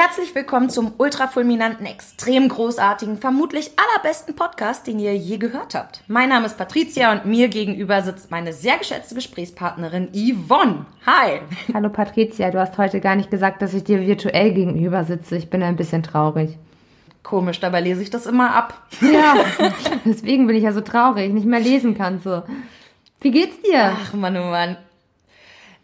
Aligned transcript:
Herzlich 0.00 0.32
willkommen 0.32 0.70
zum 0.70 0.92
ultrafulminanten, 0.96 1.84
extrem 1.84 2.48
großartigen, 2.48 3.18
vermutlich 3.18 3.72
allerbesten 3.76 4.36
Podcast, 4.36 4.86
den 4.86 5.00
ihr 5.00 5.16
je 5.16 5.38
gehört 5.38 5.74
habt. 5.74 6.04
Mein 6.06 6.28
Name 6.28 6.46
ist 6.46 6.56
Patricia 6.56 7.10
und 7.10 7.26
mir 7.26 7.48
gegenüber 7.48 8.00
sitzt 8.02 8.30
meine 8.30 8.52
sehr 8.52 8.78
geschätzte 8.78 9.16
Gesprächspartnerin 9.16 10.10
Yvonne. 10.14 10.86
Hi. 11.04 11.40
Hallo 11.74 11.88
Patricia, 11.88 12.52
du 12.52 12.60
hast 12.60 12.78
heute 12.78 13.00
gar 13.00 13.16
nicht 13.16 13.28
gesagt, 13.28 13.60
dass 13.60 13.74
ich 13.74 13.82
dir 13.82 14.00
virtuell 14.00 14.52
gegenüber 14.52 15.02
sitze. 15.02 15.36
Ich 15.36 15.50
bin 15.50 15.64
ein 15.64 15.74
bisschen 15.74 16.04
traurig. 16.04 16.56
Komisch, 17.24 17.58
dabei 17.58 17.80
lese 17.80 18.00
ich 18.00 18.10
das 18.10 18.26
immer 18.26 18.54
ab. 18.54 18.80
Ja, 19.00 19.34
deswegen 20.04 20.46
bin 20.46 20.54
ich 20.54 20.62
ja 20.62 20.70
so 20.70 20.80
traurig, 20.80 21.32
nicht 21.32 21.44
mehr 21.44 21.58
lesen 21.58 21.98
kann 21.98 22.20
so. 22.22 22.44
Wie 23.20 23.32
geht's 23.32 23.60
dir? 23.62 23.96
Ach 24.00 24.14
Mann, 24.14 24.36
oh 24.36 24.44
Mann. 24.44 24.76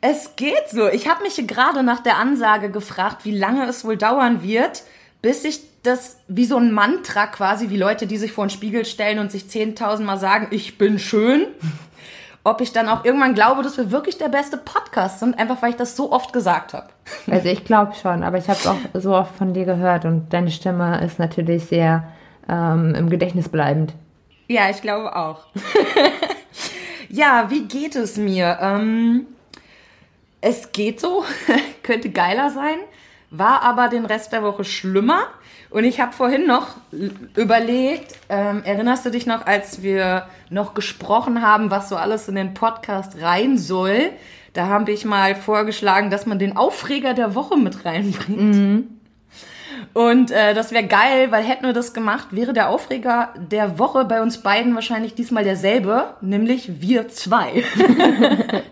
Es 0.06 0.36
geht 0.36 0.68
so. 0.70 0.86
Ich 0.88 1.08
habe 1.08 1.22
mich 1.22 1.42
gerade 1.46 1.82
nach 1.82 2.00
der 2.00 2.18
Ansage 2.18 2.70
gefragt, 2.70 3.24
wie 3.24 3.34
lange 3.34 3.64
es 3.66 3.86
wohl 3.86 3.96
dauern 3.96 4.42
wird, 4.42 4.82
bis 5.22 5.44
ich 5.44 5.60
das 5.82 6.18
wie 6.28 6.44
so 6.44 6.58
ein 6.58 6.72
Mantra 6.72 7.26
quasi, 7.26 7.70
wie 7.70 7.78
Leute, 7.78 8.06
die 8.06 8.18
sich 8.18 8.30
vor 8.30 8.44
den 8.44 8.50
Spiegel 8.50 8.84
stellen 8.84 9.18
und 9.18 9.32
sich 9.32 9.44
10.000 9.44 10.02
Mal 10.02 10.18
sagen, 10.18 10.48
ich 10.50 10.76
bin 10.76 10.98
schön, 10.98 11.46
ob 12.44 12.60
ich 12.60 12.70
dann 12.70 12.90
auch 12.90 13.06
irgendwann 13.06 13.32
glaube, 13.32 13.62
dass 13.62 13.78
wir 13.78 13.90
wirklich 13.90 14.18
der 14.18 14.28
beste 14.28 14.58
Podcast 14.58 15.20
sind, 15.20 15.38
einfach 15.38 15.62
weil 15.62 15.70
ich 15.70 15.76
das 15.76 15.96
so 15.96 16.12
oft 16.12 16.34
gesagt 16.34 16.74
habe. 16.74 16.88
Also 17.30 17.48
ich 17.48 17.64
glaube 17.64 17.94
schon, 17.94 18.24
aber 18.24 18.36
ich 18.36 18.48
habe 18.50 18.58
es 18.58 18.66
auch 18.66 18.76
so 18.92 19.14
oft 19.14 19.34
von 19.34 19.54
dir 19.54 19.64
gehört 19.64 20.04
und 20.04 20.34
deine 20.34 20.50
Stimme 20.50 21.02
ist 21.02 21.18
natürlich 21.18 21.64
sehr 21.64 22.12
ähm, 22.46 22.94
im 22.94 23.08
Gedächtnis 23.08 23.48
bleibend. 23.48 23.94
Ja, 24.48 24.68
ich 24.68 24.82
glaube 24.82 25.16
auch. 25.16 25.46
ja, 27.08 27.46
wie 27.48 27.64
geht 27.64 27.96
es 27.96 28.18
mir? 28.18 28.58
Ähm, 28.60 29.28
es 30.44 30.72
geht 30.72 31.00
so, 31.00 31.24
könnte 31.82 32.10
geiler 32.10 32.50
sein, 32.50 32.76
war 33.30 33.62
aber 33.62 33.88
den 33.88 34.04
Rest 34.04 34.32
der 34.32 34.42
Woche 34.42 34.64
schlimmer. 34.64 35.22
Und 35.70 35.84
ich 35.84 36.00
habe 36.00 36.12
vorhin 36.12 36.46
noch 36.46 36.68
überlegt, 37.34 38.14
ähm, 38.28 38.62
erinnerst 38.64 39.06
du 39.06 39.10
dich 39.10 39.26
noch, 39.26 39.46
als 39.46 39.82
wir 39.82 40.28
noch 40.50 40.74
gesprochen 40.74 41.42
haben, 41.42 41.70
was 41.70 41.88
so 41.88 41.96
alles 41.96 42.28
in 42.28 42.36
den 42.36 42.54
Podcast 42.54 43.20
rein 43.20 43.58
soll? 43.58 44.10
Da 44.52 44.66
habe 44.66 44.92
ich 44.92 45.04
mal 45.04 45.34
vorgeschlagen, 45.34 46.10
dass 46.10 46.26
man 46.26 46.38
den 46.38 46.56
Aufreger 46.56 47.14
der 47.14 47.34
Woche 47.34 47.56
mit 47.56 47.84
reinbringt. 47.84 48.54
Mhm. 48.54 49.00
Und 49.92 50.30
äh, 50.30 50.54
das 50.54 50.72
wäre 50.72 50.86
geil, 50.86 51.30
weil 51.30 51.44
hätten 51.44 51.66
wir 51.66 51.72
das 51.72 51.94
gemacht, 51.94 52.28
wäre 52.30 52.52
der 52.52 52.68
Aufreger 52.68 53.30
der 53.36 53.78
Woche 53.78 54.04
bei 54.04 54.22
uns 54.22 54.38
beiden 54.38 54.74
wahrscheinlich 54.74 55.14
diesmal 55.14 55.44
derselbe, 55.44 56.14
nämlich 56.20 56.80
wir 56.80 57.08
zwei. 57.08 57.62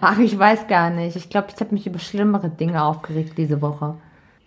Ach, 0.00 0.18
ich 0.18 0.38
weiß 0.38 0.68
gar 0.68 0.90
nicht. 0.90 1.16
Ich 1.16 1.30
glaube, 1.30 1.48
ich 1.54 1.60
habe 1.60 1.74
mich 1.74 1.86
über 1.86 1.98
schlimmere 1.98 2.48
Dinge 2.48 2.82
aufgeregt 2.82 3.34
diese 3.36 3.60
Woche. 3.60 3.96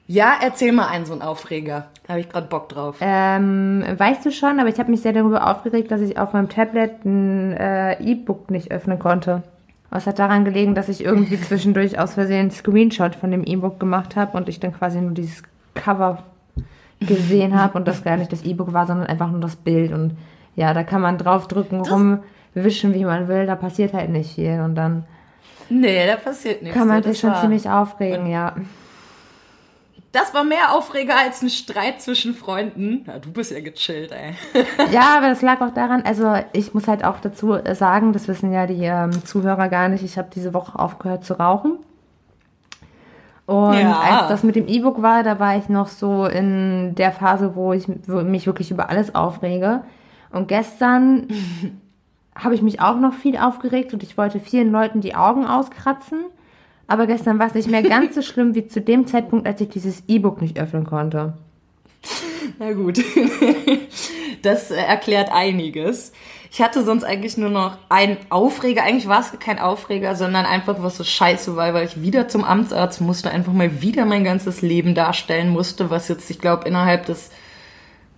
Ja, 0.06 0.34
erzähl 0.42 0.74
mal 0.74 0.88
einen 0.88 1.06
so 1.06 1.14
einen 1.14 1.22
Aufreger. 1.22 1.88
Da 2.04 2.14
habe 2.14 2.20
ich 2.20 2.30
gerade 2.30 2.48
Bock 2.48 2.70
drauf. 2.70 2.98
Ähm, 3.00 3.84
weißt 3.98 4.26
du 4.26 4.32
schon, 4.32 4.60
aber 4.60 4.70
ich 4.70 4.78
habe 4.78 4.92
mich 4.92 5.02
sehr 5.02 5.14
darüber 5.14 5.50
aufgeregt, 5.50 5.92
dass 5.92 6.02
ich 6.02 6.18
auf 6.18 6.34
meinem 6.34 6.50
Tablet 6.50 7.06
ein 7.06 7.54
äh, 7.54 8.02
E-Book 8.04 8.52
nicht 8.52 8.72
öffnen 8.72 9.00
konnte. 9.00 9.44
Was 9.90 10.06
hat 10.06 10.20
daran 10.20 10.44
gelegen, 10.44 10.76
dass 10.76 10.90
ich 10.90 11.04
irgendwie 11.04 11.40
zwischendurch 11.42 12.00
aus 12.00 12.16
Versehen 12.16 12.42
einen 12.42 12.52
Screenshot 12.52 13.16
von 13.16 13.32
dem 13.32 13.46
E-Book 13.46 13.80
gemacht 13.80 14.16
habe 14.16 14.36
und 14.36 14.50
ich 14.50 14.60
dann 14.60 14.74
quasi 14.74 15.00
nur 15.00 15.12
dieses 15.12 15.44
Cover 15.74 16.24
gesehen 17.00 17.60
habe 17.60 17.78
und 17.78 17.88
das 17.88 18.04
gar 18.04 18.18
nicht 18.18 18.32
das 18.32 18.44
E-Book 18.44 18.74
war, 18.74 18.88
sondern 18.88 19.08
einfach 19.08 19.30
nur 19.30 19.42
das 19.42 19.56
Bild. 19.56 19.92
Und 19.92 20.18
ja, 20.56 20.74
da 20.74 20.84
kann 20.84 21.02
man 21.02 21.18
draufdrücken, 21.18 21.82
rumwischen, 21.82 22.94
wie 22.94 23.06
man 23.06 23.28
will. 23.28 23.46
Da 23.46 23.56
passiert 23.56 23.94
halt 23.94 24.10
nicht 24.10 24.36
viel. 24.36 24.62
Und 24.62 24.76
dann. 24.76 25.06
Nee, 25.70 26.06
da 26.08 26.16
passiert 26.16 26.62
nichts. 26.62 26.78
Kann 26.78 26.88
man 26.88 27.04
sich 27.04 27.20
schon 27.20 27.36
ziemlich 27.36 27.70
aufregen, 27.70 28.28
ja. 28.28 28.56
Das 30.14 30.32
war 30.36 30.44
mehr 30.44 30.74
Aufreger 30.74 31.18
als 31.18 31.42
ein 31.42 31.50
Streit 31.50 32.00
zwischen 32.00 32.36
Freunden. 32.36 33.04
Ja, 33.08 33.18
du 33.18 33.32
bist 33.32 33.50
ja 33.50 33.62
gechillt, 33.62 34.12
ey. 34.12 34.36
ja, 34.92 35.18
aber 35.18 35.30
das 35.30 35.42
lag 35.42 35.60
auch 35.62 35.74
daran, 35.74 36.04
also 36.04 36.36
ich 36.54 36.76
muss 36.76 36.88
halt 36.88 37.04
auch 37.04 37.20
dazu 37.20 37.58
sagen, 37.74 38.14
das 38.14 38.28
wissen 38.28 38.54
ja 38.54 38.68
die 38.68 38.84
ähm, 38.84 39.26
Zuhörer 39.26 39.70
gar 39.70 39.90
nicht, 39.90 40.04
ich 40.04 40.20
habe 40.20 40.30
diese 40.32 40.54
Woche 40.54 40.78
aufgehört 40.78 41.26
zu 41.26 41.34
rauchen. 41.40 41.80
Und 43.46 43.74
ja. 43.78 44.00
als 44.00 44.30
das 44.30 44.44
mit 44.44 44.56
dem 44.56 44.68
E-Book 44.68 45.02
war, 45.02 45.24
da 45.24 45.40
war 45.40 45.58
ich 45.58 45.68
noch 45.68 45.88
so 45.88 46.26
in 46.26 46.96
der 46.96 47.12
Phase, 47.12 47.56
wo 47.56 47.74
ich 47.74 47.88
mich 48.08 48.48
wirklich 48.48 48.72
über 48.72 48.90
alles 48.90 49.16
aufrege. 49.16 49.82
Und 50.32 50.48
gestern 50.48 51.28
habe 52.36 52.56
ich 52.56 52.62
mich 52.62 52.82
auch 52.82 52.98
noch 52.98 53.14
viel 53.14 53.38
aufgeregt 53.38 53.94
und 53.94 54.02
ich 54.02 54.18
wollte 54.18 54.40
vielen 54.40 54.72
Leuten 54.72 55.02
die 55.02 55.16
Augen 55.16 55.46
auskratzen. 55.46 56.20
Aber 56.88 57.06
gestern 57.08 57.40
war 57.40 57.48
es 57.48 57.54
nicht 57.54 57.70
mehr 57.70 57.84
ganz 57.84 58.16
so 58.16 58.22
schlimm 58.24 58.56
wie 58.56 58.68
zu 58.68 58.82
dem 58.82 59.08
Zeitpunkt, 59.08 59.46
als 59.46 59.60
ich 59.62 59.70
dieses 59.70 60.04
E-Book 60.08 60.42
nicht 60.42 60.60
öffnen 60.60 60.86
konnte. 60.86 61.34
Na 62.60 62.74
gut, 62.74 63.00
das 64.42 64.72
erklärt 64.72 65.32
einiges. 65.32 66.12
Ich 66.52 66.62
hatte 66.62 66.84
sonst 66.84 67.04
eigentlich 67.04 67.38
nur 67.38 67.50
noch 67.50 67.78
einen 67.90 68.18
Aufreger. 68.30 68.84
Eigentlich 68.84 69.08
war 69.08 69.22
es 69.22 69.32
kein 69.40 69.58
Aufreger, 69.58 70.16
sondern 70.16 70.46
einfach 70.46 70.76
was 70.84 70.98
so 70.98 71.04
scheiße 71.04 71.56
war, 71.56 71.74
weil 71.74 71.88
ich 71.88 72.02
wieder 72.02 72.28
zum 72.28 72.44
Amtsarzt 72.44 73.02
musste, 73.02 73.32
einfach 73.32 73.54
mal 73.54 73.82
wieder 73.82 74.06
mein 74.06 74.24
ganzes 74.24 74.62
Leben 74.62 74.94
darstellen 74.94 75.50
musste, 75.50 75.90
was 75.90 76.08
jetzt, 76.10 76.30
ich 76.30 76.40
glaube, 76.40 76.68
innerhalb 76.68 77.08
des 77.08 77.32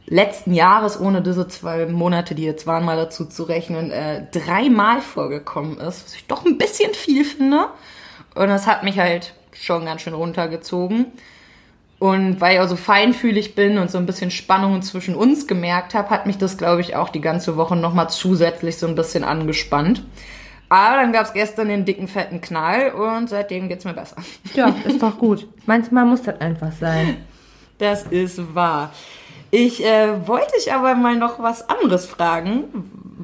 letzten 0.07 0.53
Jahres, 0.53 0.99
ohne 0.99 1.21
diese 1.21 1.47
zwei 1.47 1.85
Monate, 1.85 2.35
die 2.35 2.43
jetzt 2.43 2.67
waren, 2.67 2.83
mal 2.83 2.97
dazu 2.97 3.25
zu 3.25 3.43
rechnen, 3.43 3.91
äh, 3.91 4.25
dreimal 4.31 5.01
vorgekommen 5.01 5.77
ist, 5.77 6.05
was 6.05 6.15
ich 6.15 6.27
doch 6.27 6.45
ein 6.45 6.57
bisschen 6.57 6.93
viel 6.93 7.23
finde. 7.23 7.67
Und 8.35 8.47
das 8.49 8.67
hat 8.67 8.83
mich 8.83 8.99
halt 8.99 9.33
schon 9.53 9.85
ganz 9.85 10.01
schön 10.01 10.13
runtergezogen. 10.13 11.07
Und 11.97 12.41
weil 12.41 12.55
ich 12.55 12.59
auch 12.59 12.67
so 12.67 12.75
feinfühlig 12.75 13.55
bin 13.55 13.77
und 13.77 13.89
so 13.89 13.97
ein 13.97 14.05
bisschen 14.05 14.29
Spannungen 14.29 14.81
zwischen 14.81 15.15
uns 15.15 15.47
gemerkt 15.47 15.93
habe, 15.93 16.09
hat 16.09 16.25
mich 16.25 16.37
das, 16.37 16.57
glaube 16.57 16.81
ich, 16.81 16.95
auch 16.95 17.09
die 17.09 17.21
ganze 17.21 17.55
Woche 17.55 17.75
nochmal 17.75 18.09
zusätzlich 18.09 18.77
so 18.77 18.87
ein 18.87 18.95
bisschen 18.95 19.23
angespannt. 19.23 20.03
Aber 20.67 20.97
dann 20.97 21.13
gab 21.13 21.25
es 21.25 21.33
gestern 21.33 21.69
den 21.69 21.85
dicken, 21.85 22.07
fetten 22.07 22.41
Knall 22.41 22.91
und 22.91 23.29
seitdem 23.29 23.69
geht's 23.69 23.85
mir 23.85 23.93
besser. 23.93 24.17
Ja, 24.55 24.75
ist 24.85 25.01
doch 25.01 25.17
gut. 25.17 25.47
Manchmal 25.65 26.05
muss 26.05 26.23
das 26.23 26.41
einfach 26.41 26.71
sein. 26.71 27.17
Das 27.77 28.03
ist 28.03 28.55
wahr. 28.55 28.91
Ich 29.51 29.85
äh, 29.85 30.27
wollte 30.27 30.53
dich 30.57 30.73
aber 30.73 30.95
mal 30.95 31.15
noch 31.15 31.39
was 31.39 31.69
anderes 31.69 32.05
fragen. 32.05 32.65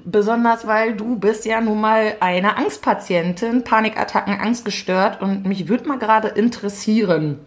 Besonders 0.06 0.68
weil 0.68 0.96
du 0.96 1.18
bist 1.18 1.46
ja 1.46 1.62
nun 1.62 1.82
mal 1.82 2.16
eine 2.20 2.58
Angstpatientin, 2.58 3.64
Panikattacken, 3.64 4.40
Angstgestört 4.40 5.22
und 5.22 5.46
mich 5.46 5.68
würde 5.68 5.88
mal 5.88 6.00
gerade 6.00 6.30
interessieren, 6.30 7.40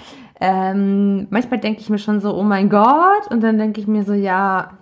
Ähm, 0.40 1.26
manchmal 1.30 1.60
denke 1.60 1.80
ich 1.80 1.90
mir 1.90 1.98
schon 1.98 2.20
so, 2.20 2.34
oh 2.34 2.42
mein 2.42 2.70
Gott. 2.70 3.30
Und 3.30 3.42
dann 3.42 3.58
denke 3.58 3.80
ich 3.80 3.86
mir 3.86 4.04
so, 4.04 4.14
ja. 4.14 4.78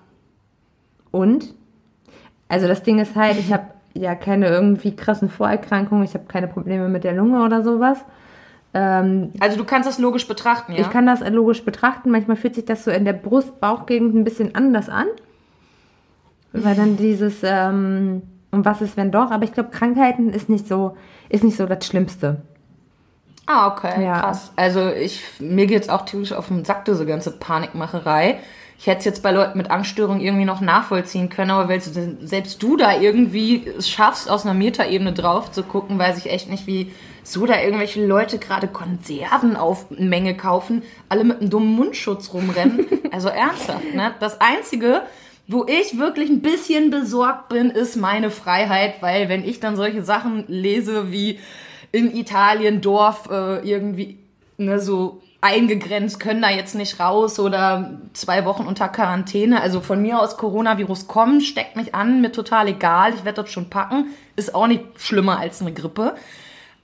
Und? 1.10 1.54
Also, 2.48 2.68
das 2.68 2.82
Ding 2.82 3.00
ist 3.00 3.16
halt, 3.16 3.38
ich 3.38 3.52
habe 3.52 3.68
ja 3.94 4.14
keine 4.14 4.48
irgendwie 4.48 4.94
krassen 4.94 5.28
Vorerkrankungen. 5.28 6.04
Ich 6.04 6.14
habe 6.14 6.26
keine 6.26 6.46
Probleme 6.46 6.88
mit 6.88 7.04
der 7.04 7.14
Lunge 7.14 7.44
oder 7.44 7.62
sowas. 7.62 8.04
Ähm, 8.74 9.32
also 9.40 9.56
du 9.56 9.64
kannst 9.64 9.88
das 9.88 9.98
logisch 9.98 10.28
betrachten, 10.28 10.72
ja? 10.72 10.80
Ich 10.80 10.90
kann 10.90 11.06
das 11.06 11.20
logisch 11.28 11.64
betrachten. 11.64 12.10
Manchmal 12.10 12.36
fühlt 12.36 12.54
sich 12.54 12.64
das 12.64 12.84
so 12.84 12.90
in 12.90 13.04
der 13.04 13.12
Brust-Bauchgegend 13.14 14.14
ein 14.14 14.24
bisschen 14.24 14.54
anders 14.54 14.88
an. 14.88 15.06
Weil 16.52 16.74
dann 16.74 16.96
dieses, 16.96 17.42
ähm, 17.42 18.22
und 18.50 18.64
was 18.64 18.80
ist, 18.80 18.96
wenn 18.96 19.10
doch? 19.10 19.30
Aber 19.30 19.44
ich 19.44 19.52
glaube, 19.52 19.70
Krankheiten 19.70 20.32
ist 20.32 20.48
nicht 20.48 20.66
so, 20.66 20.96
ist 21.28 21.44
nicht 21.44 21.56
so 21.56 21.66
das 21.66 21.86
Schlimmste. 21.86 22.42
Ah, 23.46 23.68
okay, 23.68 24.04
ja. 24.04 24.20
krass. 24.20 24.52
Also 24.56 24.90
ich, 24.90 25.22
mir 25.40 25.66
geht's 25.66 25.88
auch 25.88 26.04
tierisch 26.04 26.32
auf 26.32 26.48
den 26.48 26.64
Sack, 26.64 26.84
diese 26.84 27.06
ganze 27.06 27.30
Panikmacherei. 27.30 28.40
Ich 28.78 28.86
hätte 28.86 28.98
es 29.00 29.04
jetzt 29.06 29.22
bei 29.22 29.32
Leuten 29.32 29.58
mit 29.58 29.70
Angststörungen 29.70 30.20
irgendwie 30.20 30.44
noch 30.44 30.60
nachvollziehen 30.60 31.30
können, 31.30 31.50
aber 31.50 31.68
weil 31.68 31.80
selbst 31.80 32.62
du 32.62 32.76
da 32.76 33.00
irgendwie 33.00 33.66
es 33.66 33.88
schaffst, 33.88 34.30
aus 34.30 34.44
einer 34.44 34.54
Metaebene 34.54 35.12
drauf 35.12 35.50
zu 35.50 35.64
gucken, 35.64 35.98
weiß 35.98 36.18
ich 36.18 36.30
echt 36.30 36.48
nicht, 36.48 36.66
wie 36.66 36.92
so 37.32 37.46
da 37.46 37.60
irgendwelche 37.60 38.04
Leute 38.04 38.38
gerade 38.38 38.68
Konserven 38.68 39.56
auf 39.56 39.90
Menge 39.90 40.36
kaufen, 40.36 40.82
alle 41.08 41.24
mit 41.24 41.40
einem 41.40 41.50
dummen 41.50 41.74
Mundschutz 41.74 42.32
rumrennen. 42.32 42.86
Also 43.10 43.28
ernsthaft, 43.28 43.94
ne? 43.94 44.14
Das 44.20 44.40
Einzige, 44.40 45.02
wo 45.48 45.64
ich 45.66 45.98
wirklich 45.98 46.28
ein 46.28 46.42
bisschen 46.42 46.90
besorgt 46.90 47.48
bin, 47.48 47.70
ist 47.70 47.96
meine 47.96 48.30
Freiheit, 48.30 49.00
weil 49.00 49.28
wenn 49.28 49.44
ich 49.44 49.60
dann 49.60 49.76
solche 49.76 50.02
Sachen 50.02 50.44
lese 50.46 51.10
wie 51.10 51.40
in 51.90 52.14
Italien 52.14 52.80
Dorf 52.80 53.28
äh, 53.30 53.66
irgendwie 53.68 54.18
ne, 54.58 54.78
so 54.78 55.22
eingegrenzt, 55.40 56.20
können 56.20 56.42
da 56.42 56.50
jetzt 56.50 56.74
nicht 56.74 56.98
raus 57.00 57.38
oder 57.38 57.98
zwei 58.12 58.44
Wochen 58.44 58.66
unter 58.66 58.88
Quarantäne. 58.88 59.60
Also 59.62 59.80
von 59.80 60.02
mir 60.02 60.20
aus 60.20 60.36
Coronavirus 60.36 61.08
kommen, 61.08 61.40
steckt 61.40 61.76
mich 61.76 61.94
an, 61.94 62.20
mir 62.20 62.32
total 62.32 62.68
egal, 62.68 63.14
ich 63.14 63.24
werde 63.24 63.42
das 63.42 63.50
schon 63.50 63.70
packen. 63.70 64.08
Ist 64.36 64.54
auch 64.54 64.66
nicht 64.66 64.84
schlimmer 64.98 65.38
als 65.38 65.60
eine 65.60 65.72
Grippe. 65.72 66.14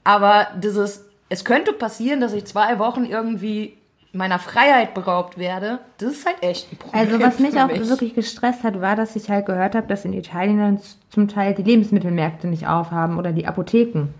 Aber 0.05 0.47
dieses, 0.63 1.03
es 1.27 1.43
könnte 1.43 1.73
passieren, 1.73 2.21
dass 2.21 2.31
ich 2.31 2.45
zwei 2.45 2.79
Wochen 2.79 3.03
irgendwie 3.03 3.73
meiner 4.13 4.39
Freiheit 4.39 4.93
beraubt 4.93 5.37
werde, 5.37 5.79
das 5.97 6.13
ist 6.13 6.25
halt 6.25 6.41
echt 6.41 6.71
ein 6.71 6.77
Problem. 6.77 7.01
Also 7.01 7.19
was 7.19 7.39
mich 7.39 7.59
auch 7.59 7.67
mich. 7.67 7.89
wirklich 7.89 8.13
gestresst 8.15 8.63
hat, 8.63 8.79
war, 8.79 8.95
dass 8.95 9.15
ich 9.17 9.29
halt 9.29 9.45
gehört 9.45 9.75
habe, 9.75 9.87
dass 9.87 10.05
in 10.05 10.13
Italien 10.13 10.79
zum 11.09 11.27
Teil 11.27 11.53
die 11.53 11.63
Lebensmittelmärkte 11.63 12.47
nicht 12.47 12.65
aufhaben 12.67 13.19
oder 13.19 13.33
die 13.33 13.45
Apotheken. 13.45 14.13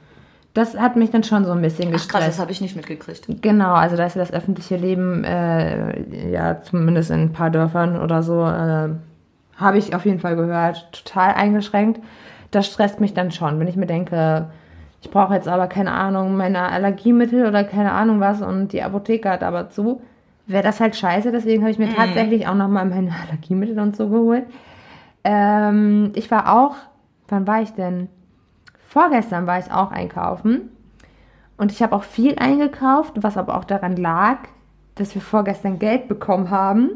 Das 0.53 0.77
hat 0.77 0.95
mich 0.95 1.11
dann 1.11 1.23
schon 1.23 1.45
so 1.45 1.51
ein 1.51 1.61
bisschen 1.61 1.91
gestresst. 1.91 2.15
Ach 2.15 2.19
krass, 2.19 2.27
das 2.27 2.39
habe 2.39 2.51
ich 2.51 2.61
nicht 2.61 2.75
mitgekriegt. 2.75 3.27
Genau, 3.41 3.73
also 3.73 3.95
da 3.95 4.05
ist 4.05 4.15
ja 4.15 4.21
das 4.21 4.33
öffentliche 4.33 4.77
Leben, 4.77 5.23
äh, 5.23 6.31
ja, 6.31 6.61
zumindest 6.61 7.11
in 7.11 7.21
ein 7.21 7.33
paar 7.33 7.49
Dörfern 7.49 8.01
oder 8.01 8.23
so, 8.23 8.41
äh, 8.45 8.89
habe 9.57 9.77
ich 9.77 9.95
auf 9.95 10.05
jeden 10.05 10.19
Fall 10.19 10.35
gehört, 10.35 10.91
total 10.91 11.33
eingeschränkt. 11.33 12.01
Das 12.51 12.67
stresst 12.67 12.99
mich 12.99 13.13
dann 13.13 13.31
schon, 13.31 13.59
wenn 13.59 13.67
ich 13.67 13.75
mir 13.75 13.85
denke, 13.85 14.49
ich 15.05 15.11
brauche 15.11 15.35
jetzt 15.35 15.47
aber 15.47 15.67
keine 15.67 15.91
Ahnung, 15.91 16.35
meine 16.35 16.63
Allergiemittel 16.63 17.45
oder 17.45 17.63
keine 17.63 17.91
Ahnung 17.91 18.19
was 18.19 18.41
und 18.41 18.73
die 18.73 18.81
Apotheke 18.81 19.29
hat 19.29 19.43
aber 19.43 19.69
zu, 19.69 20.01
wäre 20.47 20.63
das 20.63 20.79
halt 20.79 20.95
scheiße. 20.95 21.31
Deswegen 21.31 21.61
habe 21.61 21.69
ich 21.69 21.77
mir 21.77 21.89
mm. 21.89 21.95
tatsächlich 21.95 22.47
auch 22.47 22.55
nochmal 22.55 22.85
meine 22.85 23.11
Allergiemittel 23.27 23.77
und 23.79 23.95
so 23.95 24.09
geholt. 24.09 24.45
Ähm, 25.23 26.11
ich 26.15 26.31
war 26.31 26.51
auch, 26.57 26.75
wann 27.27 27.45
war 27.45 27.61
ich 27.61 27.71
denn? 27.73 28.09
Vorgestern 28.87 29.45
war 29.45 29.59
ich 29.59 29.71
auch 29.71 29.91
einkaufen 29.91 30.71
und 31.57 31.71
ich 31.71 31.83
habe 31.83 31.95
auch 31.95 32.03
viel 32.03 32.39
eingekauft, 32.39 33.13
was 33.17 33.37
aber 33.37 33.57
auch 33.57 33.65
daran 33.65 33.97
lag, 33.97 34.39
dass 34.95 35.13
wir 35.13 35.21
vorgestern 35.21 35.77
Geld 35.77 36.07
bekommen 36.07 36.49
haben 36.49 36.91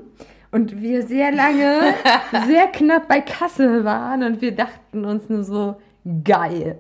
und 0.49 0.81
wir 0.81 1.03
sehr 1.03 1.31
lange, 1.31 1.93
sehr 2.47 2.65
knapp 2.67 3.07
bei 3.07 3.21
Kasse 3.21 3.85
waren 3.85 4.23
und 4.23 4.41
wir 4.41 4.55
dachten 4.55 5.05
uns 5.05 5.29
nur 5.29 5.43
so, 5.43 5.75
geil 6.23 6.79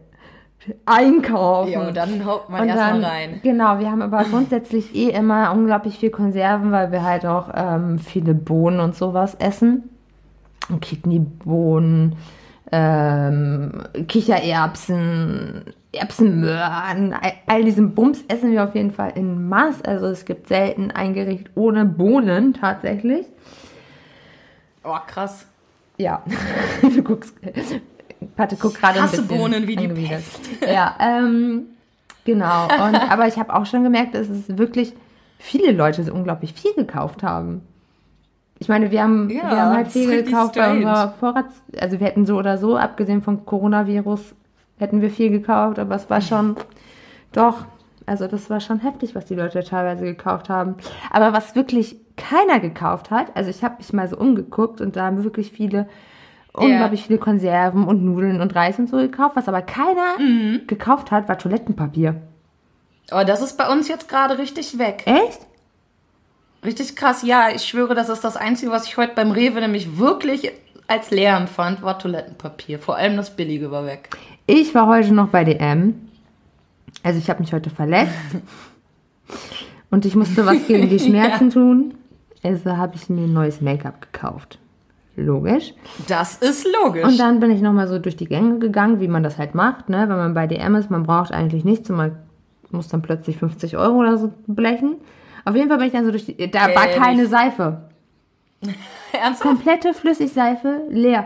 einkaufen. 0.85 1.71
Ja, 1.71 1.91
dann 1.91 2.25
haut 2.25 2.49
man 2.49 2.67
erstmal 2.67 3.03
rein. 3.03 3.39
Genau, 3.43 3.79
wir 3.79 3.89
haben 3.89 4.01
aber 4.01 4.23
grundsätzlich 4.23 4.93
eh 4.95 5.09
immer 5.09 5.51
unglaublich 5.53 5.97
viel 5.97 6.09
Konserven, 6.09 6.71
weil 6.71 6.91
wir 6.91 7.03
halt 7.03 7.25
auch 7.25 7.49
ähm, 7.55 7.99
viele 7.99 8.33
Bohnen 8.33 8.79
und 8.79 8.95
sowas 8.95 9.35
essen. 9.35 9.89
Kidneybohnen, 10.81 12.15
ähm, 12.71 13.83
Kichererbsen, 14.07 15.63
Erbsenmöhren, 15.91 17.13
all, 17.13 17.33
all 17.47 17.63
diesen 17.63 17.95
Bums 17.95 18.23
essen 18.27 18.51
wir 18.51 18.63
auf 18.63 18.75
jeden 18.75 18.91
Fall 18.91 19.13
in 19.15 19.49
Maß. 19.49 19.81
Also 19.81 20.07
es 20.07 20.25
gibt 20.25 20.47
selten 20.47 20.91
ein 20.91 21.13
Gericht 21.13 21.49
ohne 21.55 21.85
Bohnen 21.85 22.53
tatsächlich. 22.53 23.25
Oh, 24.83 24.97
krass. 25.07 25.47
Ja, 25.97 26.21
du 26.81 27.03
guckst. 27.03 27.35
Pate 28.35 28.55
guckt 28.55 28.79
gerade 28.79 29.01
ein 29.01 29.09
bisschen 29.09 29.27
Bohnen 29.27 29.67
wie 29.67 29.75
die 29.75 29.87
Pest. 29.87 30.39
Ja, 30.67 30.95
ähm, 30.99 31.67
genau. 32.25 32.65
Und, 32.65 32.95
aber 32.95 33.27
ich 33.27 33.37
habe 33.37 33.55
auch 33.55 33.65
schon 33.65 33.83
gemerkt, 33.83 34.15
dass 34.15 34.27
es 34.29 34.57
wirklich 34.57 34.93
viele 35.37 35.71
Leute 35.71 36.03
so 36.03 36.13
unglaublich 36.13 36.53
viel 36.53 36.73
gekauft 36.73 37.23
haben. 37.23 37.61
Ich 38.59 38.67
meine, 38.67 38.91
wir 38.91 39.01
haben, 39.01 39.29
ja, 39.29 39.49
wir 39.49 39.61
haben 39.61 39.75
halt 39.75 39.87
viel 39.87 40.23
gekauft 40.23 40.55
bei 40.55 40.71
unserer 40.71 41.13
Vorrats... 41.19 41.61
Also 41.79 41.99
wir 42.01 42.07
hätten 42.07 42.25
so 42.25 42.37
oder 42.37 42.57
so, 42.57 42.75
abgesehen 42.75 43.21
vom 43.21 43.45
Coronavirus, 43.45 44.35
hätten 44.77 45.01
wir 45.01 45.09
viel 45.09 45.29
gekauft, 45.29 45.79
aber 45.79 45.95
es 45.95 46.09
war 46.09 46.21
schon... 46.21 46.57
Doch, 47.31 47.65
also 48.05 48.27
das 48.27 48.49
war 48.49 48.59
schon 48.59 48.79
heftig, 48.79 49.15
was 49.15 49.25
die 49.25 49.35
Leute 49.35 49.63
teilweise 49.63 50.03
gekauft 50.03 50.49
haben. 50.49 50.75
Aber 51.11 51.31
was 51.31 51.55
wirklich 51.55 51.95
keiner 52.17 52.59
gekauft 52.59 53.11
hat, 53.11 53.27
also 53.35 53.49
ich 53.49 53.63
habe 53.63 53.75
mich 53.77 53.93
mal 53.93 54.09
so 54.09 54.17
umgeguckt 54.17 54.81
und 54.81 54.95
da 54.95 55.05
haben 55.05 55.23
wirklich 55.23 55.51
viele 55.51 55.87
unglaublich 56.53 57.03
viele 57.03 57.19
Konserven 57.19 57.85
und 57.85 58.03
Nudeln 58.03 58.41
und 58.41 58.55
Reis 58.55 58.79
und 58.79 58.89
so 58.89 58.97
gekauft. 58.97 59.35
Was 59.35 59.47
aber 59.47 59.61
keiner 59.61 60.19
mhm. 60.19 60.61
gekauft 60.67 61.11
hat, 61.11 61.27
war 61.29 61.37
Toilettenpapier. 61.37 62.21
Oh, 63.11 63.23
das 63.25 63.41
ist 63.41 63.57
bei 63.57 63.69
uns 63.69 63.87
jetzt 63.87 64.07
gerade 64.07 64.37
richtig 64.37 64.77
weg. 64.77 65.03
Echt? 65.05 65.39
Richtig 66.63 66.95
krass, 66.95 67.23
ja. 67.23 67.49
Ich 67.49 67.63
schwöre, 67.63 67.95
das 67.95 68.09
ist 68.09 68.23
das 68.23 68.37
Einzige, 68.37 68.71
was 68.71 68.85
ich 68.85 68.97
heute 68.97 69.15
beim 69.15 69.31
Rewe 69.31 69.61
nämlich 69.61 69.97
wirklich 69.97 70.51
als 70.87 71.11
leer 71.11 71.37
empfand, 71.37 71.81
war 71.81 71.99
Toilettenpapier. 71.99 72.79
Vor 72.79 72.95
allem 72.97 73.15
das 73.15 73.35
Billige 73.35 73.71
war 73.71 73.85
weg. 73.85 74.09
Ich 74.47 74.73
war 74.73 74.87
heute 74.87 75.13
noch 75.13 75.29
bei 75.29 75.43
DM. 75.43 75.95
Also 77.03 77.19
ich 77.19 77.29
habe 77.29 77.41
mich 77.41 77.53
heute 77.53 77.69
verletzt. 77.69 78.11
und 79.91 80.05
ich 80.05 80.15
musste 80.15 80.45
was 80.45 80.65
gegen 80.67 80.89
die 80.89 80.99
Schmerzen 80.99 81.49
ja. 81.49 81.53
tun. 81.53 81.93
Also 82.43 82.75
habe 82.75 82.95
ich 82.95 83.09
mir 83.09 83.23
ein 83.23 83.33
neues 83.33 83.61
Make-up 83.61 84.11
gekauft. 84.11 84.57
Logisch. 85.19 85.73
Das 86.07 86.35
ist 86.37 86.65
logisch. 86.81 87.03
Und 87.03 87.19
dann 87.19 87.39
bin 87.39 87.51
ich 87.51 87.61
nochmal 87.61 87.87
so 87.87 87.99
durch 87.99 88.15
die 88.15 88.25
Gänge 88.25 88.59
gegangen, 88.59 88.99
wie 88.99 89.07
man 89.07 89.23
das 89.23 89.37
halt 89.37 89.53
macht, 89.53 89.89
ne? 89.89 90.07
Wenn 90.07 90.17
man 90.17 90.33
bei 90.33 90.47
DM 90.47 90.75
ist, 90.75 90.89
man 90.89 91.03
braucht 91.03 91.31
eigentlich 91.31 91.65
nichts 91.65 91.89
und 91.89 91.97
man 91.97 92.17
muss 92.71 92.87
dann 92.87 93.01
plötzlich 93.01 93.37
50 93.37 93.77
Euro 93.77 93.97
oder 93.97 94.17
so 94.17 94.31
blechen. 94.47 94.95
Auf 95.45 95.55
jeden 95.55 95.69
Fall 95.69 95.77
bin 95.77 95.87
ich 95.87 95.93
dann 95.93 96.05
so 96.05 96.11
durch 96.11 96.25
die. 96.25 96.35
Da 96.49 96.67
Geld. 96.67 96.77
war 96.77 96.87
keine 96.87 97.27
Seife. 97.27 97.89
Ernsthaft? 99.11 99.41
Komplette 99.41 99.93
Flüssigseife 99.93 100.83
leer. 100.89 101.25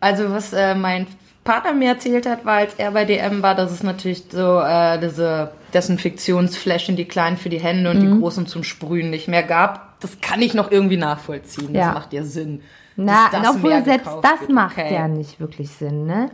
Also, 0.00 0.30
was 0.30 0.52
äh, 0.52 0.74
mein 0.74 1.06
Partner 1.44 1.72
mir 1.72 1.90
erzählt 1.90 2.26
hat, 2.26 2.44
war, 2.44 2.56
als 2.58 2.74
er 2.74 2.90
bei 2.90 3.04
DM 3.04 3.42
war, 3.42 3.54
dass 3.54 3.70
es 3.70 3.82
natürlich 3.82 4.24
so 4.30 4.60
äh, 4.60 4.98
diese 4.98 5.52
Desinfektionsfläschchen, 5.72 6.96
die 6.96 7.06
kleinen 7.06 7.36
für 7.36 7.48
die 7.48 7.60
Hände 7.60 7.90
und 7.90 8.02
mhm. 8.02 8.14
die 8.14 8.20
großen 8.20 8.46
zum 8.46 8.64
Sprühen 8.64 9.10
nicht 9.10 9.28
mehr 9.28 9.42
gab. 9.42 9.85
Das 10.00 10.20
kann 10.20 10.42
ich 10.42 10.54
noch 10.54 10.70
irgendwie 10.70 10.96
nachvollziehen. 10.96 11.72
Das 11.72 11.94
macht 11.94 12.12
ja 12.12 12.22
Sinn. 12.22 12.62
Na, 12.96 13.30
obwohl 13.50 13.84
selbst 13.84 14.10
das 14.22 14.40
wird. 14.40 14.52
macht 14.52 14.78
okay. 14.78 14.94
ja 14.94 15.08
nicht 15.08 15.38
wirklich 15.38 15.70
Sinn, 15.70 16.06
ne? 16.06 16.30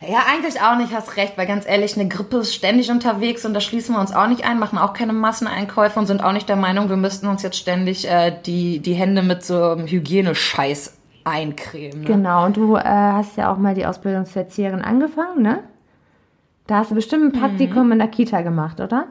Ja, 0.00 0.18
eigentlich 0.32 0.60
auch 0.60 0.76
nicht, 0.76 0.92
hast 0.92 1.16
recht, 1.16 1.36
weil 1.36 1.46
ganz 1.46 1.66
ehrlich, 1.66 1.98
eine 1.98 2.08
Grippe 2.08 2.38
ist 2.38 2.54
ständig 2.54 2.90
unterwegs 2.90 3.44
und 3.44 3.52
da 3.52 3.60
schließen 3.60 3.96
wir 3.96 4.00
uns 4.00 4.12
auch 4.12 4.28
nicht 4.28 4.44
ein, 4.44 4.60
machen 4.60 4.78
auch 4.78 4.92
keine 4.92 5.12
Masseneinkäufe 5.12 5.98
und 5.98 6.06
sind 6.06 6.22
auch 6.22 6.32
nicht 6.32 6.48
der 6.48 6.56
Meinung, 6.56 6.88
wir 6.88 6.96
müssten 6.96 7.26
uns 7.26 7.42
jetzt 7.42 7.56
ständig 7.56 8.08
äh, 8.08 8.32
die, 8.46 8.78
die 8.78 8.94
Hände 8.94 9.22
mit 9.22 9.44
so 9.44 9.60
einem 9.60 9.88
Hygienescheiß 9.88 10.96
eincremen. 11.24 12.02
Ne? 12.02 12.06
Genau, 12.06 12.46
und 12.46 12.56
du 12.56 12.76
äh, 12.76 12.82
hast 12.84 13.36
ja 13.36 13.52
auch 13.52 13.58
mal 13.58 13.74
die 13.74 13.86
Ausbildung 13.86 14.24
zur 14.24 14.42
Erzieherin 14.42 14.82
angefangen, 14.82 15.42
ne? 15.42 15.64
Da 16.68 16.76
hast 16.76 16.90
du 16.90 16.94
bestimmt 16.94 17.24
ein 17.34 17.40
Praktikum 17.40 17.86
mhm. 17.86 17.92
in 17.92 17.98
der 17.98 18.08
Kita 18.08 18.42
gemacht, 18.42 18.78
oder? 18.80 19.06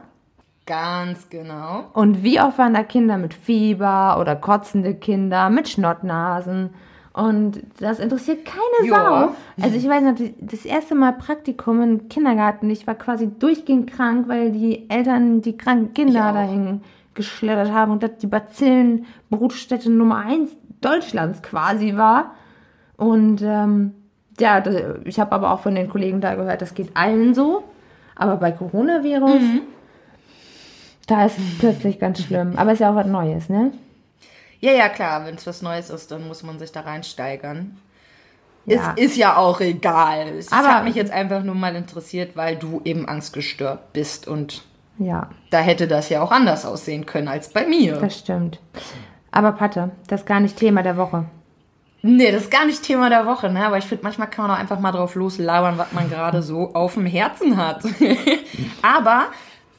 Ganz 0.68 1.30
genau. 1.30 1.86
Und 1.94 2.22
wie 2.22 2.38
oft 2.42 2.58
waren 2.58 2.74
da 2.74 2.82
Kinder 2.82 3.16
mit 3.16 3.32
Fieber 3.32 4.18
oder 4.20 4.36
kotzende 4.36 4.94
Kinder 4.94 5.48
mit 5.48 5.66
Schnottnasen? 5.66 6.74
Und 7.14 7.62
das 7.80 7.98
interessiert 7.98 8.44
keine 8.44 8.90
Sau. 8.90 9.30
Also 9.62 9.76
ich 9.76 9.88
weiß 9.88 10.02
noch, 10.02 10.14
das 10.40 10.66
erste 10.66 10.94
Mal 10.94 11.14
Praktikum 11.14 11.82
im 11.82 12.08
Kindergarten, 12.10 12.68
ich 12.68 12.86
war 12.86 12.96
quasi 12.96 13.30
durchgehend 13.38 13.90
krank, 13.90 14.28
weil 14.28 14.52
die 14.52 14.90
Eltern 14.90 15.40
die 15.40 15.56
kranken 15.56 15.94
Kinder 15.94 16.34
dahin 16.34 16.82
geschleddert 17.14 17.72
haben 17.72 17.90
und 17.90 18.02
das 18.02 18.18
die 18.18 18.26
Bazillenbrutstätte 18.26 19.90
Nummer 19.90 20.18
eins 20.18 20.50
Deutschlands 20.82 21.42
quasi 21.42 21.96
war. 21.96 22.34
Und 22.98 23.40
ähm, 23.42 23.94
ja, 24.38 24.62
ich 25.04 25.18
habe 25.18 25.32
aber 25.32 25.50
auch 25.50 25.60
von 25.60 25.74
den 25.74 25.88
Kollegen 25.88 26.20
da 26.20 26.34
gehört, 26.34 26.60
das 26.60 26.74
geht 26.74 26.94
allen 26.94 27.32
so. 27.32 27.64
Aber 28.14 28.36
bei 28.36 28.52
Coronavirus, 28.52 29.40
mhm. 29.40 29.62
Da 31.08 31.24
ist 31.24 31.36
plötzlich 31.58 31.98
ganz 31.98 32.22
schlimm. 32.22 32.52
Aber 32.56 32.70
es 32.70 32.74
ist 32.74 32.80
ja 32.80 32.90
auch 32.92 32.96
was 32.96 33.06
Neues, 33.06 33.48
ne? 33.48 33.72
Ja, 34.60 34.72
ja, 34.72 34.88
klar. 34.88 35.24
Wenn 35.26 35.34
es 35.34 35.46
was 35.46 35.62
Neues 35.62 35.90
ist, 35.90 36.10
dann 36.10 36.28
muss 36.28 36.42
man 36.42 36.58
sich 36.58 36.70
da 36.70 36.80
reinsteigern. 36.80 37.78
Ja. 38.66 38.94
Es 38.96 39.04
ist 39.04 39.16
ja 39.16 39.36
auch 39.36 39.60
egal. 39.60 40.28
Es 40.36 40.52
hat 40.52 40.84
mich 40.84 40.94
jetzt 40.94 41.10
einfach 41.10 41.42
nur 41.42 41.54
mal 41.54 41.74
interessiert, 41.74 42.36
weil 42.36 42.56
du 42.56 42.82
eben 42.84 43.08
angstgestört 43.08 43.94
bist 43.94 44.28
und 44.28 44.62
ja. 44.98 45.30
da 45.50 45.60
hätte 45.60 45.88
das 45.88 46.10
ja 46.10 46.20
auch 46.20 46.30
anders 46.30 46.66
aussehen 46.66 47.06
können 47.06 47.28
als 47.28 47.48
bei 47.48 47.66
mir. 47.66 47.96
Das 47.96 48.18
stimmt. 48.18 48.60
Aber 49.30 49.52
Patte, 49.52 49.90
das 50.06 50.20
ist 50.20 50.26
gar 50.26 50.40
nicht 50.40 50.56
Thema 50.56 50.82
der 50.82 50.98
Woche. 50.98 51.24
Nee, 52.02 52.30
das 52.30 52.42
ist 52.44 52.50
gar 52.50 52.66
nicht 52.66 52.82
Thema 52.82 53.08
der 53.08 53.26
Woche, 53.26 53.50
ne? 53.50 53.64
Aber 53.66 53.78
ich 53.78 53.84
finde, 53.84 54.04
manchmal 54.04 54.28
kann 54.28 54.46
man 54.46 54.56
auch 54.56 54.60
einfach 54.60 54.78
mal 54.78 54.92
drauf 54.92 55.14
loslabern, 55.14 55.78
was 55.78 55.92
man 55.92 56.08
gerade 56.10 56.42
so 56.42 56.74
auf 56.74 56.94
dem 56.94 57.06
Herzen 57.06 57.56
hat. 57.56 57.82
Aber 58.82 59.26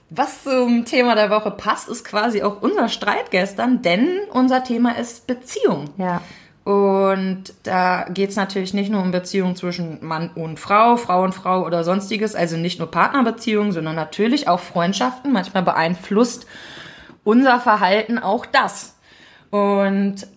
was 0.10 0.44
zum 0.44 0.86
Thema 0.86 1.16
der 1.16 1.30
Woche 1.30 1.51
passt, 1.51 1.89
ist 1.89 2.04
quasi 2.04 2.42
auch 2.42 2.62
unser 2.62 2.89
Streit 2.89 3.32
gestern, 3.32 3.82
denn 3.82 4.20
unser 4.32 4.63
Thema 4.63 4.98
ist 4.98 5.28
Beziehung. 5.28 5.86
Ja. 5.98 6.22
Und 6.63 7.54
da 7.63 8.06
geht 8.10 8.30
es 8.30 8.36
natürlich 8.36 8.74
nicht 8.74 8.92
nur 8.92 9.01
um 9.01 9.12
Beziehungen 9.12 9.56
zwischen 9.56 10.06
Mann 10.06 10.30
und 10.36 10.60
Frau, 10.60 10.98
Frau 10.98 11.24
und 11.24 11.34
Frau 11.34 11.66
oder 11.66 11.84
sonstiges, 11.84 12.36
also 12.36 12.58
nicht 12.58 12.80
nur 12.80 12.92
Partnerbeziehungen, 12.92 13.72
sondern 13.72 13.96
natürlich 13.96 14.48
auch 14.48 14.60
Freundschaften. 14.60 15.32
Manchmal 15.32 15.63
beeinflusst 15.63 16.46
unser 17.24 17.60
Verhalten 17.60 18.20
auch 18.20 18.46
das. 18.46 18.98
Und 19.50 20.28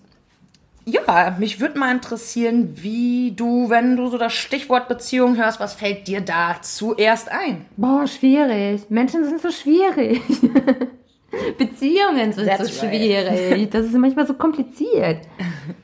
ja, 0.84 1.36
mich 1.38 1.60
würde 1.60 1.78
mal 1.78 1.92
interessieren, 1.92 2.70
wie 2.76 3.32
du, 3.32 3.70
wenn 3.70 3.96
du 3.96 4.08
so 4.08 4.18
das 4.18 4.32
Stichwort 4.32 4.88
Beziehung 4.88 5.36
hörst, 5.36 5.60
was 5.60 5.74
fällt 5.74 6.08
dir 6.08 6.20
da 6.20 6.56
zuerst 6.60 7.30
ein? 7.30 7.66
Boah, 7.76 8.06
schwierig. 8.06 8.82
Menschen 8.88 9.24
sind 9.24 9.40
so 9.40 9.50
schwierig. 9.50 10.20
Beziehungen 11.58 12.32
sind 12.32 12.46
That's 12.46 12.68
so 12.68 12.86
schwierig. 12.86 13.52
Right. 13.52 13.74
Das 13.74 13.86
ist 13.86 13.94
manchmal 13.94 14.26
so 14.26 14.34
kompliziert. 14.34 15.20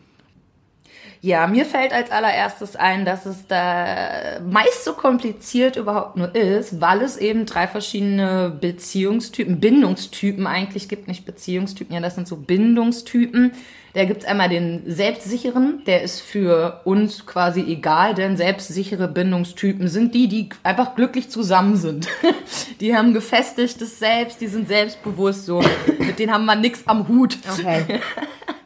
Ja, 1.21 1.47
mir 1.49 1.65
fällt 1.65 1.93
als 1.93 2.11
allererstes 2.11 2.77
ein, 2.77 3.05
dass 3.05 3.27
es 3.27 3.47
da 3.49 4.41
meist 4.41 4.85
so 4.85 4.93
kompliziert 4.93 5.77
überhaupt 5.77 6.17
nur 6.17 6.35
ist, 6.35 6.81
weil 6.81 7.03
es 7.03 7.17
eben 7.17 7.45
drei 7.45 7.67
verschiedene 7.67 8.57
Beziehungstypen, 8.61 9.59
Bindungstypen 9.59 10.47
eigentlich 10.47 10.89
gibt, 10.89 11.09
nicht 11.09 11.27
Beziehungstypen, 11.27 11.95
ja, 11.95 12.01
das 12.01 12.15
sind 12.15 12.29
so 12.29 12.37
Bindungstypen. 12.37 13.53
Da 13.95 14.05
gibt's 14.05 14.27
einmal 14.27 14.49
den 14.49 14.83
selbstsicheren, 14.87 15.83
der 15.87 16.03
ist 16.03 16.21
für 16.21 16.83
uns 16.85 17.27
quasi 17.27 17.63
egal, 17.63 18.15
denn 18.15 18.37
selbstsichere 18.37 19.09
Bindungstypen 19.09 19.89
sind 19.89 20.15
die, 20.15 20.29
die 20.29 20.51
einfach 20.63 20.95
glücklich 20.95 21.31
zusammen 21.31 21.75
sind. 21.77 22.07
die 22.81 22.95
haben 22.95 23.13
gefestigtes 23.13 23.99
Selbst, 23.99 24.41
die 24.41 24.47
sind 24.47 24.69
selbstbewusst 24.69 25.47
so. 25.47 25.65
Mit 25.99 26.19
denen 26.19 26.33
haben 26.33 26.45
wir 26.45 26.55
nix 26.55 26.83
am 26.87 27.09
Hut. 27.09 27.39
Okay. 27.51 28.01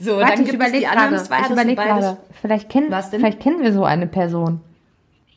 So, 0.00 0.18
Warte, 0.18 0.36
dann 0.36 0.44
gibt 0.44 0.62
es 0.62 0.72
die 0.72 0.86
anderen 0.86 1.10
gerade. 1.10 1.24
zwei. 1.24 1.40
Ich 1.40 1.50
überlege 1.50 1.82
gerade. 1.82 2.16
Vielleicht, 2.40 2.68
kenn, 2.68 2.94
vielleicht 3.10 3.40
kennen 3.40 3.62
wir 3.62 3.72
so 3.72 3.84
eine 3.84 4.06
Person. 4.06 4.60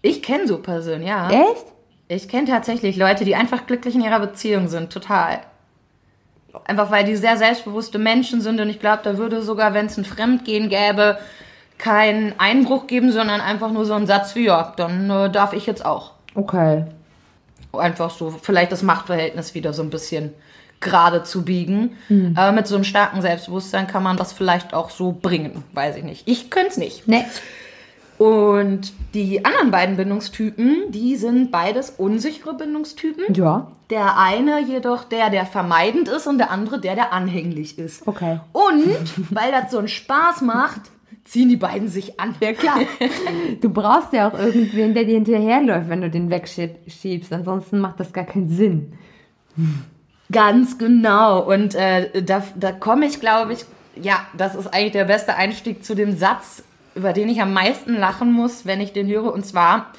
Ich 0.02 0.22
kenne 0.22 0.48
so 0.48 0.60
Personen, 0.60 1.04
ja. 1.04 1.30
Echt? 1.30 1.66
Ich 2.08 2.28
kenne 2.28 2.48
tatsächlich 2.48 2.98
Leute, 2.98 3.24
die 3.24 3.36
einfach 3.36 3.66
glücklich 3.68 3.96
in 3.96 4.02
ihrer 4.02 4.20
Beziehung 4.20 4.68
sind. 4.68 4.92
Total. 4.92 5.40
Einfach 6.66 6.92
weil 6.92 7.06
die 7.06 7.16
sehr 7.16 7.38
selbstbewusste 7.38 7.98
Menschen 7.98 8.42
sind 8.42 8.60
und 8.60 8.70
ich 8.70 8.80
glaube, 8.80 9.02
da 9.04 9.18
würde 9.18 9.42
sogar, 9.42 9.74
wenn 9.74 9.86
es 9.86 9.98
ein 9.98 10.04
Fremdgehen 10.04 10.70
gäbe, 10.70 11.18
keinen 11.78 12.34
Einbruch 12.38 12.88
geben, 12.88 13.12
sondern 13.12 13.42
einfach 13.42 13.72
nur 13.72 13.86
so 13.86 13.94
ein 13.94 14.06
Satz 14.06 14.36
wie, 14.36 14.46
ja, 14.46 14.74
dann 14.76 15.10
äh, 15.10 15.30
darf 15.32 15.54
ich 15.54 15.66
jetzt 15.66 15.86
auch. 15.86 16.12
Okay. 16.36 16.86
Einfach 17.72 18.10
so, 18.10 18.30
vielleicht 18.30 18.72
das 18.72 18.84
Machtverhältnis 18.84 19.56
wieder 19.56 19.72
so 19.72 19.82
ein 19.82 19.90
bisschen 19.90 20.34
gerade 20.82 21.24
zu 21.24 21.46
biegen. 21.46 21.92
Mhm. 22.10 22.34
Aber 22.36 22.52
mit 22.52 22.68
so 22.68 22.76
einem 22.76 22.84
starken 22.84 23.22
Selbstbewusstsein 23.22 23.88
kann 23.88 24.04
man 24.04 24.18
das 24.18 24.34
vielleicht 24.34 24.74
auch 24.74 24.90
so 24.90 25.12
bringen. 25.14 25.64
Weiß 25.74 25.96
ich 25.96 26.04
nicht. 26.04 26.28
Ich 26.28 26.50
könnte 26.50 26.70
es 26.70 26.78
nicht. 26.78 27.08
Nee. 27.08 27.24
Und 28.18 28.94
die 29.16 29.44
anderen 29.46 29.72
beiden 29.72 29.98
Bindungstypen, 29.98 30.92
die 30.92 31.16
sind 31.16 31.50
beides 31.52 31.90
unsichere 31.90 32.54
Bindungstypen. 32.54 33.34
Ja. 33.34 33.72
Der 33.90 34.18
eine 34.18 34.62
jedoch 34.62 35.06
der, 35.06 35.32
der 35.32 35.46
vermeidend 35.48 36.08
ist 36.08 36.28
und 36.28 36.38
der 36.38 36.52
andere 36.52 36.80
der, 36.80 36.94
der 36.96 37.14
anhänglich 37.14 37.80
ist. 37.80 38.08
Okay. 38.08 38.40
Und 38.52 39.34
weil 39.34 39.52
das 39.52 39.72
so 39.72 39.80
einen 39.80 39.88
Spaß 39.88 40.42
macht, 40.42 40.82
ziehen 41.24 41.50
die 41.50 41.58
beiden 41.58 41.88
sich 41.88 42.20
an. 42.20 42.36
Ja, 42.42 42.54
klar. 42.54 42.80
Du 43.60 43.70
brauchst 43.70 44.14
ja 44.14 44.30
auch 44.30 44.38
irgendwen, 44.38 44.94
der 44.94 45.06
dir 45.06 45.16
hinterherläuft, 45.16 45.90
wenn 45.90 46.02
du 46.02 46.10
den 46.10 46.30
wegschiebst. 46.30 47.34
Ansonsten 47.34 47.80
macht 47.80 48.00
das 48.00 48.14
gar 48.14 48.26
keinen 48.26 48.50
Sinn. 48.50 48.94
Ganz 50.32 50.78
genau. 50.78 51.42
Und 51.42 51.76
äh, 51.76 52.22
da, 52.24 52.44
da 52.56 52.72
komme 52.72 53.06
ich, 53.06 53.20
glaube 53.20 53.54
ich, 53.54 53.66
ja, 53.96 54.26
das 54.38 54.56
ist 54.56 54.68
eigentlich 54.68 54.94
der 54.94 55.06
beste 55.06 55.36
Einstieg 55.36 55.84
zu 55.84 55.96
dem 55.96 56.18
Satz, 56.18 56.64
über 56.96 57.14
den 57.14 57.30
ich 57.30 57.42
am 57.42 57.54
meisten 57.54 57.96
lachen 57.98 58.32
muss, 58.32 58.66
wenn 58.66 58.82
ich 58.82 58.94
den 58.94 59.08
höre. 59.08 59.34
Und 59.34 59.46
zwar, 59.46 59.92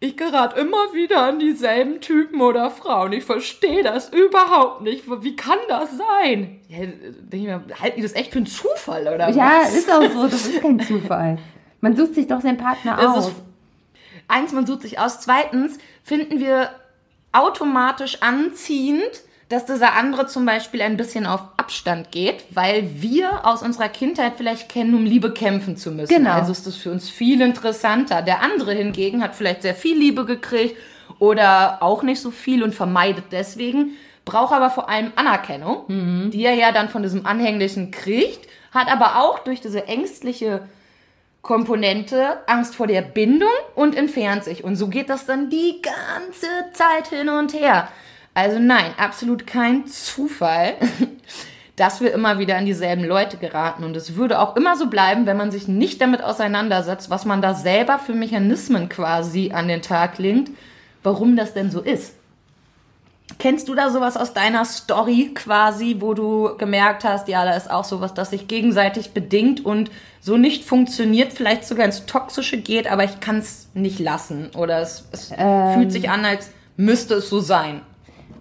ich 0.00 0.16
gerate 0.16 0.60
immer 0.60 0.92
wieder 0.92 1.22
an 1.22 1.38
dieselben 1.38 2.00
Typen 2.00 2.40
oder 2.40 2.70
Frauen. 2.70 3.12
Ich 3.12 3.24
verstehe 3.24 3.82
das 3.82 4.10
überhaupt 4.10 4.82
nicht. 4.82 5.04
Wie 5.22 5.34
kann 5.36 5.58
das 5.68 5.88
sein? 5.96 6.60
Ja, 6.68 6.78
mir, 7.32 7.62
halten 7.80 7.96
die 7.96 8.02
das 8.02 8.14
echt 8.14 8.32
für 8.32 8.38
einen 8.38 8.46
Zufall 8.46 9.02
oder 9.02 9.30
Ja, 9.30 9.60
was? 9.62 9.74
ist 9.74 9.90
auch 9.90 10.02
so. 10.10 10.24
Das 10.28 10.46
ist 10.46 10.60
kein 10.60 10.78
Zufall. 10.80 11.38
Man 11.80 11.96
sucht 11.96 12.14
sich 12.14 12.26
doch 12.26 12.40
seinen 12.40 12.58
Partner 12.58 12.98
aus. 13.16 13.32
eins, 14.28 14.52
man 14.52 14.66
sucht 14.66 14.82
sich 14.82 14.98
aus. 14.98 15.20
Zweitens 15.20 15.78
finden 16.02 16.38
wir 16.40 16.70
automatisch 17.32 18.22
anziehend, 18.22 19.22
dass 19.48 19.64
dieser 19.64 19.94
andere 19.94 20.26
zum 20.26 20.44
Beispiel 20.44 20.82
ein 20.82 20.96
bisschen 20.96 21.26
auf 21.26 21.40
Abstand 21.56 22.12
geht, 22.12 22.44
weil 22.50 22.90
wir 23.00 23.46
aus 23.46 23.62
unserer 23.62 23.88
Kindheit 23.88 24.34
vielleicht 24.36 24.68
kennen, 24.68 24.94
um 24.94 25.04
Liebe 25.04 25.32
kämpfen 25.32 25.76
zu 25.76 25.90
müssen. 25.90 26.14
Genau. 26.14 26.32
Also 26.32 26.52
ist 26.52 26.66
das 26.66 26.76
für 26.76 26.90
uns 26.90 27.08
viel 27.08 27.40
interessanter. 27.40 28.20
Der 28.20 28.42
andere 28.42 28.74
hingegen 28.74 29.22
hat 29.22 29.34
vielleicht 29.34 29.62
sehr 29.62 29.74
viel 29.74 29.96
Liebe 29.96 30.26
gekriegt 30.26 30.76
oder 31.18 31.82
auch 31.82 32.02
nicht 32.02 32.20
so 32.20 32.30
viel 32.30 32.62
und 32.62 32.74
vermeidet 32.74 33.24
deswegen, 33.32 33.92
braucht 34.26 34.52
aber 34.52 34.68
vor 34.68 34.90
allem 34.90 35.12
Anerkennung, 35.16 35.84
mhm. 35.88 36.30
die 36.30 36.44
er 36.44 36.54
ja 36.54 36.70
dann 36.70 36.90
von 36.90 37.02
diesem 37.02 37.24
Anhänglichen 37.24 37.90
kriegt, 37.90 38.46
hat 38.72 38.92
aber 38.92 39.22
auch 39.22 39.38
durch 39.38 39.62
diese 39.62 39.86
ängstliche 39.86 40.60
Komponente 41.40 42.36
Angst 42.46 42.76
vor 42.76 42.86
der 42.86 43.00
Bindung 43.00 43.48
und 43.74 43.96
entfernt 43.96 44.44
sich. 44.44 44.64
Und 44.64 44.76
so 44.76 44.88
geht 44.88 45.08
das 45.08 45.24
dann 45.24 45.48
die 45.48 45.80
ganze 45.80 46.46
Zeit 46.74 47.08
hin 47.08 47.30
und 47.30 47.54
her. 47.54 47.88
Also 48.38 48.60
nein, 48.60 48.92
absolut 48.98 49.48
kein 49.48 49.88
Zufall, 49.88 50.74
dass 51.74 52.00
wir 52.00 52.12
immer 52.12 52.38
wieder 52.38 52.56
an 52.56 52.66
dieselben 52.66 53.02
Leute 53.02 53.36
geraten. 53.36 53.82
Und 53.82 53.96
es 53.96 54.14
würde 54.14 54.38
auch 54.38 54.54
immer 54.54 54.76
so 54.76 54.86
bleiben, 54.86 55.26
wenn 55.26 55.36
man 55.36 55.50
sich 55.50 55.66
nicht 55.66 56.00
damit 56.00 56.22
auseinandersetzt, 56.22 57.10
was 57.10 57.24
man 57.24 57.42
da 57.42 57.54
selber 57.54 57.98
für 57.98 58.14
Mechanismen 58.14 58.88
quasi 58.88 59.50
an 59.52 59.66
den 59.66 59.82
Tag 59.82 60.18
legt, 60.18 60.52
warum 61.02 61.34
das 61.34 61.52
denn 61.52 61.72
so 61.72 61.80
ist. 61.80 62.14
Kennst 63.40 63.66
du 63.66 63.74
da 63.74 63.90
sowas 63.90 64.16
aus 64.16 64.34
deiner 64.34 64.64
Story 64.64 65.32
quasi, 65.34 65.96
wo 65.98 66.14
du 66.14 66.56
gemerkt 66.58 67.02
hast, 67.02 67.26
ja, 67.26 67.44
da 67.44 67.56
ist 67.56 67.68
auch 67.68 67.84
sowas, 67.84 68.14
das 68.14 68.30
sich 68.30 68.46
gegenseitig 68.46 69.10
bedingt 69.10 69.64
und 69.64 69.90
so 70.20 70.36
nicht 70.36 70.62
funktioniert, 70.64 71.32
vielleicht 71.32 71.64
sogar 71.64 71.86
ins 71.86 72.06
Toxische 72.06 72.58
geht, 72.58 72.88
aber 72.88 73.02
ich 73.02 73.18
kann 73.18 73.38
es 73.38 73.68
nicht 73.74 73.98
lassen 73.98 74.50
oder 74.56 74.80
es, 74.80 75.08
es 75.10 75.32
ähm. 75.36 75.74
fühlt 75.74 75.90
sich 75.90 76.08
an, 76.08 76.24
als 76.24 76.52
müsste 76.76 77.14
es 77.14 77.28
so 77.28 77.40
sein. 77.40 77.80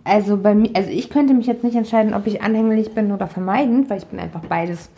Also 0.08 0.38
bei 0.38 0.56
mir, 0.56 0.70
also 0.74 0.90
ich 0.90 1.10
könnte 1.10 1.34
mich 1.34 1.48
jetzt 1.48 1.64
nicht 1.64 1.76
entscheiden, 1.76 2.14
ob 2.14 2.26
ich 2.28 2.42
anhänglich 2.42 2.94
bin 2.94 3.12
oder 3.12 3.28
vermeidend, 3.28 3.90
weil 3.90 3.98
ich 3.98 4.06
bin 4.06 4.20
einfach 4.20 4.42
beides. 4.42 4.90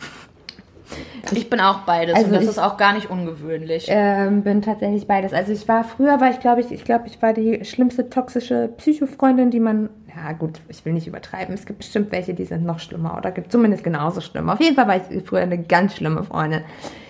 Ich 1.32 1.50
bin 1.50 1.60
auch 1.60 1.80
beides 1.80 2.14
also 2.14 2.28
und 2.28 2.34
das 2.34 2.44
ich, 2.44 2.50
ist 2.50 2.58
auch 2.58 2.76
gar 2.76 2.94
nicht 2.94 3.10
ungewöhnlich. 3.10 3.86
Ähm, 3.88 4.42
bin 4.42 4.62
tatsächlich 4.62 5.06
beides. 5.06 5.32
Also 5.32 5.52
ich 5.52 5.66
war 5.68 5.84
früher, 5.84 6.20
war 6.20 6.30
ich 6.30 6.40
glaube 6.40 6.60
ich, 6.60 6.70
ich 6.72 6.84
glaube 6.84 7.06
ich 7.06 7.20
war 7.22 7.32
die 7.32 7.64
schlimmste 7.64 8.08
toxische 8.08 8.70
Psychofreundin, 8.76 9.50
die 9.50 9.60
man, 9.60 9.90
ja 10.14 10.32
gut, 10.32 10.60
ich 10.68 10.84
will 10.84 10.92
nicht 10.92 11.06
übertreiben. 11.06 11.54
Es 11.54 11.66
gibt 11.66 11.80
bestimmt 11.80 12.12
welche, 12.12 12.34
die 12.34 12.44
sind 12.44 12.64
noch 12.64 12.78
schlimmer 12.78 13.16
oder 13.16 13.30
gibt 13.30 13.52
zumindest 13.52 13.84
genauso 13.84 14.20
schlimm. 14.20 14.48
Auf 14.48 14.60
jeden 14.60 14.76
Fall 14.76 14.88
war 14.88 14.96
ich 14.96 15.24
früher 15.24 15.40
eine 15.40 15.62
ganz 15.62 15.96
schlimme 15.96 16.22
Freundin. 16.24 16.62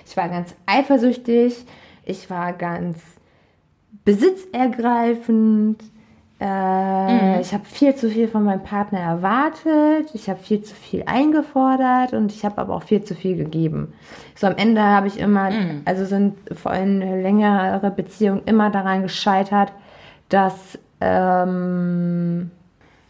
Ich 0.07 0.16
war 0.16 0.28
ganz 0.28 0.54
eifersüchtig, 0.66 1.64
ich 2.04 2.30
war 2.30 2.52
ganz 2.52 2.99
besitzergreifend 4.04 5.83
äh, 6.40 7.35
mhm. 7.37 7.40
Ich 7.40 7.52
habe 7.52 7.66
viel 7.66 7.94
zu 7.94 8.09
viel 8.09 8.26
von 8.26 8.44
meinem 8.44 8.62
Partner 8.62 9.00
erwartet, 9.00 10.11
ich 10.14 10.30
habe 10.30 10.40
viel 10.40 10.62
zu 10.62 10.75
viel 10.75 11.02
eingefordert 11.04 12.14
und 12.14 12.32
ich 12.32 12.47
habe 12.47 12.56
aber 12.59 12.75
auch 12.75 12.82
viel 12.82 13.04
zu 13.04 13.14
viel 13.14 13.37
gegeben. 13.37 13.92
So 14.35 14.47
am 14.47 14.56
Ende 14.56 14.82
habe 14.82 15.06
ich 15.06 15.18
immer, 15.18 15.50
mhm. 15.50 15.82
also 15.85 16.06
sind 16.06 16.37
vor 16.56 16.73
allem 16.73 17.00
längere 17.00 17.90
Beziehungen 17.90 18.40
immer 18.47 18.70
daran 18.70 19.02
gescheitert, 19.02 19.73
dass 20.30 20.78
ähm, 21.02 22.50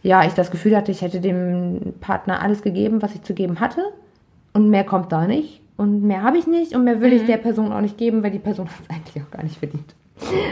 ja 0.03 0.25
ich 0.25 0.33
das 0.33 0.51
Gefühl 0.51 0.75
hatte, 0.75 0.91
ich 0.91 1.01
hätte 1.01 1.21
dem 1.21 1.93
Partner 2.01 2.41
alles 2.41 2.61
gegeben, 2.61 3.01
was 3.01 3.15
ich 3.15 3.21
zu 3.23 3.33
geben 3.33 3.61
hatte 3.61 3.81
und 4.51 4.69
mehr 4.69 4.83
kommt 4.83 5.13
da 5.13 5.25
nicht 5.25 5.61
und 5.77 6.03
mehr 6.03 6.21
habe 6.23 6.37
ich 6.37 6.47
nicht 6.47 6.75
und 6.75 6.83
mehr 6.83 6.99
will 6.99 7.11
mhm. 7.11 7.17
ich 7.17 7.25
der 7.27 7.37
Person 7.37 7.71
auch 7.71 7.81
nicht 7.81 7.97
geben, 7.97 8.23
weil 8.23 8.31
die 8.31 8.39
Person 8.39 8.67
hat 8.69 8.75
es 8.83 8.89
eigentlich 8.93 9.23
auch 9.23 9.31
gar 9.31 9.43
nicht 9.43 9.57
verdient. 9.57 9.95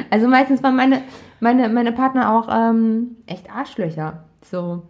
Also 0.10 0.28
meistens 0.28 0.64
waren 0.64 0.76
meine, 0.76 1.04
meine, 1.40 1.70
meine 1.70 1.92
Partner 1.92 2.34
auch 2.34 2.48
ähm, 2.52 3.18
echt 3.26 3.50
Arschlöcher. 3.50 4.24
So. 4.42 4.84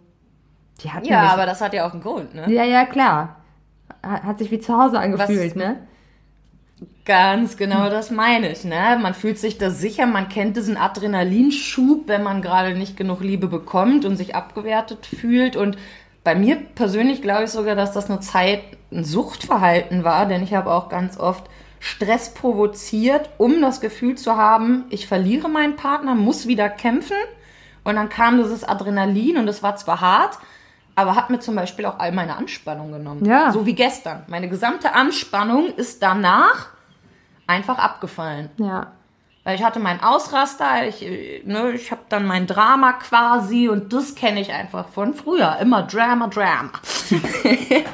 Die 0.82 0.90
hatten 0.90 1.06
ja, 1.06 1.32
aber 1.32 1.46
das 1.46 1.60
hat 1.60 1.74
ja 1.74 1.86
auch 1.86 1.92
einen 1.92 2.02
Grund, 2.02 2.34
ne? 2.34 2.50
Ja, 2.50 2.64
ja, 2.64 2.86
klar. 2.86 3.36
Hat 4.02 4.38
sich 4.38 4.50
wie 4.50 4.60
zu 4.60 4.76
Hause 4.76 4.98
angefühlt, 4.98 5.50
Was, 5.50 5.56
ne? 5.56 5.76
Ganz 7.04 7.56
genau, 7.56 7.90
das 7.90 8.10
meine 8.10 8.50
ich. 8.50 8.64
Ne? 8.64 8.98
Man 9.00 9.14
fühlt 9.14 9.38
sich 9.38 9.58
da 9.58 9.70
sicher, 9.70 10.06
man 10.06 10.28
kennt 10.28 10.56
diesen 10.56 10.76
Adrenalinschub, 10.76 12.08
wenn 12.08 12.22
man 12.22 12.40
gerade 12.40 12.74
nicht 12.74 12.96
genug 12.96 13.20
Liebe 13.20 13.48
bekommt 13.48 14.04
und 14.04 14.16
sich 14.16 14.34
abgewertet 14.34 15.06
fühlt. 15.06 15.56
Und 15.56 15.76
bei 16.24 16.34
mir 16.34 16.56
persönlich 16.56 17.20
glaube 17.20 17.44
ich 17.44 17.50
sogar, 17.50 17.74
dass 17.74 17.92
das 17.92 18.08
eine 18.08 18.20
Zeit 18.20 18.62
ein 18.92 19.04
Suchtverhalten 19.04 20.04
war, 20.04 20.26
denn 20.26 20.42
ich 20.42 20.54
habe 20.54 20.72
auch 20.72 20.88
ganz 20.88 21.18
oft 21.18 21.44
Stress 21.80 22.34
provoziert, 22.34 23.30
um 23.38 23.60
das 23.62 23.80
Gefühl 23.80 24.16
zu 24.16 24.36
haben, 24.36 24.84
ich 24.90 25.08
verliere 25.08 25.48
meinen 25.48 25.76
Partner, 25.76 26.14
muss 26.14 26.46
wieder 26.46 26.68
kämpfen. 26.68 27.16
Und 27.82 27.96
dann 27.96 28.10
kam 28.10 28.36
dieses 28.36 28.62
Adrenalin 28.62 29.38
und 29.38 29.48
es 29.48 29.62
war 29.62 29.76
zwar 29.76 30.02
hart, 30.02 30.38
aber 30.94 31.16
hat 31.16 31.30
mir 31.30 31.40
zum 31.40 31.56
Beispiel 31.56 31.86
auch 31.86 31.98
all 31.98 32.12
meine 32.12 32.36
Anspannung 32.36 32.92
genommen. 32.92 33.24
Ja. 33.24 33.50
So 33.50 33.64
wie 33.64 33.74
gestern. 33.74 34.24
Meine 34.28 34.50
gesamte 34.50 34.92
Anspannung 34.92 35.68
ist 35.68 36.02
danach 36.02 36.68
einfach 37.46 37.78
abgefallen. 37.78 38.50
Ja. 38.58 38.92
Weil 39.42 39.54
ich 39.54 39.64
hatte 39.64 39.80
meinen 39.80 40.02
Ausraster, 40.02 40.86
ich, 40.86 41.00
ne, 41.46 41.70
ich 41.72 41.90
habe 41.90 42.02
dann 42.10 42.26
mein 42.26 42.46
Drama 42.46 42.92
quasi 42.92 43.70
und 43.70 43.94
das 43.94 44.14
kenne 44.14 44.42
ich 44.42 44.52
einfach 44.52 44.88
von 44.90 45.14
früher. 45.14 45.56
Immer 45.62 45.84
Drama, 45.84 46.26
Drama. 46.26 46.72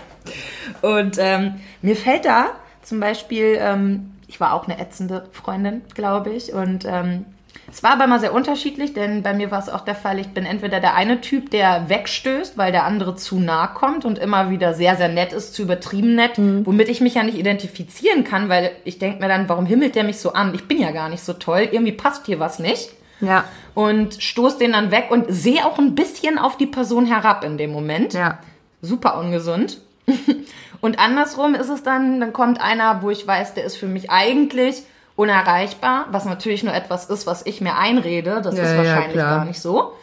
und 0.83 1.19
ähm, 1.21 1.61
mir 1.83 1.95
fällt 1.95 2.25
da 2.25 2.47
zum 2.87 3.01
Beispiel, 3.01 3.59
ähm, 3.61 4.13
ich 4.29 4.39
war 4.39 4.55
auch 4.55 4.69
eine 4.69 4.79
ätzende 4.79 5.29
Freundin, 5.33 5.83
glaube 5.95 6.31
ich. 6.31 6.53
Und 6.53 6.85
ähm, 6.85 7.25
Es 7.73 7.83
war 7.83 7.93
aber 7.95 8.05
immer 8.05 8.21
sehr 8.21 8.33
unterschiedlich, 8.33 8.95
denn 8.95 9.25
bei 9.25 9.35
mir 9.35 9.51
war 9.51 9.59
es 9.59 9.69
auch 9.69 9.81
der 9.81 9.97
Fall, 9.97 10.21
ich 10.21 10.29
bin 10.29 10.47
entweder 10.47 10.79
der 10.79 10.95
eine 10.95 11.21
Typ, 11.21 11.51
der 11.51 11.89
wegstößt, 11.89 12.57
weil 12.57 12.71
der 12.71 12.85
andere 12.85 13.17
zu 13.17 13.41
nah 13.41 13.67
kommt 13.67 14.05
und 14.05 14.19
immer 14.19 14.51
wieder 14.51 14.73
sehr, 14.73 14.95
sehr 14.95 15.09
nett 15.09 15.33
ist, 15.33 15.53
zu 15.53 15.63
übertrieben 15.63 16.15
nett, 16.15 16.39
mhm. 16.39 16.65
womit 16.65 16.89
ich 16.89 17.01
mich 17.01 17.15
ja 17.15 17.25
nicht 17.25 17.37
identifizieren 17.37 18.23
kann, 18.23 18.49
weil 18.49 18.71
ich 18.85 19.01
denke 19.01 19.21
mir 19.21 19.29
dann, 19.29 19.49
warum 19.49 19.67
himmelt 19.67 19.97
der 19.97 20.05
mich 20.05 20.19
so 20.19 20.33
an? 20.33 20.55
Ich 20.55 20.69
bin 20.69 20.81
ja 20.81 20.93
gar 20.93 21.09
nicht 21.09 21.25
so 21.25 21.33
toll, 21.33 21.69
irgendwie 21.73 21.93
passt 21.93 22.27
hier 22.27 22.39
was 22.39 22.61
nicht. 22.61 22.91
Ja. 23.21 23.47
Und 23.75 24.23
stoß 24.23 24.59
den 24.59 24.73
dann 24.73 24.93
weg 24.93 25.07
und 25.11 25.27
sehe 25.29 25.67
auch 25.67 25.79
ein 25.79 25.97
bisschen 25.97 26.39
auf 26.39 26.57
die 26.57 26.67
Person 26.67 27.07
herab 27.07 27.43
in 27.43 27.59
dem 27.59 27.73
Moment. 27.73 28.15
Ja. 28.15 28.39
Super 28.81 29.19
ungesund. 29.19 29.79
und 30.87 31.01
andersrum 31.01 31.57
ist 31.57 31.69
es 31.69 31.83
dann, 31.83 32.21
dann 32.21 32.33
kommt 32.33 32.61
einer, 32.61 33.03
wo 33.03 33.11
ich 33.11 33.27
weiß, 33.27 33.55
der 33.55 33.65
ist 33.65 33.77
für 33.77 33.89
mich 33.89 34.09
eigentlich 34.09 34.85
unerreichbar, 35.17 36.07
was 36.13 36.27
natürlich 36.27 36.63
nur 36.63 36.73
etwas 36.73 37.07
ist, 37.07 37.27
was 37.27 37.45
ich 37.45 37.61
mir 37.61 37.77
einrede. 37.77 38.41
Das 38.41 38.57
ja, 38.57 38.63
ist 38.63 38.77
wahrscheinlich 38.77 39.17
ja, 39.17 39.37
gar 39.39 39.45
nicht 39.45 39.61
so. 39.61 39.95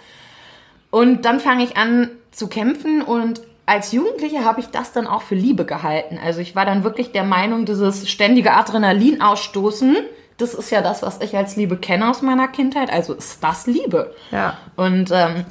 Und 0.92 1.24
dann 1.24 1.40
fange 1.40 1.64
ich 1.64 1.78
an 1.78 2.10
zu 2.32 2.50
kämpfen 2.50 3.02
und 3.02 3.40
als 3.66 3.94
Jugendliche 3.94 4.44
habe 4.44 4.60
ich 4.60 4.72
das 4.72 4.92
dann 4.92 5.08
auch 5.08 5.22
für 5.22 5.36
Liebe 5.36 5.64
gehalten. 5.64 6.20
Also 6.22 6.42
ich 6.42 6.54
war 6.54 6.66
dann 6.66 6.84
wirklich 6.84 7.14
der 7.14 7.24
Meinung, 7.24 7.66
dieses 7.66 8.10
ständige 8.10 8.52
Adrenalin 8.52 9.22
ausstoßen, 9.22 9.96
das 10.38 10.54
ist 10.54 10.70
ja 10.70 10.82
das, 10.82 11.02
was 11.02 11.22
ich 11.22 11.38
als 11.38 11.56
Liebe 11.56 11.78
kenne 11.78 12.10
aus 12.10 12.22
meiner 12.22 12.50
Kindheit. 12.50 12.92
Also 12.92 13.14
ist 13.14 13.42
das 13.42 13.68
Liebe. 13.68 14.14
Ja. 14.32 14.58
Und 14.76 15.12
ähm, 15.12 15.46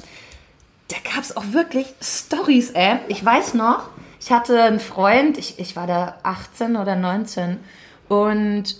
da 0.89 0.97
gab 1.11 1.23
es 1.23 1.35
auch 1.35 1.45
wirklich 1.53 1.87
Stories, 1.99 2.69
ey. 2.71 2.99
Ich 3.07 3.25
weiß 3.25 3.55
noch, 3.55 3.89
ich 4.23 4.31
hatte 4.31 4.63
einen 4.63 4.79
Freund, 4.79 5.37
ich, 5.37 5.59
ich 5.59 5.75
war 5.75 5.85
da 5.85 6.15
18 6.23 6.77
oder 6.77 6.95
19 6.95 7.59
und 8.07 8.77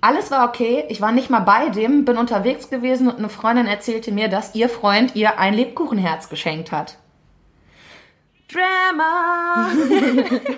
alles 0.00 0.30
war 0.30 0.48
okay. 0.48 0.84
Ich 0.88 1.02
war 1.02 1.12
nicht 1.12 1.28
mal 1.28 1.40
bei 1.40 1.68
dem, 1.68 2.06
bin 2.06 2.16
unterwegs 2.16 2.70
gewesen 2.70 3.08
und 3.08 3.18
eine 3.18 3.28
Freundin 3.28 3.66
erzählte 3.66 4.12
mir, 4.12 4.28
dass 4.28 4.54
ihr 4.54 4.70
Freund 4.70 5.14
ihr 5.14 5.38
ein 5.38 5.52
Lebkuchenherz 5.52 6.30
geschenkt 6.30 6.72
hat. 6.72 6.96
Drama! 8.50 9.68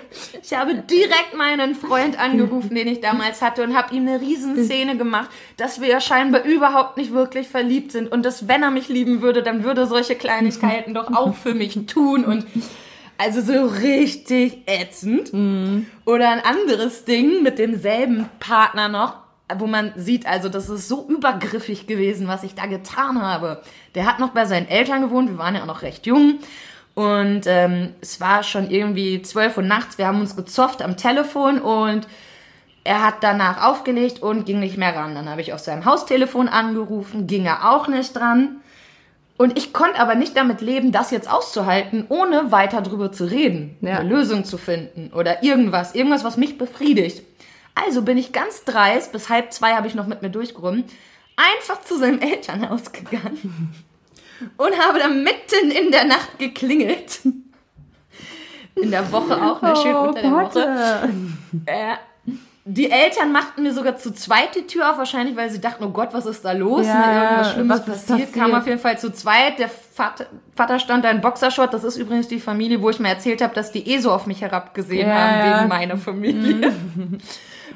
ich 0.41 0.53
habe 0.53 0.75
direkt 0.75 1.33
meinen 1.35 1.75
Freund 1.75 2.17
angerufen, 2.17 2.75
den 2.75 2.87
ich 2.87 3.01
damals 3.01 3.41
hatte, 3.41 3.63
und 3.63 3.75
habe 3.75 3.93
ihm 3.93 4.07
eine 4.07 4.21
Riesenszene 4.21 4.95
gemacht, 4.95 5.29
dass 5.57 5.81
wir 5.81 5.89
ja 5.89 5.99
scheinbar 5.99 6.43
überhaupt 6.43 6.95
nicht 6.95 7.11
wirklich 7.11 7.49
verliebt 7.49 7.91
sind 7.91 8.09
und 8.09 8.23
dass, 8.23 8.47
wenn 8.47 8.63
er 8.63 8.71
mich 8.71 8.87
lieben 8.87 9.21
würde, 9.21 9.43
dann 9.43 9.65
würde 9.65 9.87
solche 9.87 10.15
Kleinigkeiten 10.15 10.93
doch 10.93 11.11
auch 11.11 11.35
für 11.35 11.53
mich 11.53 11.85
tun 11.87 12.23
und 12.23 12.45
also 13.19 13.41
so 13.41 13.65
richtig 13.65 14.63
ätzend. 14.65 15.33
Mhm. 15.33 15.85
Oder 16.05 16.31
ein 16.31 16.39
anderes 16.39 17.03
Ding 17.03 17.43
mit 17.43 17.59
demselben 17.59 18.29
Partner 18.39 18.87
noch, 18.87 19.17
wo 19.53 19.67
man 19.67 19.91
sieht, 19.97 20.25
also 20.25 20.47
das 20.47 20.69
ist 20.69 20.87
so 20.87 21.05
übergriffig 21.07 21.85
gewesen, 21.85 22.29
was 22.29 22.43
ich 22.43 22.55
da 22.55 22.65
getan 22.65 23.21
habe. 23.21 23.61
Der 23.93 24.05
hat 24.05 24.19
noch 24.19 24.29
bei 24.29 24.45
seinen 24.45 24.69
Eltern 24.69 25.01
gewohnt, 25.01 25.29
wir 25.29 25.37
waren 25.37 25.53
ja 25.53 25.61
auch 25.61 25.67
noch 25.67 25.81
recht 25.81 26.05
jung. 26.07 26.39
Und 26.95 27.41
ähm, 27.45 27.93
es 27.99 28.21
war 28.21 28.43
schon 28.43 28.69
irgendwie 28.69 29.21
12 29.21 29.57
Uhr 29.57 29.63
nachts, 29.63 29.97
wir 29.97 30.07
haben 30.07 30.21
uns 30.21 30.37
gezofft 30.37 30.81
am 30.81 30.95
Telefon 30.95 31.59
und 31.59 32.07
er 32.85 33.05
hat 33.05 33.15
danach 33.21 33.65
aufgelegt 33.65 34.21
und 34.21 34.45
ging 34.45 34.61
nicht 34.61 34.77
mehr 34.77 34.95
ran. 34.95 35.13
Dann 35.13 35.29
habe 35.29 35.41
ich 35.41 35.51
auf 35.51 35.59
seinem 35.59 35.83
Haustelefon 35.83 36.47
angerufen, 36.47 37.27
ging 37.27 37.45
er 37.45 37.69
auch 37.69 37.89
nicht 37.89 38.15
dran. 38.15 38.61
Und 39.39 39.57
ich 39.57 39.71
konnte 39.71 39.97
aber 40.01 40.15
nicht 40.15 40.35
damit 40.35 40.59
leben, 40.59 40.91
das 40.91 41.11
jetzt 41.11 41.31
auszuhalten, 41.31 42.05
ohne 42.09 42.51
weiter 42.51 42.81
drüber 42.81 43.13
zu 43.13 43.23
reden, 43.23 43.77
ja. 43.79 43.99
eine 43.99 44.09
Lösung 44.09 44.43
zu 44.43 44.57
finden 44.57 45.13
oder 45.13 45.43
irgendwas, 45.43 45.95
irgendwas, 45.95 46.25
was 46.25 46.35
mich 46.35 46.57
befriedigt. 46.57 47.23
Also 47.73 48.01
bin 48.01 48.17
ich 48.17 48.33
ganz 48.33 48.65
dreist, 48.65 49.13
bis 49.13 49.29
halb 49.29 49.53
zwei 49.53 49.75
habe 49.75 49.87
ich 49.87 49.95
noch 49.95 50.07
mit 50.07 50.21
mir 50.21 50.29
durchgerungen, 50.29 50.83
einfach 51.37 51.79
zu 51.85 51.97
seinem 51.97 52.19
Elternhaus 52.19 52.91
gegangen 52.91 53.73
und 54.57 54.77
habe 54.77 54.99
dann 54.99 55.23
mitten 55.23 55.71
in 55.71 55.89
der 55.89 56.03
Nacht 56.03 56.37
geklingelt. 56.37 57.21
In 58.75 58.91
der 58.91 59.09
Woche 59.09 59.41
auch, 59.41 59.61
ne? 59.61 59.73
Schön 59.77 59.95
oh, 59.95 60.07
unter 60.09 60.21
der 60.21 60.31
Woche. 60.31 61.09
Äh, 61.65 61.93
die 62.71 62.91
Eltern 62.91 63.31
machten 63.31 63.63
mir 63.63 63.73
sogar 63.73 63.97
zu 63.97 64.13
zweit 64.13 64.53
die 64.55 64.67
Tür 64.67 64.91
auf, 64.91 64.97
wahrscheinlich, 64.99 65.35
weil 65.35 65.49
sie 65.49 65.59
dachten, 65.59 65.83
oh 65.83 65.89
Gott, 65.89 66.09
was 66.13 66.27
ist 66.27 66.45
da 66.45 66.51
los? 66.51 66.85
Ja, 66.85 66.93
ne? 66.93 67.23
Irgendwas 67.23 67.51
Schlimmes 67.53 67.79
passiert. 67.79 68.07
passiert. 68.07 68.33
Kam 68.33 68.53
auf 68.53 68.67
jeden 68.67 68.79
Fall 68.79 68.99
zu 68.99 69.11
zweit. 69.11 69.57
Der 69.57 69.69
Vater, 69.69 70.27
Vater 70.55 70.77
stand 70.77 71.03
da 71.03 71.09
in 71.09 71.19
Boxershot. 71.19 71.73
Das 71.73 71.83
ist 71.83 71.97
übrigens 71.97 72.27
die 72.27 72.39
Familie, 72.39 72.79
wo 72.79 72.91
ich 72.91 72.99
mir 72.99 73.09
erzählt 73.09 73.41
habe, 73.41 73.55
dass 73.55 73.71
die 73.71 73.89
eh 73.89 73.97
so 73.97 74.11
auf 74.11 74.27
mich 74.27 74.41
herabgesehen 74.41 75.09
ja, 75.09 75.15
haben, 75.15 75.59
wegen 75.59 75.67
meiner 75.67 75.97
Familie. 75.97 76.69
Mhm. 76.69 77.17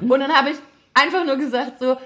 Und 0.08 0.20
dann 0.20 0.32
habe 0.32 0.50
ich 0.50 0.56
einfach 0.94 1.24
nur 1.24 1.36
gesagt 1.36 1.80
so, 1.80 1.96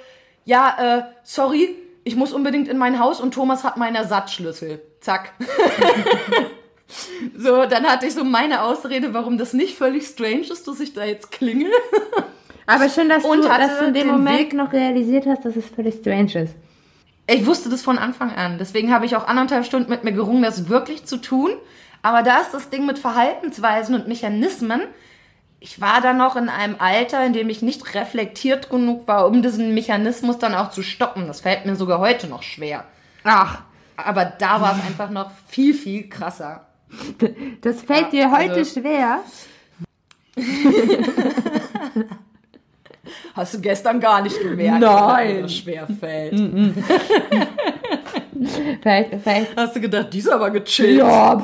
ja, 0.46 0.98
äh, 0.98 1.02
sorry, 1.24 1.76
ich 2.04 2.16
muss 2.16 2.32
unbedingt 2.32 2.68
in 2.68 2.78
mein 2.78 2.98
Haus 2.98 3.20
und 3.20 3.34
Thomas 3.34 3.64
hat 3.64 3.76
meinen 3.76 3.96
Ersatzschlüssel. 3.96 4.80
Zack. 5.00 5.32
so, 7.36 7.66
dann 7.66 7.86
hatte 7.86 8.06
ich 8.06 8.14
so 8.14 8.24
meine 8.24 8.62
Ausrede, 8.62 9.12
warum 9.12 9.36
das 9.36 9.52
nicht 9.52 9.76
völlig 9.76 10.06
strange 10.06 10.46
ist, 10.50 10.66
dass 10.66 10.80
ich 10.80 10.94
da 10.94 11.04
jetzt 11.04 11.30
klingel. 11.30 11.70
Aber 12.68 12.90
schön, 12.90 13.08
dass, 13.08 13.24
und 13.24 13.44
du, 13.44 13.48
dass 13.48 13.78
du 13.78 13.86
in 13.86 13.94
dem 13.94 14.08
Moment 14.08 14.38
Weg 14.38 14.52
noch 14.52 14.74
realisiert 14.74 15.24
hast, 15.26 15.42
dass 15.42 15.56
es 15.56 15.64
völlig 15.66 15.94
strange 15.94 16.42
ist. 16.42 16.54
Ich 17.26 17.46
wusste 17.46 17.70
das 17.70 17.80
von 17.80 17.96
Anfang 17.96 18.30
an. 18.30 18.58
Deswegen 18.58 18.92
habe 18.92 19.06
ich 19.06 19.16
auch 19.16 19.26
anderthalb 19.26 19.64
Stunden 19.64 19.90
mit 19.90 20.04
mir 20.04 20.12
gerungen, 20.12 20.42
das 20.42 20.68
wirklich 20.68 21.06
zu 21.06 21.16
tun. 21.16 21.52
Aber 22.02 22.22
da 22.22 22.40
ist 22.40 22.52
das 22.52 22.68
Ding 22.68 22.84
mit 22.84 22.98
Verhaltensweisen 22.98 23.94
und 23.94 24.06
Mechanismen, 24.06 24.82
ich 25.60 25.80
war 25.80 26.02
da 26.02 26.12
noch 26.12 26.36
in 26.36 26.50
einem 26.50 26.76
Alter, 26.78 27.24
in 27.24 27.32
dem 27.32 27.48
ich 27.48 27.62
nicht 27.62 27.94
reflektiert 27.94 28.68
genug 28.68 29.08
war, 29.08 29.26
um 29.26 29.42
diesen 29.42 29.72
Mechanismus 29.74 30.38
dann 30.38 30.54
auch 30.54 30.70
zu 30.70 30.82
stoppen. 30.82 31.26
Das 31.26 31.40
fällt 31.40 31.64
mir 31.64 31.74
sogar 31.74 32.00
heute 32.00 32.28
noch 32.28 32.42
schwer. 32.42 32.84
Ach. 33.24 33.62
Aber 33.96 34.26
da 34.26 34.60
war 34.60 34.78
es 34.78 34.84
einfach 34.86 35.10
noch 35.10 35.30
viel, 35.48 35.72
viel 35.74 36.08
krasser. 36.08 36.66
Das 37.62 37.82
fällt 37.82 38.12
ja, 38.12 38.28
dir 38.28 38.30
heute 38.30 38.52
also, 38.52 38.80
schwer. 38.80 39.20
Hast 43.34 43.54
du 43.54 43.60
gestern 43.60 44.00
gar 44.00 44.22
nicht 44.22 44.40
gemerkt, 44.40 44.80
Nein. 44.80 45.42
dass 45.42 45.50
es 45.50 45.56
schwer 45.58 45.86
fällt. 46.00 46.32
Mm 46.32 46.70
vielleicht, 48.82 49.14
vielleicht. 49.22 49.56
Hast 49.56 49.76
du 49.76 49.80
gedacht, 49.80 50.08
die 50.12 50.18
ist 50.18 50.30
aber 50.30 50.50
gechillt. 50.50 50.98
Ja, 50.98 51.42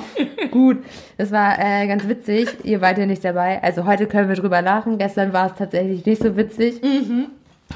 gut. 0.51 0.79
Das 1.17 1.31
war 1.33 1.59
äh, 1.59 1.87
ganz 1.87 2.07
witzig. 2.09 2.49
Ihr 2.63 2.81
wart 2.81 2.99
ja 2.99 3.07
nicht 3.07 3.25
dabei. 3.25 3.63
Also 3.63 3.85
heute 3.85 4.07
können 4.07 4.29
wir 4.29 4.37
drüber 4.37 4.63
lachen. 4.63 4.99
Gestern 4.99 5.33
war 5.33 5.47
es 5.47 5.55
tatsächlich 5.57 6.05
nicht 6.07 6.23
so 6.23 6.37
witzig. 6.37 6.83
Mhm. 6.83 7.27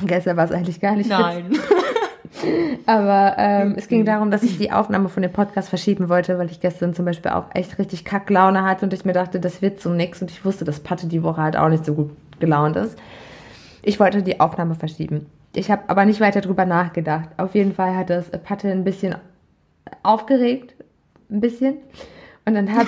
Gestern 0.07 0.37
war 0.37 0.44
es 0.44 0.53
eigentlich 0.53 0.81
gar 0.81 0.94
nicht 0.94 1.11
Nein. 1.11 1.51
witzig. 1.51 1.62
Aber 2.87 3.35
ähm, 3.38 3.74
es 3.77 3.88
ging 3.88 4.05
darum, 4.05 4.31
dass 4.31 4.42
ich 4.42 4.59
die 4.59 4.70
Aufnahme 4.70 5.09
von 5.09 5.22
dem 5.22 5.33
Podcast 5.33 5.68
verschieben 5.68 6.09
wollte, 6.09 6.38
weil 6.38 6.51
ich 6.51 6.61
gestern 6.61 6.94
zum 6.94 7.05
Beispiel 7.05 7.33
auch 7.33 7.46
echt 7.55 7.79
richtig 7.79 8.05
Kacklaune 8.05 8.62
hatte 8.62 8.85
und 8.85 8.92
ich 8.92 9.05
mir 9.05 9.12
dachte, 9.12 9.40
das 9.40 9.62
wird 9.62 9.81
so 9.81 9.90
nix. 9.90 10.22
Und 10.22 10.31
ich 10.31 10.44
wusste, 10.44 10.64
dass 10.64 10.81
Patte 10.81 11.07
die 11.07 11.22
Woche 11.22 11.42
halt 11.42 11.57
auch 11.57 11.68
nicht 11.68 11.85
so 11.85 11.94
gut 11.94 12.11
gelaunt 12.38 12.77
ist. 12.77 12.96
Ich 13.83 14.01
wollte 14.01 14.23
die 14.23 14.41
Aufnahme 14.41 14.75
verschieben. 14.75 15.27
Ich 15.55 15.71
habe 15.71 15.83
aber 15.88 16.05
nicht 16.05 16.21
weiter 16.21 16.41
drüber 16.41 16.67
nachgedacht. 16.67 17.31
Auf 17.37 17.55
jeden 17.55 17.75
Fall 17.75 17.97
hat 17.97 18.11
das 18.11 18.31
Patte 18.31 18.71
ein 18.71 18.85
bisschen 18.85 19.17
aufgeregt. 20.03 20.75
Ein 21.31 21.41
bisschen. 21.41 21.79
Und 22.45 22.55
dann, 22.55 22.75
hat, 22.75 22.87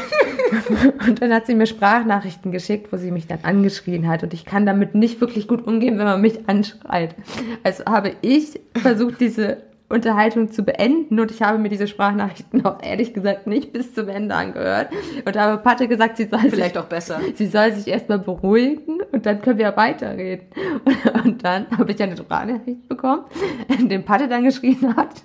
und 1.06 1.20
dann 1.20 1.32
hat 1.34 1.46
sie 1.46 1.54
mir 1.54 1.66
Sprachnachrichten 1.66 2.50
geschickt, 2.50 2.92
wo 2.92 2.96
sie 2.96 3.10
mich 3.10 3.26
dann 3.26 3.40
angeschrien 3.42 4.08
hat. 4.08 4.22
Und 4.22 4.32
ich 4.32 4.44
kann 4.46 4.64
damit 4.64 4.94
nicht 4.94 5.20
wirklich 5.20 5.48
gut 5.48 5.66
umgehen, 5.66 5.98
wenn 5.98 6.06
man 6.06 6.20
mich 6.20 6.48
anschreit. 6.48 7.14
Also 7.62 7.84
habe 7.84 8.12
ich 8.22 8.58
versucht, 8.74 9.20
diese 9.20 9.58
Unterhaltung 9.90 10.52
zu 10.52 10.62
beenden 10.62 11.18
und 11.18 11.32
ich 11.32 11.42
habe 11.42 11.58
mir 11.58 11.68
diese 11.68 11.88
Sprachnachrichten 11.88 12.64
auch 12.64 12.80
ehrlich 12.80 13.12
gesagt 13.12 13.48
nicht 13.48 13.72
bis 13.72 13.92
zum 13.92 14.08
Ende 14.08 14.34
angehört 14.36 14.88
und 15.24 15.36
habe 15.36 15.60
Patte 15.60 15.88
gesagt, 15.88 16.16
sie 16.16 16.26
soll 16.26 16.38
vielleicht 16.48 16.74
sich, 16.74 16.78
auch 16.78 16.86
besser. 16.86 17.20
Sie 17.34 17.46
soll 17.46 17.72
sich 17.72 17.88
erstmal 17.88 18.20
beruhigen 18.20 19.00
und 19.10 19.26
dann 19.26 19.42
können 19.42 19.58
wir 19.58 19.76
weiterreden. 19.76 20.46
Und, 20.84 21.24
und 21.24 21.44
dann 21.44 21.66
habe 21.76 21.90
ich 21.90 22.00
eine 22.00 22.16
Sprachnachricht 22.16 22.88
bekommen, 22.88 23.24
in 23.68 23.88
dem 23.88 24.04
Patte 24.04 24.28
dann 24.28 24.44
geschrien 24.44 24.96
hat, 24.96 25.22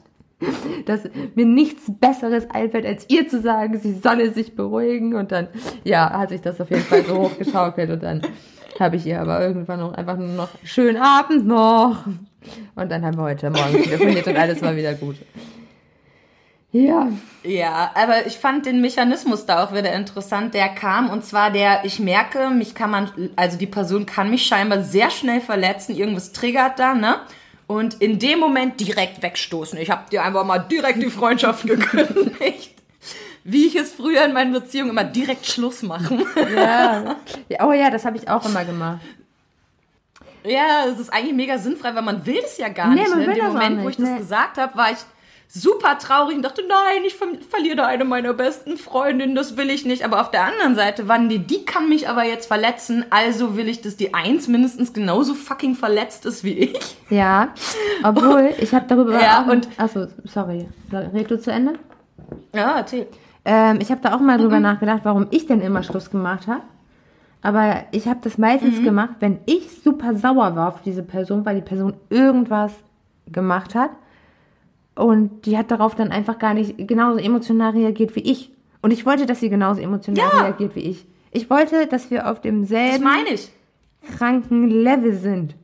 dass 0.85 1.03
mir 1.35 1.45
nichts 1.45 1.83
Besseres 1.99 2.49
einfällt, 2.49 2.87
als 2.87 3.05
ihr 3.09 3.27
zu 3.27 3.41
sagen, 3.41 3.77
sie 3.77 3.93
solle 3.93 4.31
sich 4.31 4.55
beruhigen 4.55 5.13
und 5.13 5.31
dann, 5.31 5.47
ja, 5.83 6.09
hat 6.09 6.29
sich 6.29 6.41
das 6.41 6.59
auf 6.59 6.71
jeden 6.71 6.81
Fall 6.81 7.03
so 7.03 7.17
hochgeschaukelt 7.17 7.91
und 7.91 8.01
dann 8.01 8.21
habe 8.79 8.95
ich 8.95 9.05
ihr 9.05 9.21
aber 9.21 9.41
irgendwann 9.41 9.79
noch 9.79 9.93
einfach 9.93 10.17
nur 10.17 10.27
noch 10.27 10.49
schönen 10.63 10.97
Abend 10.97 11.45
noch 11.47 12.05
und 12.75 12.91
dann 12.91 13.05
haben 13.05 13.17
wir 13.17 13.23
heute 13.23 13.49
Morgen 13.49 13.83
telefoniert 13.83 14.27
und 14.27 14.37
alles 14.37 14.61
war 14.61 14.75
wieder 14.75 14.93
gut. 14.93 15.15
Ja. 16.71 17.07
Ja, 17.43 17.91
aber 17.95 18.27
ich 18.27 18.33
fand 18.33 18.65
den 18.65 18.81
Mechanismus 18.81 19.45
da 19.45 19.63
auch 19.63 19.71
wieder 19.71 19.93
interessant, 19.93 20.53
der 20.53 20.67
kam 20.69 21.09
und 21.09 21.23
zwar 21.23 21.51
der, 21.51 21.85
ich 21.85 21.99
merke, 21.99 22.49
mich 22.49 22.75
kann 22.75 22.91
man, 22.91 23.09
also 23.37 23.57
die 23.57 23.67
Person 23.67 24.05
kann 24.05 24.29
mich 24.29 24.45
scheinbar 24.45 24.81
sehr 24.81 25.09
schnell 25.09 25.39
verletzen, 25.39 25.95
irgendwas 25.95 26.33
triggert 26.33 26.77
da, 26.79 26.93
ne? 26.93 27.21
Und 27.67 27.95
in 27.95 28.19
dem 28.19 28.39
Moment 28.39 28.79
direkt 28.79 29.23
wegstoßen. 29.23 29.79
Ich 29.79 29.89
habe 29.89 30.09
dir 30.11 30.23
einfach 30.23 30.43
mal 30.43 30.59
direkt 30.59 31.01
die 31.01 31.09
Freundschaft 31.09 31.63
gekündigt. 31.67 32.73
Wie 33.47 33.67
ich 33.67 33.75
es 33.75 33.93
früher 33.93 34.25
in 34.25 34.33
meinen 34.33 34.53
Beziehungen 34.53 34.89
immer 34.89 35.03
direkt 35.03 35.45
Schluss 35.45 35.83
machen. 35.83 36.25
Ja. 36.55 37.15
Oh 37.61 37.71
ja, 37.71 37.91
das 37.91 38.03
habe 38.03 38.17
ich 38.17 38.27
auch 38.27 38.43
immer 38.43 38.65
gemacht. 38.65 39.01
Ja, 40.43 40.85
es 40.91 40.99
ist 40.99 41.13
eigentlich 41.13 41.35
mega 41.35 41.59
sinnfrei, 41.59 41.93
weil 41.93 42.01
man 42.01 42.25
will 42.25 42.41
es 42.43 42.57
ja 42.57 42.69
gar 42.69 42.89
nee, 42.89 43.01
nicht. 43.01 43.15
Ne? 43.15 43.23
In 43.23 43.33
dem 43.35 43.45
Moment, 43.45 43.83
wo 43.83 43.89
ich 43.89 43.99
nee. 43.99 44.09
das 44.09 44.17
gesagt 44.17 44.57
habe, 44.57 44.75
war 44.75 44.91
ich 44.91 44.97
super 45.47 45.99
traurig 45.99 46.35
und 46.35 46.41
dachte, 46.41 46.63
nein, 46.67 47.03
ich 47.05 47.13
ver 47.13 47.27
verliere 47.47 47.85
eine 47.85 48.03
meiner 48.03 48.33
besten 48.33 48.77
Freundinnen, 48.77 49.35
das 49.35 49.57
will 49.57 49.69
ich 49.69 49.85
nicht. 49.85 50.03
Aber 50.03 50.21
auf 50.21 50.31
der 50.31 50.43
anderen 50.43 50.75
Seite 50.75 51.07
waren 51.07 51.29
die, 51.29 51.37
die 51.37 51.65
kann 51.65 51.87
mich 51.87 52.09
aber 52.09 52.23
jetzt 52.23 52.47
verletzen, 52.47 53.05
also 53.11 53.55
will 53.55 53.69
ich, 53.69 53.81
dass 53.81 53.95
die 53.95 54.15
Eins 54.15 54.47
mindestens 54.47 54.91
genauso 54.91 55.35
fucking 55.35 55.75
verletzt 55.75 56.25
ist 56.25 56.43
wie 56.43 56.57
ich. 56.57 56.97
Ja, 57.11 57.49
obwohl, 58.03 58.55
ich 58.57 58.73
habe 58.73 58.85
darüber 58.87 59.21
ja. 59.21 59.43
Und, 59.43 59.67
achso, 59.77 60.07
sorry, 60.23 60.67
red 60.91 61.29
du 61.29 61.39
zu 61.39 61.51
Ende? 61.51 61.73
Ja, 62.51 62.77
erzähl. 62.77 63.07
Ähm, 63.45 63.77
ich 63.79 63.91
habe 63.91 64.01
da 64.01 64.15
auch 64.15 64.19
mal 64.19 64.37
drüber 64.37 64.57
mhm. 64.57 64.63
nachgedacht, 64.63 65.01
warum 65.03 65.27
ich 65.31 65.45
denn 65.45 65.61
immer 65.61 65.83
Schluss 65.83 66.09
gemacht 66.09 66.47
habe. 66.47 66.61
Aber 67.41 67.83
ich 67.91 68.07
habe 68.07 68.19
das 68.23 68.39
meistens 68.39 68.79
mhm. 68.79 68.83
gemacht, 68.83 69.15
wenn 69.19 69.37
ich 69.45 69.81
super 69.83 70.15
sauer 70.15 70.55
war 70.55 70.69
auf 70.69 70.81
diese 70.81 71.03
Person, 71.03 71.45
weil 71.45 71.55
die 71.55 71.61
Person 71.61 71.93
irgendwas 72.09 72.73
gemacht 73.31 73.75
hat 73.75 73.91
und 74.95 75.45
die 75.45 75.57
hat 75.57 75.69
darauf 75.69 75.93
dann 75.93 76.11
einfach 76.11 76.39
gar 76.39 76.53
nicht 76.53 76.87
genauso 76.87 77.19
emotional 77.19 77.71
reagiert 77.71 78.15
wie 78.15 78.21
ich. 78.21 78.51
Und 78.81 78.91
ich 78.91 79.05
wollte, 79.05 79.25
dass 79.25 79.41
sie 79.41 79.49
genauso 79.49 79.81
emotional 79.81 80.29
ja. 80.33 80.41
reagiert 80.41 80.75
wie 80.75 80.81
ich. 80.81 81.05
Ich 81.31 81.49
wollte, 81.49 81.85
dass 81.87 82.09
wir 82.11 82.31
auf 82.31 82.39
demselben 82.39 83.05
kranken 84.17 84.69
Level 84.69 85.13
sind. 85.13 85.55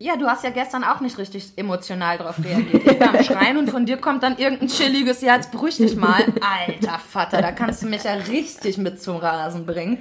Ja, 0.00 0.16
du 0.16 0.28
hast 0.28 0.44
ja 0.44 0.50
gestern 0.50 0.84
auch 0.84 1.00
nicht 1.00 1.18
richtig 1.18 1.54
emotional 1.56 2.18
darauf 2.18 2.36
reagiert. 2.44 2.86
Ich 2.86 3.00
war 3.00 3.14
am 3.14 3.24
Schreien 3.24 3.56
und 3.56 3.68
von 3.68 3.84
dir 3.84 3.96
kommt 3.96 4.22
dann 4.22 4.38
irgendein 4.38 4.68
chilliges, 4.68 5.22
ja, 5.22 5.34
jetzt 5.34 5.50
beruhig 5.50 5.76
dich 5.76 5.96
mal. 5.96 6.24
Alter 6.40 7.00
Vater, 7.00 7.42
da 7.42 7.50
kannst 7.50 7.82
du 7.82 7.88
mich 7.88 8.04
ja 8.04 8.12
richtig 8.12 8.78
mit 8.78 9.02
zum 9.02 9.16
Rasen 9.16 9.66
bringen. 9.66 9.98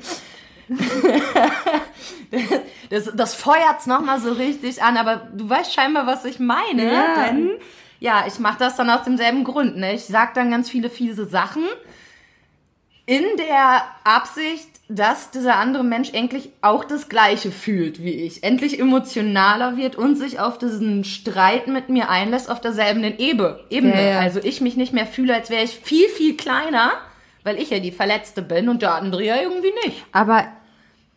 das, 2.89 3.09
das 3.15 3.33
feuert's 3.33 3.87
nochmal 3.87 4.19
so 4.19 4.33
richtig 4.33 4.83
an, 4.83 4.97
aber 4.97 5.27
du 5.33 5.49
weißt 5.49 5.73
scheinbar, 5.73 6.05
was 6.05 6.25
ich 6.25 6.39
meine, 6.39 6.93
ja. 6.93 7.23
denn 7.23 7.51
ja, 7.99 8.25
ich 8.27 8.37
mache 8.37 8.59
das 8.59 8.75
dann 8.75 8.91
aus 8.91 9.03
demselben 9.03 9.43
Grund. 9.43 9.77
Ne? 9.77 9.93
Ich 9.93 10.05
sag 10.05 10.35
dann 10.35 10.51
ganz 10.51 10.69
viele 10.69 10.91
fiese 10.91 11.25
Sachen 11.25 11.63
in 13.07 13.23
der 13.37 13.83
Absicht, 14.03 14.69
dass 14.89 15.31
dieser 15.31 15.57
andere 15.57 15.83
Mensch 15.83 16.13
endlich 16.13 16.49
auch 16.61 16.85
das 16.85 17.09
Gleiche 17.09 17.51
fühlt 17.51 18.01
wie 18.01 18.11
ich, 18.11 18.43
endlich 18.43 18.79
emotionaler 18.79 19.75
wird 19.75 19.97
und 19.97 20.15
sich 20.15 20.39
auf 20.39 20.57
diesen 20.57 21.03
Streit 21.03 21.67
mit 21.67 21.89
mir 21.89 22.09
einlässt 22.09 22.49
auf 22.49 22.61
derselben 22.61 23.03
Ebene. 23.03 23.59
Ja, 23.69 23.99
ja. 23.99 24.19
Also 24.19 24.39
ich 24.41 24.61
mich 24.61 24.77
nicht 24.77 24.93
mehr 24.93 25.05
fühle, 25.05 25.35
als 25.35 25.49
wäre 25.49 25.63
ich 25.63 25.71
viel, 25.71 26.07
viel 26.07 26.37
kleiner, 26.37 26.91
weil 27.43 27.59
ich 27.59 27.69
ja 27.69 27.79
die 27.79 27.91
Verletzte 27.91 28.41
bin 28.41 28.69
und 28.69 28.81
der 28.81 28.93
andere 28.93 29.25
ja 29.25 29.35
irgendwie 29.41 29.73
nicht. 29.85 30.05
Aber, 30.13 30.45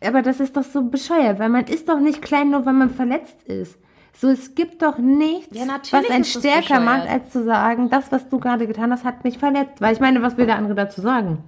aber 0.03 0.21
das 0.21 0.41
ist 0.41 0.57
doch 0.57 0.63
so 0.63 0.83
bescheuert, 0.83 1.39
weil 1.39 1.49
man 1.49 1.65
ist 1.65 1.87
doch 1.87 1.99
nicht 1.99 2.21
klein, 2.21 2.49
nur 2.49 2.65
weil 2.65 2.73
man 2.73 2.89
verletzt 2.89 3.41
ist. 3.45 3.77
So, 4.19 4.27
es 4.27 4.53
gibt 4.53 4.81
doch 4.81 4.97
nichts, 4.97 5.57
ja, 5.57 5.65
was 5.91 6.09
einen 6.09 6.25
stärker 6.25 6.81
macht, 6.81 7.07
als 7.07 7.31
zu 7.31 7.45
sagen, 7.45 7.89
das, 7.89 8.11
was 8.11 8.27
du 8.27 8.39
gerade 8.39 8.67
getan 8.67 8.91
hast, 8.91 9.05
hat 9.05 9.23
mich 9.23 9.37
verletzt. 9.37 9.79
Weil 9.79 9.93
ich 9.93 10.01
meine, 10.01 10.21
was 10.21 10.35
will 10.35 10.45
der 10.45 10.57
andere 10.57 10.75
dazu 10.75 10.99
sagen? 10.99 11.43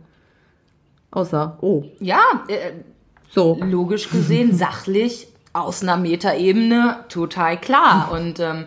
Außer, 1.14 1.58
oh. 1.62 1.84
Ja, 2.00 2.22
äh, 2.48 2.72
so. 3.30 3.58
Logisch 3.62 4.10
gesehen, 4.10 4.54
sachlich, 4.56 5.28
aus 5.54 5.84
einer 5.84 5.98
Metaebene, 5.98 7.06
total 7.10 7.60
klar. 7.60 8.12
Und 8.12 8.40
ähm, 8.40 8.66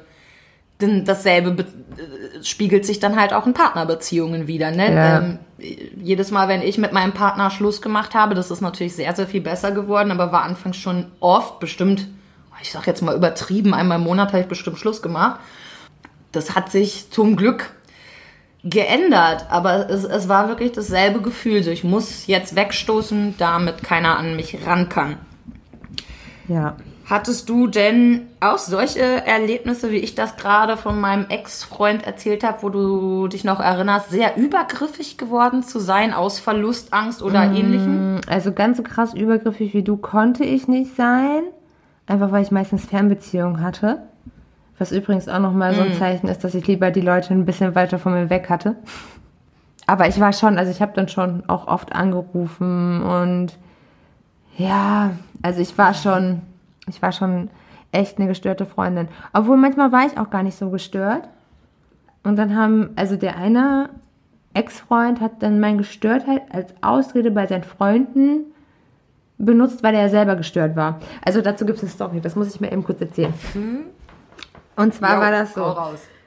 denn 0.80 1.04
dasselbe 1.04 1.62
äh, 1.62 2.44
spiegelt 2.44 2.86
sich 2.86 3.00
dann 3.00 3.18
halt 3.18 3.32
auch 3.32 3.46
in 3.46 3.54
Partnerbeziehungen 3.54 4.46
wieder. 4.46 4.70
Ne? 4.70 4.94
Ja. 4.94 5.18
Ähm, 5.18 5.38
jedes 6.02 6.30
Mal, 6.30 6.48
wenn 6.48 6.62
ich 6.62 6.78
mit 6.78 6.92
meinem 6.92 7.12
Partner 7.12 7.50
Schluss 7.50 7.82
gemacht 7.82 8.14
habe, 8.14 8.34
das 8.34 8.50
ist 8.50 8.60
natürlich 8.60 8.94
sehr, 8.94 9.14
sehr 9.14 9.26
viel 9.26 9.40
besser 9.40 9.72
geworden, 9.72 10.10
aber 10.10 10.32
war 10.32 10.42
anfangs 10.42 10.76
schon 10.76 11.06
oft 11.20 11.60
bestimmt 11.60 12.06
ich 12.62 12.72
sag 12.72 12.86
jetzt 12.86 13.02
mal 13.02 13.14
übertrieben, 13.14 13.74
einmal 13.74 13.98
im 13.98 14.04
Monat 14.04 14.28
habe 14.28 14.40
ich 14.40 14.48
bestimmt 14.48 14.78
Schluss 14.78 15.02
gemacht. 15.02 15.40
Das 16.32 16.54
hat 16.54 16.70
sich 16.70 17.10
zum 17.10 17.36
Glück 17.36 17.70
geändert, 18.68 19.46
aber 19.48 19.88
es, 19.88 20.04
es 20.04 20.28
war 20.28 20.48
wirklich 20.48 20.72
dasselbe 20.72 21.20
Gefühl. 21.20 21.62
So, 21.62 21.70
ich 21.70 21.84
muss 21.84 22.26
jetzt 22.26 22.56
wegstoßen, 22.56 23.36
damit 23.38 23.82
keiner 23.82 24.18
an 24.18 24.36
mich 24.36 24.66
ran 24.66 24.88
kann. 24.88 25.16
Ja. 26.48 26.76
Hattest 27.08 27.48
du 27.48 27.68
denn 27.68 28.22
auch 28.40 28.58
solche 28.58 29.00
Erlebnisse, 29.00 29.92
wie 29.92 29.98
ich 29.98 30.16
das 30.16 30.36
gerade 30.36 30.76
von 30.76 31.00
meinem 31.00 31.26
Ex-Freund 31.28 32.04
erzählt 32.04 32.42
habe, 32.42 32.64
wo 32.64 32.68
du 32.68 33.28
dich 33.28 33.44
noch 33.44 33.60
erinnerst, 33.60 34.10
sehr 34.10 34.36
übergriffig 34.36 35.16
geworden 35.16 35.62
zu 35.62 35.78
sein 35.78 36.12
aus 36.12 36.40
Verlustangst 36.40 37.22
oder 37.22 37.46
mmh, 37.46 37.58
ähnlichem? 37.58 38.20
Also 38.26 38.52
ganz 38.52 38.78
so 38.78 38.82
krass 38.82 39.14
übergriffig 39.14 39.72
wie 39.72 39.84
du 39.84 39.96
konnte 39.96 40.44
ich 40.44 40.66
nicht 40.66 40.96
sein. 40.96 41.42
Einfach 42.08 42.32
weil 42.32 42.42
ich 42.42 42.50
meistens 42.50 42.84
Fernbeziehungen 42.84 43.60
hatte. 43.60 44.02
Was 44.78 44.92
übrigens 44.92 45.28
auch 45.28 45.38
nochmal 45.38 45.74
so 45.74 45.82
ein 45.82 45.90
mm. 45.90 45.98
Zeichen 45.98 46.28
ist, 46.28 46.44
dass 46.44 46.54
ich 46.54 46.66
lieber 46.66 46.90
die 46.90 47.00
Leute 47.00 47.32
ein 47.32 47.46
bisschen 47.46 47.74
weiter 47.74 47.98
von 47.98 48.12
mir 48.12 48.28
weg 48.28 48.50
hatte. 48.50 48.76
Aber 49.86 50.08
ich 50.08 50.20
war 50.20 50.32
schon, 50.32 50.58
also 50.58 50.70
ich 50.70 50.82
habe 50.82 50.92
dann 50.94 51.08
schon 51.08 51.44
auch 51.48 51.66
oft 51.68 51.94
angerufen 51.94 53.02
und 53.02 53.56
ja, 54.58 55.12
also 55.42 55.60
ich 55.60 55.76
war 55.78 55.94
schon, 55.94 56.42
ich 56.88 57.00
war 57.02 57.12
schon 57.12 57.50
echt 57.92 58.18
eine 58.18 58.26
gestörte 58.26 58.66
Freundin. 58.66 59.08
Obwohl 59.32 59.56
manchmal 59.56 59.92
war 59.92 60.06
ich 60.06 60.18
auch 60.18 60.30
gar 60.30 60.42
nicht 60.42 60.56
so 60.56 60.70
gestört. 60.70 61.28
Und 62.24 62.36
dann 62.36 62.56
haben, 62.56 62.90
also 62.96 63.16
der 63.16 63.36
eine 63.36 63.90
Ex-Freund 64.52 65.20
hat 65.20 65.42
dann 65.42 65.60
mein 65.60 65.78
Gestörtheit 65.78 66.42
als 66.50 66.74
Ausrede 66.80 67.30
bei 67.30 67.46
seinen 67.46 67.62
Freunden 67.62 68.46
benutzt, 69.38 69.82
weil 69.82 69.94
er 69.94 70.08
selber 70.08 70.34
gestört 70.34 70.76
war. 70.76 70.98
Also 71.24 71.42
dazu 71.42 71.66
gibt 71.66 71.76
es 71.78 71.84
eine 71.84 71.92
Story, 71.92 72.20
das 72.20 72.34
muss 72.36 72.54
ich 72.54 72.60
mir 72.60 72.72
eben 72.72 72.82
kurz 72.82 73.00
erzählen. 73.00 73.34
Mhm. 73.54 73.80
Und 74.76 74.94
zwar 74.94 75.14
jo, 75.14 75.20
war 75.20 75.30
das 75.30 75.54
so. 75.54 75.76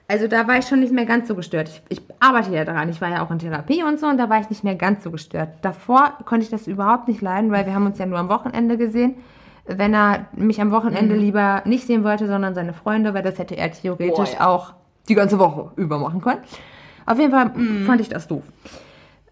Also 0.07 0.27
da 0.27 0.47
war 0.47 0.57
ich 0.57 0.65
schon 0.65 0.79
nicht 0.79 0.91
mehr 0.91 1.05
ganz 1.05 1.27
so 1.27 1.35
gestört. 1.35 1.69
Ich, 1.69 1.99
ich, 1.99 2.01
arbeite 2.19 2.51
ja 2.51 2.65
daran. 2.65 2.89
Ich 2.89 2.99
war 2.99 3.09
ja 3.09 3.23
auch 3.23 3.29
in 3.29 3.37
Therapie 3.37 3.83
und 3.83 3.99
so 3.99 4.07
und 4.07 4.17
da 4.17 4.27
war 4.27 4.41
ich 4.41 4.49
nicht 4.49 4.63
mehr 4.63 4.75
ganz 4.75 5.03
so 5.03 5.11
gestört. 5.11 5.49
Davor 5.61 6.13
konnte 6.25 6.43
ich 6.43 6.49
das 6.49 6.65
überhaupt 6.65 7.07
nicht 7.07 7.21
leiden, 7.21 7.51
weil 7.51 7.65
wir 7.67 7.75
haben 7.75 7.85
uns 7.85 7.99
ja 7.99 8.07
nur 8.07 8.17
am 8.17 8.27
Wochenende 8.27 8.77
gesehen. 8.77 9.15
Wenn 9.65 9.93
er 9.93 10.25
mich 10.33 10.59
am 10.59 10.71
Wochenende 10.71 11.13
mhm. 11.13 11.21
lieber 11.21 11.61
nicht 11.65 11.85
sehen 11.85 12.03
wollte, 12.03 12.25
sondern 12.25 12.55
seine 12.55 12.73
Freunde, 12.73 13.13
weil 13.13 13.21
das 13.21 13.37
hätte 13.37 13.55
er 13.55 13.71
theoretisch 13.71 14.31
oh, 14.31 14.39
ja. 14.39 14.47
auch 14.47 14.73
die 15.07 15.15
ganze 15.15 15.37
Woche 15.37 15.71
über 15.75 15.99
machen 15.99 16.21
können. 16.21 16.41
Auf 17.05 17.19
jeden 17.19 17.31
Fall 17.31 17.51
mhm. 17.55 17.85
fand 17.85 18.01
ich 18.01 18.09
das 18.09 18.27
doof. 18.27 18.43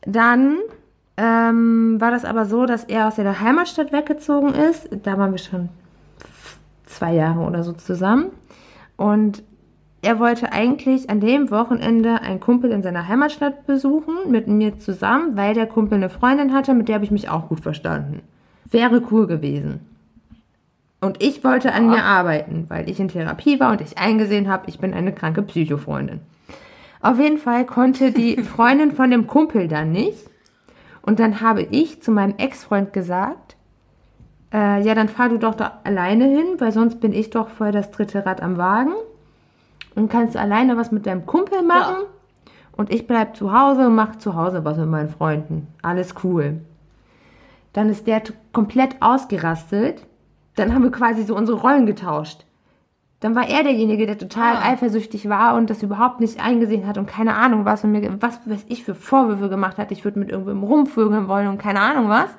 Dann 0.05 0.59
ähm, 1.17 1.99
war 1.99 2.11
das 2.11 2.23
aber 2.23 2.45
so, 2.45 2.67
dass 2.67 2.83
er 2.83 3.07
aus 3.07 3.15
seiner 3.15 3.39
Heimatstadt 3.41 3.91
weggezogen 3.91 4.53
ist. 4.53 4.89
Da 5.03 5.17
waren 5.17 5.31
wir 5.31 5.39
schon 5.39 5.69
zwei 6.85 7.13
Jahre 7.13 7.39
oder 7.39 7.63
so 7.63 7.73
zusammen. 7.73 8.31
Und 8.97 9.43
er 10.01 10.19
wollte 10.19 10.51
eigentlich 10.51 11.09
an 11.09 11.19
dem 11.19 11.49
Wochenende 11.49 12.21
einen 12.21 12.39
Kumpel 12.39 12.71
in 12.71 12.83
seiner 12.83 13.07
Heimatstadt 13.07 13.65
besuchen, 13.65 14.15
mit 14.29 14.47
mir 14.47 14.77
zusammen, 14.77 15.35
weil 15.35 15.53
der 15.53 15.67
Kumpel 15.67 15.95
eine 15.95 16.09
Freundin 16.09 16.53
hatte, 16.53 16.73
mit 16.73 16.87
der 16.87 16.95
habe 16.95 17.05
ich 17.05 17.11
mich 17.11 17.29
auch 17.29 17.49
gut 17.49 17.61
verstanden. 17.61 18.21
Wäre 18.69 19.01
cool 19.11 19.27
gewesen. 19.27 19.79
Und 20.99 21.21
ich 21.21 21.43
wollte 21.43 21.73
an 21.73 21.89
mir 21.89 22.03
arbeiten, 22.03 22.65
weil 22.69 22.89
ich 22.89 22.99
in 22.99 23.07
Therapie 23.07 23.59
war 23.59 23.71
und 23.71 23.81
ich 23.81 23.97
eingesehen 23.97 24.47
habe, 24.47 24.63
ich 24.67 24.79
bin 24.79 24.93
eine 24.93 25.13
kranke 25.13 25.43
Psychofreundin. 25.43 26.21
Auf 27.01 27.19
jeden 27.19 27.37
Fall 27.37 27.65
konnte 27.65 28.11
die 28.11 28.37
Freundin 28.43 28.91
von 28.91 29.11
dem 29.11 29.27
Kumpel 29.27 29.67
dann 29.67 29.91
nicht. 29.91 30.25
Und 31.01 31.19
dann 31.19 31.41
habe 31.41 31.61
ich 31.63 32.01
zu 32.01 32.11
meinem 32.11 32.35
Ex-Freund 32.37 32.93
gesagt, 32.93 33.56
äh, 34.53 34.81
ja, 34.81 34.95
dann 34.95 35.09
fahr 35.09 35.29
du 35.29 35.37
doch 35.37 35.55
da 35.55 35.79
alleine 35.83 36.25
hin, 36.25 36.55
weil 36.59 36.71
sonst 36.71 36.99
bin 36.99 37.13
ich 37.13 37.29
doch 37.29 37.49
voll 37.49 37.71
das 37.71 37.91
dritte 37.91 38.25
Rad 38.25 38.41
am 38.41 38.57
Wagen. 38.57 38.93
Und 39.95 40.09
kannst 40.09 40.35
du 40.35 40.39
alleine 40.39 40.77
was 40.77 40.91
mit 40.91 41.05
deinem 41.05 41.25
Kumpel 41.25 41.63
machen. 41.63 41.95
Ja. 42.01 42.51
Und 42.75 42.91
ich 42.91 43.07
bleib 43.07 43.35
zu 43.35 43.51
Hause 43.51 43.87
und 43.87 43.95
mach 43.95 44.17
zu 44.17 44.35
Hause 44.35 44.63
was 44.63 44.77
mit 44.77 44.87
meinen 44.87 45.09
Freunden. 45.09 45.67
Alles 45.81 46.13
cool. 46.23 46.61
Dann 47.73 47.89
ist 47.89 48.05
der 48.05 48.21
komplett 48.53 49.01
ausgerastet. 49.01 50.05
Dann 50.55 50.73
haben 50.73 50.83
wir 50.83 50.91
quasi 50.91 51.23
so 51.23 51.35
unsere 51.35 51.59
Rollen 51.59 51.85
getauscht 51.85 52.47
dann 53.19 53.35
war 53.35 53.47
er 53.47 53.63
derjenige, 53.63 54.05
der 54.05 54.17
total 54.17 54.57
ah. 54.57 54.63
eifersüchtig 54.63 55.27
war 55.27 55.55
und 55.55 55.69
das 55.69 55.81
überhaupt 55.81 56.19
nicht 56.19 56.39
eingesehen 56.39 56.85
hat 56.85 56.97
und 56.97 57.07
keine 57.07 57.35
Ahnung 57.35 57.65
was 57.65 57.83
und 57.83 57.91
mir 57.91 58.21
was 58.21 58.39
weiß 58.45 58.65
ich 58.67 58.83
für 58.83 58.93
Vorwürfe 58.93 59.49
gemacht 59.49 59.77
hat. 59.77 59.91
Ich 59.91 60.05
würde 60.05 60.19
mit 60.19 60.29
irgendwem 60.29 60.63
rumvögeln 60.63 61.27
wollen 61.27 61.47
und 61.47 61.57
keine 61.57 61.79
Ahnung 61.79 62.09
was. 62.09 62.29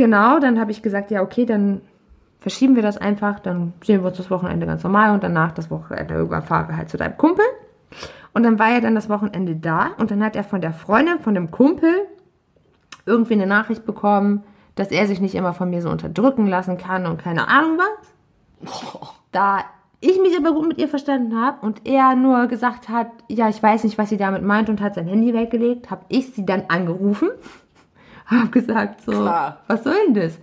Genau, 0.00 0.40
dann 0.40 0.58
habe 0.58 0.70
ich 0.70 0.80
gesagt, 0.80 1.10
ja 1.10 1.20
okay, 1.20 1.44
dann 1.44 1.82
verschieben 2.38 2.74
wir 2.74 2.82
das 2.82 2.96
einfach, 2.96 3.38
dann 3.38 3.74
sehen 3.84 4.00
wir 4.00 4.08
uns 4.08 4.16
das 4.16 4.30
Wochenende 4.30 4.64
ganz 4.64 4.82
normal 4.82 5.12
und 5.12 5.22
danach 5.22 5.52
das 5.52 5.70
Wochenende 5.70 6.14
irgendwann 6.14 6.42
fahre 6.42 6.74
halt 6.74 6.88
zu 6.88 6.96
deinem 6.96 7.18
Kumpel. 7.18 7.44
Und 8.32 8.44
dann 8.44 8.58
war 8.58 8.70
er 8.70 8.80
dann 8.80 8.94
das 8.94 9.10
Wochenende 9.10 9.56
da 9.56 9.88
und 9.98 10.10
dann 10.10 10.24
hat 10.24 10.36
er 10.36 10.44
von 10.44 10.62
der 10.62 10.72
Freundin, 10.72 11.20
von 11.20 11.34
dem 11.34 11.50
Kumpel 11.50 11.90
irgendwie 13.04 13.34
eine 13.34 13.46
Nachricht 13.46 13.84
bekommen, 13.84 14.42
dass 14.74 14.90
er 14.90 15.06
sich 15.06 15.20
nicht 15.20 15.34
immer 15.34 15.52
von 15.52 15.68
mir 15.68 15.82
so 15.82 15.90
unterdrücken 15.90 16.46
lassen 16.46 16.78
kann 16.78 17.04
und 17.04 17.18
keine 17.18 17.48
Ahnung 17.48 17.76
was. 17.76 19.00
Da 19.32 19.64
ich 20.00 20.18
mich 20.18 20.34
aber 20.34 20.54
gut 20.54 20.66
mit 20.66 20.78
ihr 20.78 20.88
verstanden 20.88 21.38
habe 21.38 21.64
und 21.64 21.86
er 21.86 22.16
nur 22.16 22.46
gesagt 22.46 22.88
hat, 22.88 23.08
ja, 23.28 23.50
ich 23.50 23.62
weiß 23.62 23.84
nicht, 23.84 23.98
was 23.98 24.08
sie 24.08 24.16
damit 24.16 24.42
meint 24.42 24.70
und 24.70 24.80
hat 24.80 24.94
sein 24.94 25.06
Handy 25.06 25.34
weggelegt, 25.34 25.90
habe 25.90 26.06
ich 26.08 26.32
sie 26.32 26.46
dann 26.46 26.64
angerufen, 26.68 27.28
habe 28.40 28.50
gesagt, 28.50 29.02
so, 29.02 29.12
Klar. 29.12 29.60
was 29.66 29.84
soll 29.84 29.96
denn 30.06 30.14
das? 30.14 30.38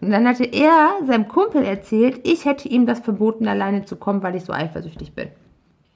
Und 0.00 0.10
dann 0.10 0.26
hatte 0.26 0.44
er 0.44 0.96
seinem 1.06 1.28
Kumpel 1.28 1.64
erzählt, 1.64 2.20
ich 2.24 2.44
hätte 2.44 2.68
ihm 2.68 2.86
das 2.86 3.00
verboten, 3.00 3.46
alleine 3.46 3.84
zu 3.84 3.96
kommen, 3.96 4.22
weil 4.22 4.34
ich 4.34 4.44
so 4.44 4.52
eifersüchtig 4.52 5.14
bin. 5.14 5.28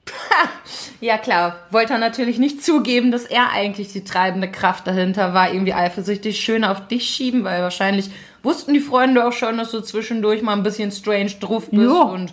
ja 1.01 1.18
klar, 1.18 1.57
wollte 1.70 1.94
er 1.94 1.99
natürlich 1.99 2.38
nicht 2.38 2.62
zugeben, 2.62 3.11
dass 3.11 3.25
er 3.25 3.51
eigentlich 3.51 3.92
die 3.92 4.05
treibende 4.05 4.49
Kraft 4.49 4.87
dahinter 4.87 5.35
war, 5.35 5.53
irgendwie 5.53 5.75
eifersüchtig 5.75 6.38
schön 6.38 6.64
auf 6.64 6.87
dich 6.87 7.09
schieben, 7.09 7.42
weil 7.42 7.62
wahrscheinlich 7.62 8.11
wussten 8.44 8.72
die 8.75 8.81
Freunde 8.81 9.27
auch 9.27 9.33
schon, 9.33 9.57
dass 9.57 9.72
du 9.72 9.81
zwischendurch 9.81 10.42
mal 10.42 10.53
ein 10.53 10.62
bisschen 10.62 10.92
strange 10.92 11.33
drauf 11.40 11.68
bist 11.70 11.83
jo. 11.83 12.03
und 12.03 12.33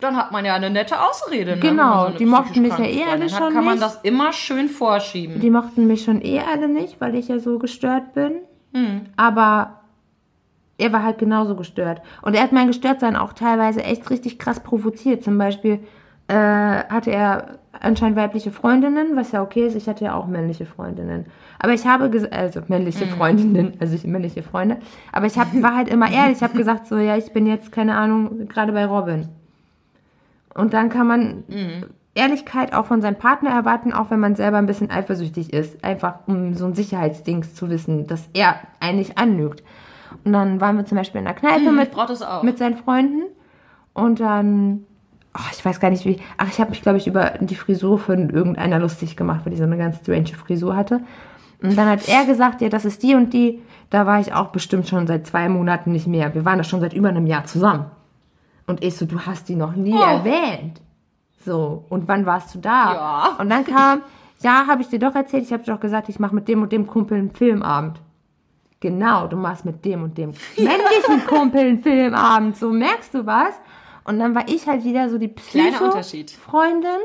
dann 0.00 0.16
hat 0.16 0.30
man 0.30 0.44
ja 0.44 0.54
eine 0.54 0.70
nette 0.70 1.00
Ausrede. 1.00 1.56
Ne? 1.56 1.60
Genau, 1.60 2.10
so 2.10 2.18
die 2.18 2.26
mochten 2.26 2.62
mich 2.62 2.76
ja 2.78 2.84
eh 2.84 3.04
alle 3.04 3.24
hat, 3.24 3.30
schon 3.30 3.52
kann 3.52 3.54
nicht. 3.54 3.64
man 3.64 3.80
das 3.80 3.96
immer 4.02 4.32
schön 4.32 4.68
vorschieben. 4.68 5.40
Die 5.40 5.50
mochten 5.50 5.86
mich 5.86 6.04
schon 6.04 6.22
eh 6.22 6.40
alle 6.40 6.68
nicht, 6.68 7.00
weil 7.00 7.14
ich 7.14 7.28
ja 7.28 7.38
so 7.38 7.58
gestört 7.58 8.14
bin. 8.14 8.42
Hm. 8.72 9.06
Aber 9.16 9.80
er 10.78 10.92
war 10.92 11.02
halt 11.02 11.18
genauso 11.18 11.56
gestört. 11.56 12.00
Und 12.22 12.34
er 12.34 12.42
hat 12.42 12.52
mein 12.52 12.68
Gestörtsein 12.68 13.16
auch 13.16 13.32
teilweise 13.32 13.82
echt 13.82 14.08
richtig 14.10 14.38
krass 14.38 14.60
provoziert. 14.60 15.24
Zum 15.24 15.36
Beispiel 15.36 15.80
äh, 16.28 16.34
hatte 16.34 17.10
er 17.10 17.58
anscheinend 17.80 18.16
weibliche 18.16 18.52
Freundinnen, 18.52 19.16
was 19.16 19.32
ja 19.32 19.42
okay 19.42 19.66
ist. 19.66 19.74
Ich 19.74 19.88
hatte 19.88 20.04
ja 20.04 20.14
auch 20.14 20.26
männliche 20.26 20.66
Freundinnen. 20.66 21.26
Aber 21.58 21.72
ich 21.72 21.86
habe 21.86 22.08
gesagt, 22.10 22.32
also 22.32 22.60
männliche 22.68 23.06
mhm. 23.06 23.10
Freundinnen, 23.10 23.72
also 23.80 23.96
ich, 23.96 24.04
männliche 24.04 24.44
Freunde. 24.44 24.76
Aber 25.12 25.26
ich 25.26 25.36
hab, 25.36 25.48
war 25.60 25.74
halt 25.74 25.88
immer 25.88 26.10
ehrlich. 26.10 26.36
Ich 26.36 26.42
habe 26.44 26.56
gesagt 26.56 26.86
so, 26.86 26.96
ja, 26.98 27.16
ich 27.16 27.32
bin 27.32 27.46
jetzt, 27.46 27.72
keine 27.72 27.96
Ahnung, 27.96 28.46
gerade 28.46 28.72
bei 28.72 28.86
Robin. 28.86 29.28
Und 30.54 30.72
dann 30.72 30.88
kann 30.88 31.06
man 31.06 31.44
mhm. 31.48 31.84
Ehrlichkeit 32.14 32.74
auch 32.74 32.86
von 32.86 33.00
seinem 33.00 33.16
Partner 33.16 33.50
erwarten, 33.50 33.92
auch 33.92 34.10
wenn 34.10 34.20
man 34.20 34.34
selber 34.34 34.58
ein 34.58 34.66
bisschen 34.66 34.90
eifersüchtig 34.90 35.52
ist. 35.52 35.84
Einfach 35.84 36.20
um 36.26 36.54
so 36.54 36.66
ein 36.66 36.74
Sicherheitsdings 36.74 37.54
zu 37.54 37.70
wissen, 37.70 38.06
dass 38.06 38.28
er 38.34 38.56
eigentlich 38.80 39.18
anlügt. 39.18 39.62
Und 40.24 40.32
dann 40.32 40.60
waren 40.60 40.76
wir 40.76 40.86
zum 40.86 40.98
Beispiel 40.98 41.20
in 41.20 41.26
der 41.26 41.34
Kneipe 41.34 41.70
mhm, 41.70 41.76
mit, 41.76 41.90
mit 42.42 42.58
seinen 42.58 42.76
Freunden. 42.76 43.22
Und 43.92 44.20
dann 44.20 44.84
oh, 45.38 45.48
ich 45.52 45.64
weiß 45.64 45.80
gar 45.80 45.90
nicht 45.90 46.04
wie, 46.04 46.18
ach, 46.36 46.48
ich 46.48 46.60
habe 46.60 46.70
mich, 46.70 46.82
glaube 46.82 46.98
ich, 46.98 47.06
über 47.06 47.34
die 47.40 47.54
Frisur 47.54 47.98
von 47.98 48.30
irgendeiner 48.30 48.78
lustig 48.78 49.16
gemacht, 49.16 49.40
weil 49.44 49.52
die 49.52 49.58
so 49.58 49.64
eine 49.64 49.78
ganz 49.78 49.98
strange 49.98 50.28
Frisur 50.28 50.76
hatte. 50.76 51.00
Und 51.62 51.76
dann 51.76 51.88
hat 51.88 52.08
er 52.08 52.24
gesagt, 52.24 52.60
ja, 52.60 52.68
das 52.68 52.84
ist 52.84 53.02
die 53.02 53.14
und 53.14 53.32
die. 53.32 53.60
Da 53.90 54.06
war 54.06 54.20
ich 54.20 54.32
auch 54.32 54.48
bestimmt 54.48 54.86
schon 54.86 55.06
seit 55.06 55.26
zwei 55.26 55.48
Monaten 55.48 55.92
nicht 55.92 56.06
mehr. 56.06 56.34
Wir 56.34 56.44
waren 56.44 56.58
da 56.58 56.64
schon 56.64 56.80
seit 56.80 56.92
über 56.92 57.08
einem 57.08 57.26
Jahr 57.26 57.46
zusammen. 57.46 57.86
Und 58.68 58.84
ich 58.84 58.96
so, 58.96 59.06
du 59.06 59.18
hast 59.20 59.48
die 59.48 59.56
noch 59.56 59.74
nie 59.74 59.94
oh. 59.94 60.00
erwähnt. 60.00 60.80
So, 61.44 61.84
und 61.88 62.06
wann 62.06 62.26
warst 62.26 62.54
du 62.54 62.58
da? 62.58 62.94
Ja. 62.94 63.36
Und 63.38 63.48
dann 63.48 63.64
kam, 63.64 64.02
ja, 64.40 64.66
habe 64.66 64.82
ich 64.82 64.88
dir 64.88 64.98
doch 64.98 65.14
erzählt, 65.14 65.44
ich 65.44 65.52
habe 65.52 65.64
dir 65.64 65.72
doch 65.72 65.80
gesagt, 65.80 66.10
ich 66.10 66.20
mache 66.20 66.34
mit 66.34 66.46
dem 66.48 66.62
und 66.62 66.70
dem 66.70 66.86
Kumpel 66.86 67.18
einen 67.18 67.30
Filmabend. 67.30 68.00
Genau, 68.80 69.26
du 69.26 69.36
machst 69.36 69.64
mit 69.64 69.84
dem 69.86 70.02
und 70.02 70.18
dem 70.18 70.32
männlichen 70.56 71.26
Kumpel 71.26 71.60
einen 71.60 71.82
Filmabend. 71.82 72.58
So, 72.58 72.70
merkst 72.70 73.14
du 73.14 73.24
was? 73.24 73.54
Und 74.04 74.18
dann 74.18 74.34
war 74.34 74.46
ich 74.48 74.68
halt 74.68 74.84
wieder 74.84 75.08
so 75.08 75.16
die 75.16 75.28
Psycho-Freundin. 75.28 77.00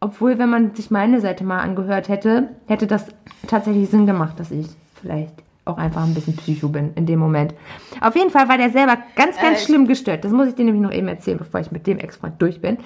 Obwohl, 0.00 0.38
wenn 0.38 0.50
man 0.50 0.74
sich 0.76 0.92
meine 0.92 1.20
Seite 1.20 1.42
mal 1.42 1.58
angehört 1.58 2.08
hätte, 2.08 2.50
hätte 2.66 2.86
das 2.86 3.06
tatsächlich 3.48 3.90
Sinn 3.90 4.06
gemacht, 4.06 4.38
dass 4.38 4.52
ich 4.52 4.68
vielleicht 4.94 5.34
auch 5.68 5.78
einfach 5.78 6.02
ein 6.02 6.14
bisschen 6.14 6.36
Psycho 6.36 6.68
bin 6.68 6.92
in 6.94 7.06
dem 7.06 7.18
Moment. 7.18 7.54
Auf 8.00 8.16
jeden 8.16 8.30
Fall 8.30 8.48
war 8.48 8.56
der 8.56 8.70
selber 8.70 8.96
ganz, 9.16 9.36
ganz 9.40 9.60
äh, 9.60 9.64
schlimm 9.64 9.86
gestört. 9.86 10.24
Das 10.24 10.32
muss 10.32 10.48
ich 10.48 10.54
dir 10.54 10.64
nämlich 10.64 10.82
noch 10.82 10.92
eben 10.92 11.08
erzählen, 11.08 11.38
bevor 11.38 11.60
ich 11.60 11.70
mit 11.70 11.86
dem 11.86 11.98
Ex-Freund 11.98 12.40
durch 12.40 12.60
bin. 12.60 12.78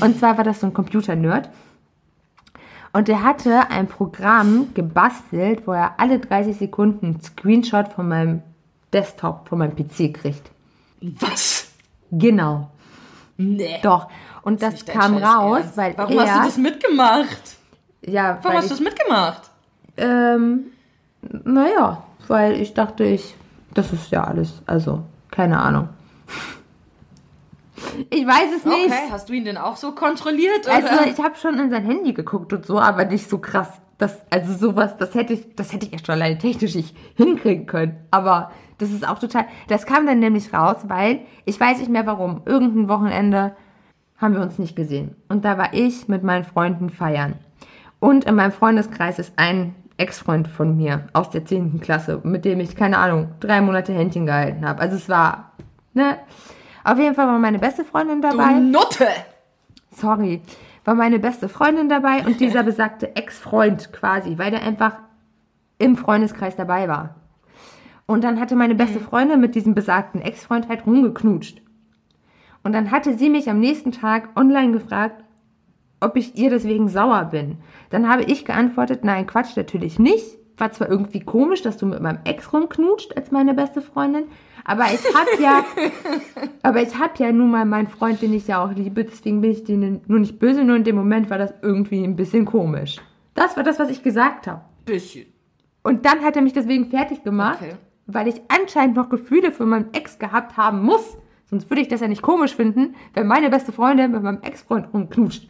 Und 0.00 0.18
zwar 0.18 0.36
war 0.36 0.44
das 0.44 0.60
so 0.60 0.66
ein 0.66 0.72
Computer-Nerd. 0.74 1.50
Und 2.92 3.08
der 3.08 3.22
hatte 3.22 3.70
ein 3.70 3.86
Programm 3.86 4.74
gebastelt, 4.74 5.66
wo 5.66 5.72
er 5.72 5.94
alle 5.98 6.18
30 6.18 6.56
Sekunden 6.56 7.06
einen 7.06 7.20
Screenshot 7.20 7.88
von 7.88 8.08
meinem 8.08 8.42
Desktop, 8.92 9.48
von 9.48 9.58
meinem 9.58 9.76
PC 9.76 10.12
kriegt. 10.12 10.50
Was? 11.00 11.68
Genau. 12.10 12.70
Nee. 13.36 13.78
Doch. 13.82 14.08
Und 14.42 14.62
das, 14.62 14.84
das 14.84 14.94
kam 14.94 15.16
raus, 15.16 15.60
Ernst. 15.60 15.76
weil 15.76 15.94
Warum 15.96 16.18
er, 16.18 16.26
hast 16.26 16.38
du 16.40 16.44
das 16.46 16.56
mitgemacht? 16.58 17.56
Ja, 18.02 18.38
Warum 18.42 18.58
hast 18.58 18.70
du 18.70 18.74
das 18.74 18.80
mitgemacht? 18.80 19.50
Ähm, 19.96 20.66
naja, 21.44 22.02
weil 22.30 22.60
ich 22.60 22.74
dachte, 22.74 23.04
ich, 23.04 23.34
das 23.74 23.92
ist 23.92 24.10
ja 24.12 24.22
alles, 24.24 24.62
also, 24.66 25.02
keine 25.30 25.60
Ahnung. 25.60 25.88
Ich 28.10 28.26
weiß 28.26 28.58
es 28.58 28.66
nicht. 28.66 28.88
Okay, 28.88 29.10
hast 29.10 29.30
du 29.30 29.32
ihn 29.32 29.46
denn 29.46 29.56
auch 29.56 29.74
so 29.74 29.92
kontrolliert? 29.92 30.66
Oder? 30.66 30.74
Also 30.74 31.10
ich 31.10 31.18
habe 31.18 31.36
schon 31.36 31.58
in 31.58 31.70
sein 31.70 31.82
Handy 31.82 32.12
geguckt 32.12 32.52
und 32.52 32.66
so, 32.66 32.78
aber 32.78 33.06
nicht 33.06 33.30
so 33.30 33.38
krass. 33.38 33.70
Das, 33.96 34.18
also 34.28 34.52
sowas, 34.52 34.98
das 34.98 35.14
hätte 35.14 35.32
ich, 35.32 35.54
das 35.56 35.72
hätte 35.72 35.86
ich 35.86 35.92
ja 35.92 35.98
schon 35.98 36.16
alleine 36.16 36.36
technisch 36.36 36.74
nicht 36.74 36.94
hinkriegen 37.16 37.64
können. 37.64 37.96
Aber 38.10 38.50
das 38.76 38.90
ist 38.90 39.08
auch 39.08 39.18
total. 39.18 39.46
Das 39.68 39.86
kam 39.86 40.06
dann 40.06 40.18
nämlich 40.18 40.52
raus, 40.52 40.76
weil 40.88 41.20
ich 41.46 41.58
weiß 41.58 41.78
nicht 41.78 41.90
mehr 41.90 42.04
warum. 42.04 42.42
Irgendein 42.44 42.90
Wochenende 42.90 43.56
haben 44.18 44.34
wir 44.34 44.42
uns 44.42 44.58
nicht 44.58 44.76
gesehen. 44.76 45.16
Und 45.30 45.46
da 45.46 45.56
war 45.56 45.72
ich 45.72 46.06
mit 46.06 46.22
meinen 46.22 46.44
Freunden 46.44 46.90
feiern. 46.90 47.36
Und 47.98 48.26
in 48.26 48.34
meinem 48.34 48.52
Freundeskreis 48.52 49.18
ist 49.18 49.32
ein 49.36 49.74
Ex-Freund 50.00 50.48
von 50.48 50.76
mir 50.76 51.06
aus 51.12 51.30
der 51.30 51.44
10. 51.44 51.80
Klasse, 51.80 52.20
mit 52.24 52.44
dem 52.44 52.58
ich, 52.60 52.74
keine 52.74 52.98
Ahnung, 52.98 53.32
drei 53.38 53.60
Monate 53.60 53.92
Händchen 53.92 54.26
gehalten 54.26 54.66
habe. 54.66 54.80
Also 54.80 54.96
es 54.96 55.08
war, 55.08 55.52
ne? 55.94 56.18
Auf 56.82 56.98
jeden 56.98 57.14
Fall 57.14 57.26
war 57.26 57.38
meine 57.38 57.58
beste 57.58 57.84
Freundin 57.84 58.22
dabei. 58.22 58.54
Du 58.54 58.60
Nutte! 58.60 59.06
Sorry. 59.90 60.40
War 60.84 60.94
meine 60.94 61.18
beste 61.18 61.48
Freundin 61.48 61.88
dabei 61.88 62.24
und 62.24 62.40
dieser 62.40 62.62
besagte 62.62 63.14
Ex-Freund 63.14 63.92
quasi, 63.92 64.38
weil 64.38 64.50
der 64.50 64.62
einfach 64.62 64.94
im 65.78 65.96
Freundeskreis 65.96 66.56
dabei 66.56 66.88
war. 66.88 67.16
Und 68.06 68.24
dann 68.24 68.40
hatte 68.40 68.56
meine 68.56 68.74
beste 68.74 68.98
mhm. 68.98 69.04
Freundin 69.04 69.40
mit 69.40 69.54
diesem 69.54 69.74
besagten 69.74 70.20
Ex-Freund 70.20 70.68
halt 70.68 70.86
rumgeknutscht. 70.86 71.62
Und 72.62 72.72
dann 72.72 72.90
hatte 72.90 73.16
sie 73.16 73.30
mich 73.30 73.48
am 73.48 73.60
nächsten 73.60 73.92
Tag 73.92 74.30
online 74.36 74.72
gefragt, 74.72 75.22
ob 76.00 76.16
ich 76.16 76.36
ihr 76.36 76.50
deswegen 76.50 76.88
sauer 76.88 77.26
bin. 77.26 77.58
Dann 77.90 78.08
habe 78.08 78.24
ich 78.24 78.44
geantwortet, 78.44 79.04
nein, 79.04 79.26
Quatsch, 79.26 79.56
natürlich 79.56 79.98
nicht. 79.98 80.38
War 80.56 80.72
zwar 80.72 80.90
irgendwie 80.90 81.20
komisch, 81.20 81.62
dass 81.62 81.76
du 81.76 81.86
mit 81.86 82.00
meinem 82.00 82.18
Ex 82.24 82.52
rumknutscht 82.52 83.16
als 83.16 83.30
meine 83.30 83.54
beste 83.54 83.80
Freundin, 83.80 84.24
aber 84.64 84.84
ich 84.92 85.02
hab 85.14 85.40
ja, 85.40 85.64
aber 86.62 86.82
ich 86.82 86.98
hab 86.98 87.18
ja 87.18 87.32
nun 87.32 87.50
mal 87.50 87.64
meinen 87.64 87.88
Freund, 87.88 88.20
den 88.20 88.34
ich 88.34 88.46
ja 88.46 88.62
auch 88.62 88.72
liebe, 88.72 89.04
deswegen 89.04 89.40
bin 89.40 89.52
ich 89.52 89.64
denen 89.64 90.02
nur 90.06 90.18
nicht 90.18 90.38
böse, 90.38 90.62
nur 90.64 90.76
in 90.76 90.84
dem 90.84 90.96
Moment 90.96 91.30
war 91.30 91.38
das 91.38 91.54
irgendwie 91.62 92.04
ein 92.04 92.16
bisschen 92.16 92.44
komisch. 92.44 92.98
Das 93.34 93.56
war 93.56 93.64
das, 93.64 93.78
was 93.78 93.88
ich 93.88 94.02
gesagt 94.02 94.46
habe. 94.46 94.60
Bisschen. 94.84 95.26
Und 95.82 96.04
dann 96.04 96.20
hat 96.20 96.36
er 96.36 96.42
mich 96.42 96.52
deswegen 96.52 96.90
fertig 96.90 97.22
gemacht. 97.22 97.60
Okay 97.62 97.76
weil 98.14 98.28
ich 98.28 98.40
anscheinend 98.48 98.96
noch 98.96 99.08
Gefühle 99.08 99.52
für 99.52 99.66
meinen 99.66 99.92
Ex 99.92 100.18
gehabt 100.18 100.56
haben 100.56 100.82
muss. 100.82 101.16
Sonst 101.46 101.68
würde 101.68 101.82
ich 101.82 101.88
das 101.88 102.00
ja 102.00 102.08
nicht 102.08 102.22
komisch 102.22 102.54
finden, 102.54 102.94
wenn 103.14 103.26
meine 103.26 103.50
beste 103.50 103.72
Freundin 103.72 104.12
mit 104.12 104.22
meinem 104.22 104.42
Ex-Freund 104.42 104.88
rumknutscht. 104.94 105.48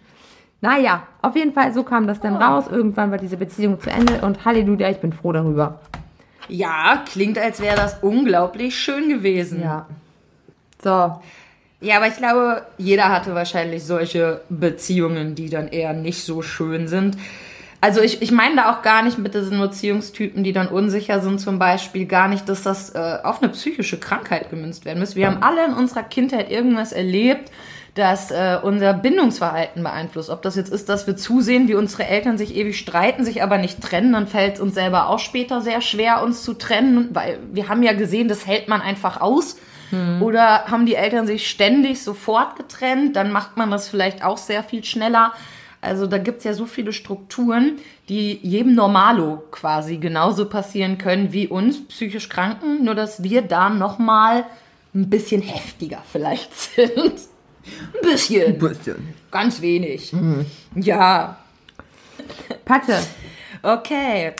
Naja, 0.60 1.06
auf 1.22 1.36
jeden 1.36 1.52
Fall, 1.52 1.72
so 1.72 1.82
kam 1.82 2.06
das 2.06 2.20
dann 2.20 2.36
oh. 2.36 2.40
raus. 2.40 2.64
Irgendwann 2.70 3.10
war 3.10 3.18
diese 3.18 3.36
Beziehung 3.36 3.80
zu 3.80 3.90
Ende 3.90 4.20
und 4.20 4.44
Halleluja, 4.44 4.90
ich 4.90 4.98
bin 4.98 5.12
froh 5.12 5.32
darüber. 5.32 5.80
Ja, 6.48 7.02
klingt, 7.10 7.38
als 7.38 7.60
wäre 7.60 7.76
das 7.76 7.98
unglaublich 8.02 8.78
schön 8.78 9.08
gewesen. 9.08 9.62
Ja. 9.62 9.86
So. 10.82 11.20
Ja, 11.82 11.96
aber 11.96 12.08
ich 12.08 12.16
glaube, 12.16 12.66
jeder 12.76 13.08
hatte 13.08 13.34
wahrscheinlich 13.34 13.84
solche 13.84 14.42
Beziehungen, 14.50 15.34
die 15.34 15.48
dann 15.48 15.68
eher 15.68 15.94
nicht 15.94 16.24
so 16.24 16.42
schön 16.42 16.88
sind. 16.88 17.16
Also 17.80 18.02
ich, 18.02 18.20
ich 18.20 18.30
meine 18.30 18.56
da 18.56 18.72
auch 18.74 18.82
gar 18.82 19.02
nicht 19.02 19.16
mit 19.16 19.34
diesen 19.34 19.58
Beziehungstypen, 19.58 20.44
die 20.44 20.52
dann 20.52 20.68
unsicher 20.68 21.20
sind 21.20 21.40
zum 21.40 21.58
Beispiel, 21.58 22.04
gar 22.04 22.28
nicht, 22.28 22.46
dass 22.48 22.62
das 22.62 22.90
äh, 22.90 23.18
auf 23.22 23.42
eine 23.42 23.50
psychische 23.52 23.98
Krankheit 23.98 24.50
gemünzt 24.50 24.84
werden 24.84 24.98
müsste. 24.98 25.16
Wir 25.16 25.28
haben 25.28 25.42
alle 25.42 25.64
in 25.64 25.72
unserer 25.72 26.02
Kindheit 26.02 26.50
irgendwas 26.50 26.92
erlebt, 26.92 27.50
das 27.94 28.30
äh, 28.30 28.58
unser 28.62 28.94
Bindungsverhalten 28.94 29.82
beeinflusst. 29.82 30.30
Ob 30.30 30.42
das 30.42 30.56
jetzt 30.56 30.72
ist, 30.72 30.88
dass 30.88 31.06
wir 31.06 31.16
zusehen, 31.16 31.68
wie 31.68 31.74
unsere 31.74 32.06
Eltern 32.06 32.38
sich 32.38 32.54
ewig 32.54 32.78
streiten, 32.78 33.24
sich 33.24 33.42
aber 33.42 33.58
nicht 33.58 33.80
trennen, 33.82 34.12
dann 34.12 34.26
fällt 34.26 34.54
es 34.54 34.60
uns 34.60 34.74
selber 34.74 35.08
auch 35.08 35.18
später 35.18 35.60
sehr 35.60 35.80
schwer, 35.80 36.22
uns 36.22 36.42
zu 36.42 36.54
trennen, 36.54 37.08
weil 37.12 37.38
wir 37.52 37.68
haben 37.68 37.82
ja 37.82 37.92
gesehen, 37.92 38.28
das 38.28 38.46
hält 38.46 38.68
man 38.68 38.80
einfach 38.80 39.20
aus. 39.20 39.56
Hm. 39.90 40.22
Oder 40.22 40.66
haben 40.66 40.86
die 40.86 40.94
Eltern 40.94 41.26
sich 41.26 41.50
ständig 41.50 42.02
sofort 42.02 42.56
getrennt, 42.56 43.16
dann 43.16 43.32
macht 43.32 43.56
man 43.56 43.70
das 43.70 43.88
vielleicht 43.88 44.24
auch 44.24 44.38
sehr 44.38 44.62
viel 44.62 44.84
schneller. 44.84 45.32
Also 45.80 46.06
da 46.06 46.18
gibt 46.18 46.38
es 46.38 46.44
ja 46.44 46.52
so 46.52 46.66
viele 46.66 46.92
Strukturen, 46.92 47.78
die 48.08 48.38
jedem 48.42 48.74
Normalo 48.74 49.42
quasi 49.50 49.96
genauso 49.96 50.48
passieren 50.48 50.98
können 50.98 51.32
wie 51.32 51.48
uns 51.48 51.86
psychisch 51.88 52.28
Kranken, 52.28 52.84
nur 52.84 52.94
dass 52.94 53.22
wir 53.22 53.42
da 53.42 53.70
nochmal 53.70 54.44
ein 54.94 55.08
bisschen 55.08 55.42
heftiger 55.42 56.02
vielleicht 56.12 56.54
sind. 56.74 57.29
Ein 57.64 58.02
bisschen. 58.02 58.46
Ein 58.54 58.58
bisschen. 58.58 59.14
Ganz 59.30 59.60
wenig. 59.60 60.12
Mhm. 60.12 60.46
Ja. 60.74 61.36
Patte. 62.64 62.98
Okay. 63.62 64.32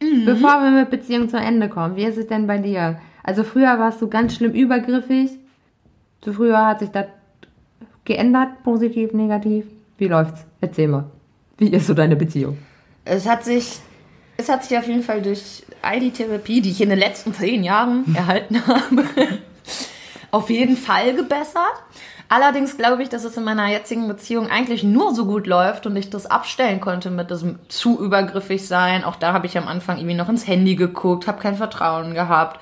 Mhm. 0.00 0.24
Bevor 0.24 0.62
wir 0.62 0.70
mit 0.70 0.90
Beziehung 0.90 1.28
zu 1.28 1.36
Ende 1.36 1.68
kommen, 1.68 1.96
wie 1.96 2.04
ist 2.04 2.18
es 2.18 2.26
denn 2.26 2.46
bei 2.46 2.58
dir? 2.58 3.00
Also 3.22 3.42
früher 3.42 3.78
warst 3.78 4.00
du 4.02 4.08
ganz 4.08 4.34
schlimm 4.36 4.52
übergriffig. 4.52 5.30
Zu 6.20 6.32
früher 6.32 6.64
hat 6.64 6.80
sich 6.80 6.90
das 6.90 7.06
geändert, 8.04 8.62
positiv, 8.62 9.12
negativ. 9.12 9.64
Wie 9.98 10.08
läuft's? 10.08 10.44
Erzähl 10.60 10.88
mal. 10.88 11.04
Wie 11.58 11.68
ist 11.68 11.86
so 11.86 11.94
deine 11.94 12.16
Beziehung? 12.16 12.58
Es 13.04 13.26
hat 13.26 13.44
sich, 13.44 13.78
es 14.36 14.48
hat 14.48 14.64
sich 14.64 14.76
auf 14.76 14.86
jeden 14.86 15.02
Fall 15.02 15.22
durch 15.22 15.62
all 15.82 16.00
die 16.00 16.10
Therapie, 16.10 16.60
die 16.60 16.70
ich 16.70 16.80
in 16.80 16.88
den 16.90 16.98
letzten 16.98 17.32
zehn 17.34 17.62
Jahren 17.64 18.14
erhalten 18.14 18.60
habe, 18.66 19.04
auf 20.30 20.50
jeden 20.50 20.76
Fall 20.76 21.14
gebessert. 21.14 21.82
Allerdings 22.28 22.76
glaube 22.76 23.02
ich, 23.02 23.08
dass 23.08 23.24
es 23.24 23.36
in 23.36 23.44
meiner 23.44 23.68
jetzigen 23.68 24.08
Beziehung 24.08 24.50
eigentlich 24.50 24.82
nur 24.82 25.14
so 25.14 25.26
gut 25.26 25.46
läuft 25.46 25.86
und 25.86 25.96
ich 25.96 26.10
das 26.10 26.26
abstellen 26.26 26.80
konnte 26.80 27.10
mit 27.10 27.30
diesem 27.30 27.58
zu 27.68 27.98
übergriffig 28.00 28.66
sein. 28.66 29.04
Auch 29.04 29.16
da 29.16 29.32
habe 29.32 29.46
ich 29.46 29.58
am 29.58 29.68
Anfang 29.68 29.98
irgendwie 29.98 30.16
noch 30.16 30.28
ins 30.28 30.46
Handy 30.46 30.74
geguckt, 30.74 31.26
habe 31.26 31.40
kein 31.40 31.56
Vertrauen 31.56 32.14
gehabt 32.14 32.60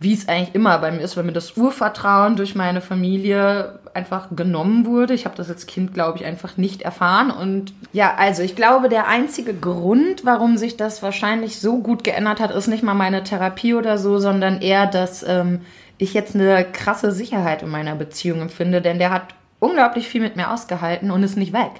wie 0.00 0.12
es 0.12 0.28
eigentlich 0.28 0.54
immer 0.54 0.78
bei 0.78 0.92
mir 0.92 1.00
ist, 1.00 1.16
weil 1.16 1.24
mir 1.24 1.32
das 1.32 1.56
Urvertrauen 1.56 2.36
durch 2.36 2.54
meine 2.54 2.80
Familie 2.80 3.80
einfach 3.94 4.28
genommen 4.30 4.86
wurde. 4.86 5.12
Ich 5.12 5.24
habe 5.24 5.36
das 5.36 5.50
als 5.50 5.66
Kind, 5.66 5.92
glaube 5.92 6.18
ich, 6.18 6.24
einfach 6.24 6.56
nicht 6.56 6.82
erfahren. 6.82 7.32
Und 7.32 7.72
ja, 7.92 8.14
also 8.16 8.42
ich 8.42 8.54
glaube, 8.54 8.88
der 8.88 9.08
einzige 9.08 9.54
Grund, 9.54 10.24
warum 10.24 10.56
sich 10.56 10.76
das 10.76 11.02
wahrscheinlich 11.02 11.58
so 11.58 11.78
gut 11.78 12.04
geändert 12.04 12.38
hat, 12.38 12.52
ist 12.52 12.68
nicht 12.68 12.84
mal 12.84 12.94
meine 12.94 13.24
Therapie 13.24 13.74
oder 13.74 13.98
so, 13.98 14.18
sondern 14.18 14.60
eher, 14.60 14.86
dass 14.86 15.24
ähm, 15.26 15.62
ich 15.98 16.14
jetzt 16.14 16.34
eine 16.34 16.64
krasse 16.64 17.12
Sicherheit 17.12 17.62
in 17.62 17.68
meiner 17.68 17.94
Beziehung 17.94 18.40
empfinde. 18.40 18.80
Denn 18.80 18.98
der 18.98 19.10
hat 19.10 19.34
unglaublich 19.58 20.08
viel 20.08 20.20
mit 20.20 20.36
mir 20.36 20.50
ausgehalten 20.50 21.10
und 21.10 21.22
ist 21.22 21.36
nicht 21.36 21.52
weg. 21.52 21.72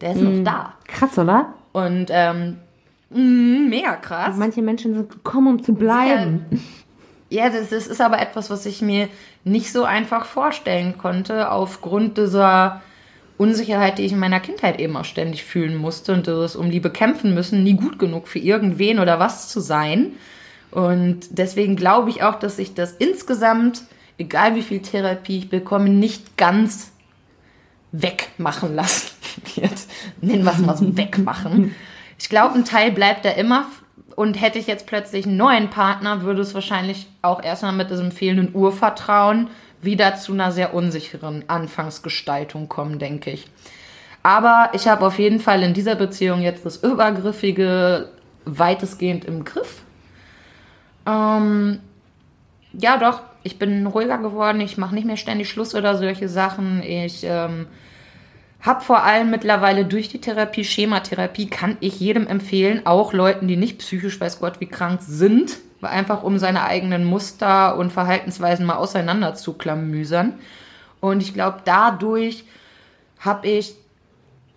Der 0.00 0.12
ist 0.12 0.20
mhm. 0.20 0.42
noch 0.42 0.44
da. 0.44 0.74
Krass, 0.86 1.18
oder? 1.18 1.54
Und 1.72 2.06
ähm, 2.10 2.58
mh, 3.10 3.68
mega 3.68 3.96
krass. 3.96 4.36
Manche 4.36 4.62
Menschen 4.62 4.94
sind 4.94 5.10
gekommen, 5.10 5.48
um 5.48 5.62
zu 5.62 5.74
bleiben. 5.74 6.46
Sicher 6.50 6.62
ja, 7.34 7.50
das, 7.50 7.70
das 7.70 7.88
ist 7.88 8.00
aber 8.00 8.20
etwas, 8.20 8.48
was 8.48 8.64
ich 8.64 8.80
mir 8.80 9.08
nicht 9.42 9.72
so 9.72 9.84
einfach 9.84 10.24
vorstellen 10.24 10.96
konnte, 10.98 11.50
aufgrund 11.50 12.16
dieser 12.16 12.80
Unsicherheit, 13.38 13.98
die 13.98 14.04
ich 14.04 14.12
in 14.12 14.20
meiner 14.20 14.40
Kindheit 14.40 14.78
eben 14.78 14.96
auch 14.96 15.04
ständig 15.04 15.42
fühlen 15.42 15.76
musste 15.76 16.12
und 16.12 16.28
das 16.28 16.54
um 16.54 16.70
Liebe 16.70 16.90
kämpfen 16.90 17.34
müssen, 17.34 17.64
nie 17.64 17.74
gut 17.74 17.98
genug 17.98 18.28
für 18.28 18.38
irgendwen 18.38 19.00
oder 19.00 19.18
was 19.18 19.48
zu 19.48 19.58
sein. 19.58 20.12
Und 20.74 21.20
deswegen 21.30 21.76
glaube 21.76 22.10
ich 22.10 22.24
auch, 22.24 22.34
dass 22.34 22.56
sich 22.56 22.74
das 22.74 22.92
insgesamt, 22.92 23.82
egal 24.18 24.56
wie 24.56 24.62
viel 24.62 24.82
Therapie 24.82 25.38
ich 25.38 25.48
bekomme, 25.48 25.88
nicht 25.88 26.36
ganz 26.36 26.90
wegmachen 27.92 28.74
lassen 28.74 29.12
wird. 29.54 29.72
Nennen 30.20 30.44
wir 30.44 30.52
es 30.52 30.58
mal 30.58 30.76
so 30.76 30.96
wegmachen. 30.96 31.74
Ich 32.18 32.28
glaube, 32.28 32.56
ein 32.56 32.64
Teil 32.64 32.90
bleibt 32.90 33.24
da 33.24 33.30
immer 33.30 33.66
und 34.16 34.40
hätte 34.40 34.58
ich 34.58 34.66
jetzt 34.66 34.88
plötzlich 34.88 35.26
einen 35.26 35.36
neuen 35.36 35.70
Partner, 35.70 36.22
würde 36.22 36.42
es 36.42 36.54
wahrscheinlich 36.54 37.06
auch 37.22 37.40
erstmal 37.40 37.72
mit 37.72 37.90
diesem 37.90 38.10
fehlenden 38.10 38.52
Urvertrauen 38.52 39.50
wieder 39.80 40.16
zu 40.16 40.32
einer 40.32 40.50
sehr 40.50 40.74
unsicheren 40.74 41.44
Anfangsgestaltung 41.48 42.68
kommen, 42.68 42.98
denke 42.98 43.30
ich. 43.30 43.46
Aber 44.24 44.70
ich 44.72 44.88
habe 44.88 45.06
auf 45.06 45.20
jeden 45.20 45.38
Fall 45.38 45.62
in 45.62 45.72
dieser 45.72 45.94
Beziehung 45.94 46.42
jetzt 46.42 46.66
das 46.66 46.78
Übergriffige 46.78 48.08
weitestgehend 48.44 49.24
im 49.24 49.44
Griff. 49.44 49.83
Ähm, 51.06 51.80
ja, 52.72 52.96
doch, 52.96 53.20
ich 53.42 53.58
bin 53.58 53.86
ruhiger 53.86 54.18
geworden. 54.18 54.60
Ich 54.60 54.78
mache 54.78 54.94
nicht 54.94 55.06
mehr 55.06 55.16
ständig 55.16 55.48
Schluss 55.48 55.74
oder 55.74 55.96
solche 55.96 56.28
Sachen. 56.28 56.82
Ich 56.82 57.24
ähm, 57.24 57.66
hab 58.60 58.82
vor 58.82 59.02
allem 59.02 59.30
mittlerweile 59.30 59.84
durch 59.84 60.08
die 60.08 60.20
Therapie, 60.20 60.64
Schematherapie, 60.64 61.46
kann 61.46 61.76
ich 61.80 62.00
jedem 62.00 62.26
empfehlen, 62.26 62.86
auch 62.86 63.12
Leuten, 63.12 63.46
die 63.46 63.56
nicht 63.56 63.78
psychisch, 63.78 64.18
weiß 64.18 64.40
Gott, 64.40 64.60
wie 64.60 64.66
krank 64.66 65.00
sind, 65.02 65.58
einfach 65.82 66.22
um 66.22 66.38
seine 66.38 66.64
eigenen 66.64 67.04
Muster 67.04 67.76
und 67.76 67.92
Verhaltensweisen 67.92 68.64
mal 68.64 68.76
auseinander 68.76 69.34
zu 69.34 69.52
klamüsern. 69.52 70.34
Und 71.00 71.20
ich 71.22 71.34
glaube, 71.34 71.58
dadurch 71.66 72.44
habe 73.20 73.46
ich 73.48 73.74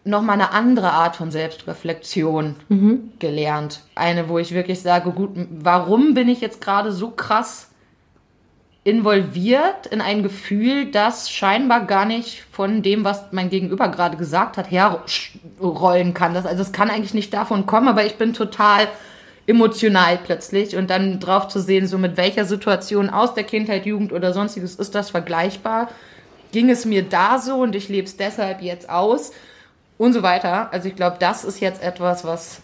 nochmal 0.07 0.35
eine 0.35 0.51
andere 0.51 0.91
Art 0.91 1.15
von 1.15 1.31
Selbstreflexion 1.31 2.55
mhm. 2.69 3.11
gelernt. 3.19 3.81
Eine, 3.95 4.29
wo 4.29 4.39
ich 4.39 4.53
wirklich 4.53 4.81
sage, 4.81 5.11
gut, 5.11 5.31
warum 5.51 6.13
bin 6.13 6.29
ich 6.29 6.41
jetzt 6.41 6.61
gerade 6.61 6.91
so 6.91 7.11
krass 7.11 7.69
involviert 8.87 9.85
in 9.87 9.99
ein 9.99 10.23
Gefühl, 10.23 10.91
das 10.91 11.29
scheinbar 11.29 11.85
gar 11.85 12.05
nicht 12.05 12.45
von 12.53 12.81
dem, 12.81 13.03
was 13.03 13.33
mein 13.33 13.49
Gegenüber 13.49 13.89
gerade 13.89 14.15
gesagt 14.15 14.55
hat, 14.55 14.71
herrollen 14.71 16.13
kann. 16.13 16.33
Das, 16.33 16.45
also 16.45 16.61
es 16.61 16.71
kann 16.71 16.89
eigentlich 16.89 17.13
nicht 17.13 17.33
davon 17.33 17.65
kommen, 17.65 17.89
aber 17.89 18.05
ich 18.05 18.15
bin 18.15 18.33
total 18.33 18.87
emotional 19.45 20.17
plötzlich 20.23 20.77
und 20.77 20.89
dann 20.89 21.19
drauf 21.19 21.49
zu 21.49 21.59
sehen, 21.59 21.85
so 21.85 21.97
mit 21.97 22.15
welcher 22.15 22.45
Situation 22.45 23.09
aus 23.09 23.33
der 23.33 23.43
Kindheit, 23.43 23.85
Jugend 23.85 24.13
oder 24.13 24.31
sonstiges 24.31 24.75
ist 24.75 24.95
das 24.95 25.09
vergleichbar. 25.09 25.89
Ging 26.53 26.69
es 26.69 26.85
mir 26.85 27.03
da 27.03 27.39
so 27.39 27.57
und 27.57 27.75
ich 27.75 27.89
lebe 27.89 28.07
es 28.07 28.15
deshalb 28.15 28.61
jetzt 28.61 28.89
aus 28.89 29.33
und 29.97 30.13
so 30.13 30.23
weiter. 30.23 30.71
Also 30.71 30.88
ich 30.88 30.95
glaube, 30.95 31.17
das 31.19 31.43
ist 31.43 31.60
jetzt 31.60 31.81
etwas, 31.83 32.25
was 32.25 32.62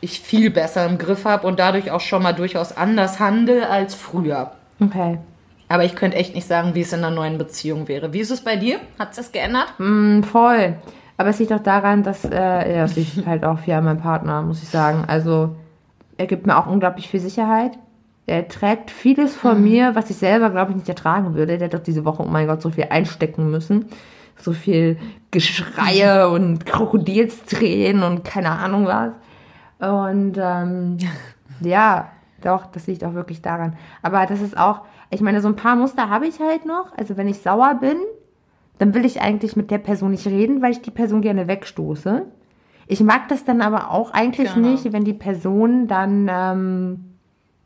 ich 0.00 0.20
viel 0.20 0.50
besser 0.50 0.86
im 0.86 0.98
Griff 0.98 1.24
habe 1.24 1.46
und 1.46 1.58
dadurch 1.58 1.90
auch 1.90 2.00
schon 2.00 2.22
mal 2.22 2.32
durchaus 2.32 2.76
anders 2.76 3.20
handle 3.20 3.68
als 3.68 3.94
früher. 3.94 4.52
Okay. 4.80 5.18
Aber 5.68 5.84
ich 5.84 5.94
könnte 5.94 6.16
echt 6.16 6.34
nicht 6.34 6.46
sagen, 6.46 6.74
wie 6.74 6.80
es 6.80 6.92
in 6.92 7.00
einer 7.04 7.14
neuen 7.14 7.38
Beziehung 7.38 7.86
wäre. 7.86 8.12
Wie 8.12 8.20
ist 8.20 8.30
es 8.30 8.40
bei 8.40 8.56
dir? 8.56 8.80
Hat 8.98 9.10
es 9.10 9.16
das 9.16 9.32
geändert? 9.32 9.74
Mm, 9.78 10.22
voll. 10.22 10.74
Aber 11.16 11.28
es 11.28 11.38
liegt 11.38 11.52
auch 11.52 11.62
daran, 11.62 12.02
dass 12.02 12.24
äh, 12.24 12.76
ja, 12.76 12.84
liegt 12.86 13.26
halt 13.26 13.44
auch 13.44 13.58
viel 13.58 13.74
an 13.74 13.84
meinem 13.84 14.00
Partner, 14.00 14.42
muss 14.42 14.62
ich 14.62 14.68
sagen. 14.68 15.04
Also 15.06 15.54
er 16.16 16.26
gibt 16.26 16.46
mir 16.46 16.56
auch 16.56 16.66
unglaublich 16.66 17.08
viel 17.08 17.20
Sicherheit. 17.20 17.72
Er 18.26 18.48
trägt 18.48 18.90
vieles 18.90 19.34
von 19.34 19.58
mhm. 19.58 19.64
mir, 19.64 19.94
was 19.94 20.10
ich 20.10 20.16
selber, 20.16 20.50
glaube 20.50 20.72
ich, 20.72 20.76
nicht 20.76 20.88
ertragen 20.88 21.34
würde. 21.34 21.58
Der 21.58 21.66
hat 21.66 21.74
doch 21.74 21.82
diese 21.82 22.04
Woche, 22.04 22.22
oh 22.22 22.28
mein 22.28 22.46
Gott, 22.46 22.62
so 22.62 22.70
viel 22.70 22.86
einstecken 22.90 23.50
müssen. 23.50 23.86
So 24.40 24.52
viel 24.52 24.98
Geschreie 25.30 26.28
und 26.30 26.66
Krokodilstränen 26.66 28.02
und 28.02 28.24
keine 28.24 28.50
Ahnung 28.50 28.86
was. 28.86 29.12
Und 29.78 30.36
ähm, 30.38 30.98
ja, 31.60 32.10
doch, 32.42 32.66
das 32.66 32.86
liegt 32.86 33.04
auch 33.04 33.14
wirklich 33.14 33.42
daran. 33.42 33.76
Aber 34.02 34.26
das 34.26 34.40
ist 34.40 34.56
auch, 34.56 34.82
ich 35.10 35.20
meine, 35.20 35.40
so 35.40 35.48
ein 35.48 35.56
paar 35.56 35.76
Muster 35.76 36.08
habe 36.08 36.26
ich 36.26 36.40
halt 36.40 36.66
noch. 36.66 36.96
Also 36.96 37.16
wenn 37.16 37.28
ich 37.28 37.38
sauer 37.38 37.76
bin, 37.80 37.96
dann 38.78 38.94
will 38.94 39.04
ich 39.04 39.20
eigentlich 39.20 39.56
mit 39.56 39.70
der 39.70 39.78
Person 39.78 40.10
nicht 40.12 40.26
reden, 40.26 40.62
weil 40.62 40.72
ich 40.72 40.80
die 40.80 40.90
Person 40.90 41.20
gerne 41.20 41.48
wegstoße. 41.48 42.24
Ich 42.86 43.00
mag 43.00 43.28
das 43.28 43.44
dann 43.44 43.60
aber 43.60 43.90
auch 43.90 44.12
eigentlich 44.12 44.54
genau. 44.54 44.68
nicht, 44.70 44.92
wenn 44.92 45.04
die 45.04 45.12
Person 45.12 45.86
dann 45.86 46.28
ähm, 46.30 47.04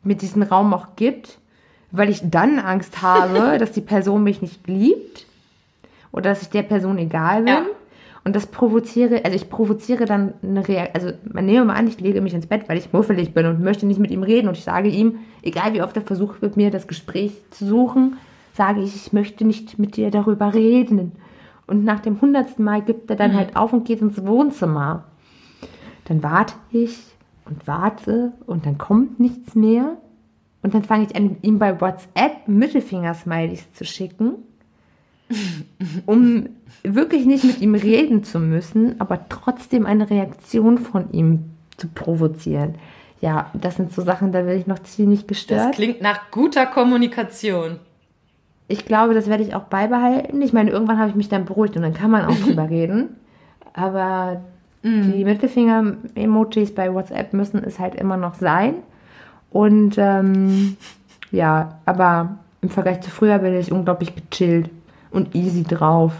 mit 0.03 0.21
diesem 0.21 0.43
Raum 0.43 0.73
auch 0.73 0.95
gibt, 0.95 1.39
weil 1.91 2.09
ich 2.09 2.21
dann 2.29 2.59
Angst 2.59 3.01
habe, 3.01 3.57
dass 3.59 3.71
die 3.71 3.81
Person 3.81 4.23
mich 4.23 4.41
nicht 4.41 4.67
liebt 4.67 5.25
oder 6.15 6.29
dass 6.29 6.41
ich 6.41 6.49
der 6.49 6.63
Person 6.63 6.97
egal 6.97 7.43
bin. 7.43 7.53
Ja. 7.53 7.65
Und 8.23 8.35
das 8.35 8.47
provoziere, 8.47 9.23
also 9.23 9.35
ich 9.35 9.49
provoziere 9.49 10.05
dann 10.05 10.33
eine 10.41 10.67
Reaktion. 10.67 10.95
Also, 10.95 11.17
man 11.31 11.45
nehme 11.45 11.65
mal 11.65 11.75
an, 11.75 11.87
ich 11.87 11.99
lege 11.99 12.21
mich 12.21 12.33
ins 12.33 12.47
Bett, 12.47 12.67
weil 12.67 12.77
ich 12.77 12.91
muffelig 12.91 13.33
bin 13.33 13.45
und 13.45 13.61
möchte 13.61 13.85
nicht 13.85 13.99
mit 13.99 14.09
ihm 14.09 14.23
reden. 14.23 14.47
Und 14.47 14.57
ich 14.57 14.63
sage 14.63 14.87
ihm, 14.87 15.19
egal 15.43 15.73
wie 15.73 15.83
oft 15.83 15.95
er 15.95 16.01
versucht, 16.01 16.41
mit 16.41 16.57
mir 16.57 16.71
das 16.71 16.87
Gespräch 16.87 17.33
zu 17.51 17.67
suchen, 17.67 18.17
sage 18.53 18.81
ich, 18.81 18.95
ich 18.95 19.13
möchte 19.13 19.45
nicht 19.45 19.77
mit 19.77 19.97
dir 19.97 20.09
darüber 20.09 20.53
reden. 20.53 21.11
Und 21.67 21.83
nach 21.83 21.99
dem 21.99 22.19
hundertsten 22.21 22.63
Mal 22.63 22.81
gibt 22.81 23.09
er 23.09 23.15
dann 23.15 23.33
mhm. 23.33 23.35
halt 23.35 23.55
auf 23.57 23.73
und 23.73 23.85
geht 23.85 24.01
ins 24.01 24.25
Wohnzimmer. 24.25 25.03
Dann 26.05 26.23
warte 26.23 26.55
ich 26.71 26.97
und 27.43 27.67
warte 27.67 28.31
und 28.47 28.65
dann 28.65 28.77
kommt 28.77 29.19
nichts 29.19 29.53
mehr. 29.53 29.97
Und 30.63 30.73
dann 30.73 30.83
fange 30.83 31.05
ich 31.07 31.15
an, 31.15 31.37
ihm 31.43 31.59
bei 31.59 31.79
WhatsApp 31.79 32.47
Mittelfinger-Smileys 32.47 33.73
zu 33.73 33.83
schicken 33.83 34.35
um 36.05 36.49
wirklich 36.83 37.25
nicht 37.25 37.43
mit 37.43 37.61
ihm 37.61 37.75
reden 37.75 38.23
zu 38.23 38.39
müssen, 38.39 38.99
aber 38.99 39.27
trotzdem 39.29 39.85
eine 39.85 40.09
Reaktion 40.09 40.77
von 40.77 41.11
ihm 41.11 41.45
zu 41.77 41.87
provozieren. 41.87 42.75
Ja, 43.21 43.49
das 43.53 43.75
sind 43.75 43.91
so 43.91 44.01
Sachen, 44.01 44.31
da 44.31 44.45
werde 44.45 44.59
ich 44.59 44.67
noch 44.67 44.79
ziemlich 44.83 45.25
gestört. 45.25 45.69
Das 45.69 45.75
klingt 45.75 46.01
nach 46.01 46.31
guter 46.31 46.65
Kommunikation. 46.65 47.79
Ich 48.67 48.85
glaube, 48.85 49.13
das 49.13 49.27
werde 49.27 49.43
ich 49.43 49.55
auch 49.55 49.63
beibehalten. 49.63 50.41
Ich 50.41 50.53
meine, 50.53 50.71
irgendwann 50.71 50.99
habe 50.99 51.09
ich 51.09 51.15
mich 51.15 51.29
dann 51.29 51.45
beruhigt 51.45 51.75
und 51.75 51.83
dann 51.83 51.93
kann 51.93 52.11
man 52.11 52.25
auch 52.25 52.35
drüber 52.45 52.69
reden. 52.69 53.15
Aber 53.73 54.41
mm. 54.83 55.11
die 55.11 55.23
Mittelfinger-Emojis 55.23 56.73
bei 56.73 56.93
WhatsApp 56.93 57.33
müssen 57.33 57.63
es 57.63 57.79
halt 57.79 57.95
immer 57.95 58.17
noch 58.17 58.35
sein. 58.35 58.75
Und 59.49 59.95
ähm, 59.97 60.77
ja, 61.31 61.79
aber 61.85 62.37
im 62.61 62.69
Vergleich 62.69 63.01
zu 63.01 63.09
früher 63.09 63.39
bin 63.39 63.55
ich 63.55 63.71
unglaublich 63.71 64.13
gechillt 64.15 64.69
und 65.15 65.35
easy 65.35 65.63
drauf. 65.63 66.13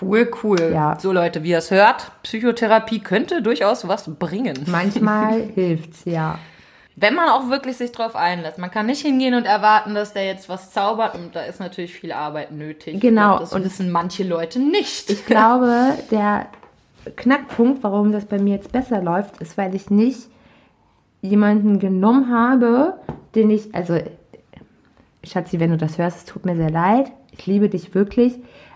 Cool, 0.00 0.30
cool. 0.42 0.70
Ja. 0.72 0.98
So 0.98 1.12
Leute, 1.12 1.42
wie 1.42 1.50
ihr 1.50 1.58
es 1.58 1.70
hört, 1.70 2.10
Psychotherapie 2.22 3.00
könnte 3.00 3.42
durchaus 3.42 3.86
was 3.86 4.08
bringen. 4.14 4.58
Manchmal 4.66 5.42
hilft's, 5.54 6.04
ja. 6.04 6.38
Wenn 6.94 7.14
man 7.14 7.30
auch 7.30 7.48
wirklich 7.48 7.78
sich 7.78 7.90
drauf 7.92 8.14
einlässt. 8.16 8.58
Man 8.58 8.70
kann 8.70 8.86
nicht 8.86 9.00
hingehen 9.00 9.34
und 9.34 9.44
erwarten, 9.44 9.94
dass 9.94 10.12
der 10.12 10.26
jetzt 10.26 10.48
was 10.48 10.72
zaubert 10.72 11.14
und 11.14 11.34
da 11.34 11.40
ist 11.42 11.58
natürlich 11.58 11.94
viel 11.94 12.12
Arbeit 12.12 12.52
nötig. 12.52 13.00
Genau. 13.00 13.38
das 13.38 13.52
und 13.52 13.64
wissen 13.64 13.90
manche 13.90 14.24
Leute 14.24 14.58
nicht. 14.58 15.08
Ich 15.10 15.24
glaube, 15.24 15.94
der 16.10 16.46
Knackpunkt, 17.16 17.82
warum 17.82 18.12
das 18.12 18.26
bei 18.26 18.38
mir 18.38 18.56
jetzt 18.56 18.72
besser 18.72 19.02
läuft, 19.02 19.40
ist, 19.40 19.56
weil 19.56 19.74
ich 19.74 19.90
nicht 19.90 20.28
jemanden 21.22 21.78
genommen 21.78 22.30
habe, 22.30 22.94
den 23.34 23.50
ich, 23.50 23.74
also 23.74 23.98
Schatzi, 25.24 25.60
wenn 25.60 25.70
du 25.70 25.76
das 25.76 25.98
hörst, 25.98 26.18
es 26.18 26.24
tut 26.24 26.44
mir 26.44 26.56
sehr 26.56 26.70
leid, 26.70 27.10
ich 27.32 27.46
liebe 27.46 27.68
dich 27.68 27.94
wirklich. 27.94 28.34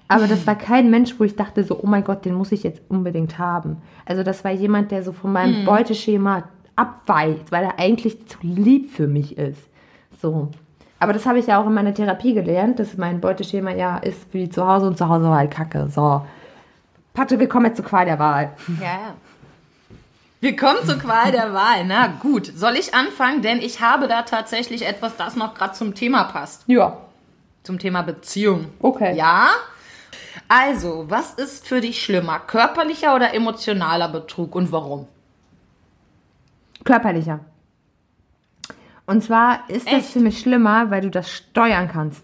Aber 0.08 0.26
das 0.26 0.46
war 0.46 0.54
kein 0.58 0.90
Mensch, 0.90 1.18
wo 1.18 1.24
ich 1.24 1.36
dachte 1.36 1.64
so, 1.64 1.80
oh 1.82 1.86
mein 1.86 2.04
Gott, 2.04 2.24
den 2.24 2.34
muss 2.34 2.52
ich 2.52 2.62
jetzt 2.62 2.82
unbedingt 2.88 3.38
haben. 3.38 3.78
Also 4.04 4.22
das 4.22 4.44
war 4.44 4.50
jemand, 4.50 4.90
der 4.90 5.02
so 5.02 5.12
von 5.12 5.32
meinem 5.32 5.62
mhm. 5.62 5.66
Beuteschema 5.66 6.44
abweicht, 6.76 7.50
weil 7.50 7.64
er 7.64 7.78
eigentlich 7.78 8.26
zu 8.26 8.38
lieb 8.42 8.90
für 8.90 9.06
mich 9.06 9.38
ist. 9.38 9.62
So. 10.20 10.50
Aber 10.98 11.12
das 11.12 11.26
habe 11.26 11.38
ich 11.38 11.46
ja 11.46 11.60
auch 11.60 11.66
in 11.66 11.74
meiner 11.74 11.94
Therapie 11.94 12.34
gelernt, 12.34 12.78
dass 12.78 12.96
mein 12.96 13.20
Beuteschema 13.20 13.72
ja 13.72 13.98
ist 13.98 14.32
wie 14.32 14.48
zu 14.48 14.66
Hause 14.66 14.86
und 14.86 14.96
zu 14.96 15.08
Hause 15.08 15.24
war 15.24 15.38
halt 15.38 15.50
Kacke. 15.50 15.88
So. 15.88 16.22
Patte, 17.12 17.38
wir 17.38 17.48
kommen 17.48 17.66
jetzt 17.66 17.76
zur 17.76 17.84
Qual 17.84 18.04
der 18.04 18.18
Wahl. 18.18 18.52
Ja, 18.80 18.86
ja. 18.86 19.14
Wir 20.40 20.54
kommen 20.54 20.84
zur 20.84 20.98
Qual 20.98 21.32
der 21.32 21.54
Wahl. 21.54 21.84
Na 21.86 22.06
gut, 22.06 22.46
soll 22.46 22.76
ich 22.76 22.94
anfangen? 22.94 23.42
Denn 23.42 23.58
ich 23.58 23.80
habe 23.80 24.06
da 24.06 24.22
tatsächlich 24.22 24.86
etwas, 24.86 25.16
das 25.16 25.34
noch 25.34 25.54
gerade 25.54 25.72
zum 25.72 25.94
Thema 25.94 26.24
passt. 26.24 26.64
Ja. 26.66 26.98
Zum 27.66 27.80
Thema 27.80 28.02
Beziehung. 28.02 28.66
Okay. 28.78 29.16
Ja? 29.16 29.48
Also, 30.46 31.06
was 31.08 31.34
ist 31.34 31.66
für 31.66 31.80
dich 31.80 32.00
schlimmer? 32.00 32.38
Körperlicher 32.38 33.16
oder 33.16 33.34
emotionaler 33.34 34.08
Betrug 34.08 34.54
und 34.54 34.70
warum? 34.70 35.08
Körperlicher. 36.84 37.40
Und 39.04 39.24
zwar 39.24 39.68
ist 39.68 39.86
das 39.88 39.94
Echt? 39.94 40.10
für 40.10 40.20
mich 40.20 40.38
schlimmer, 40.38 40.92
weil 40.92 41.00
du 41.00 41.10
das 41.10 41.28
steuern 41.28 41.88
kannst. 41.88 42.22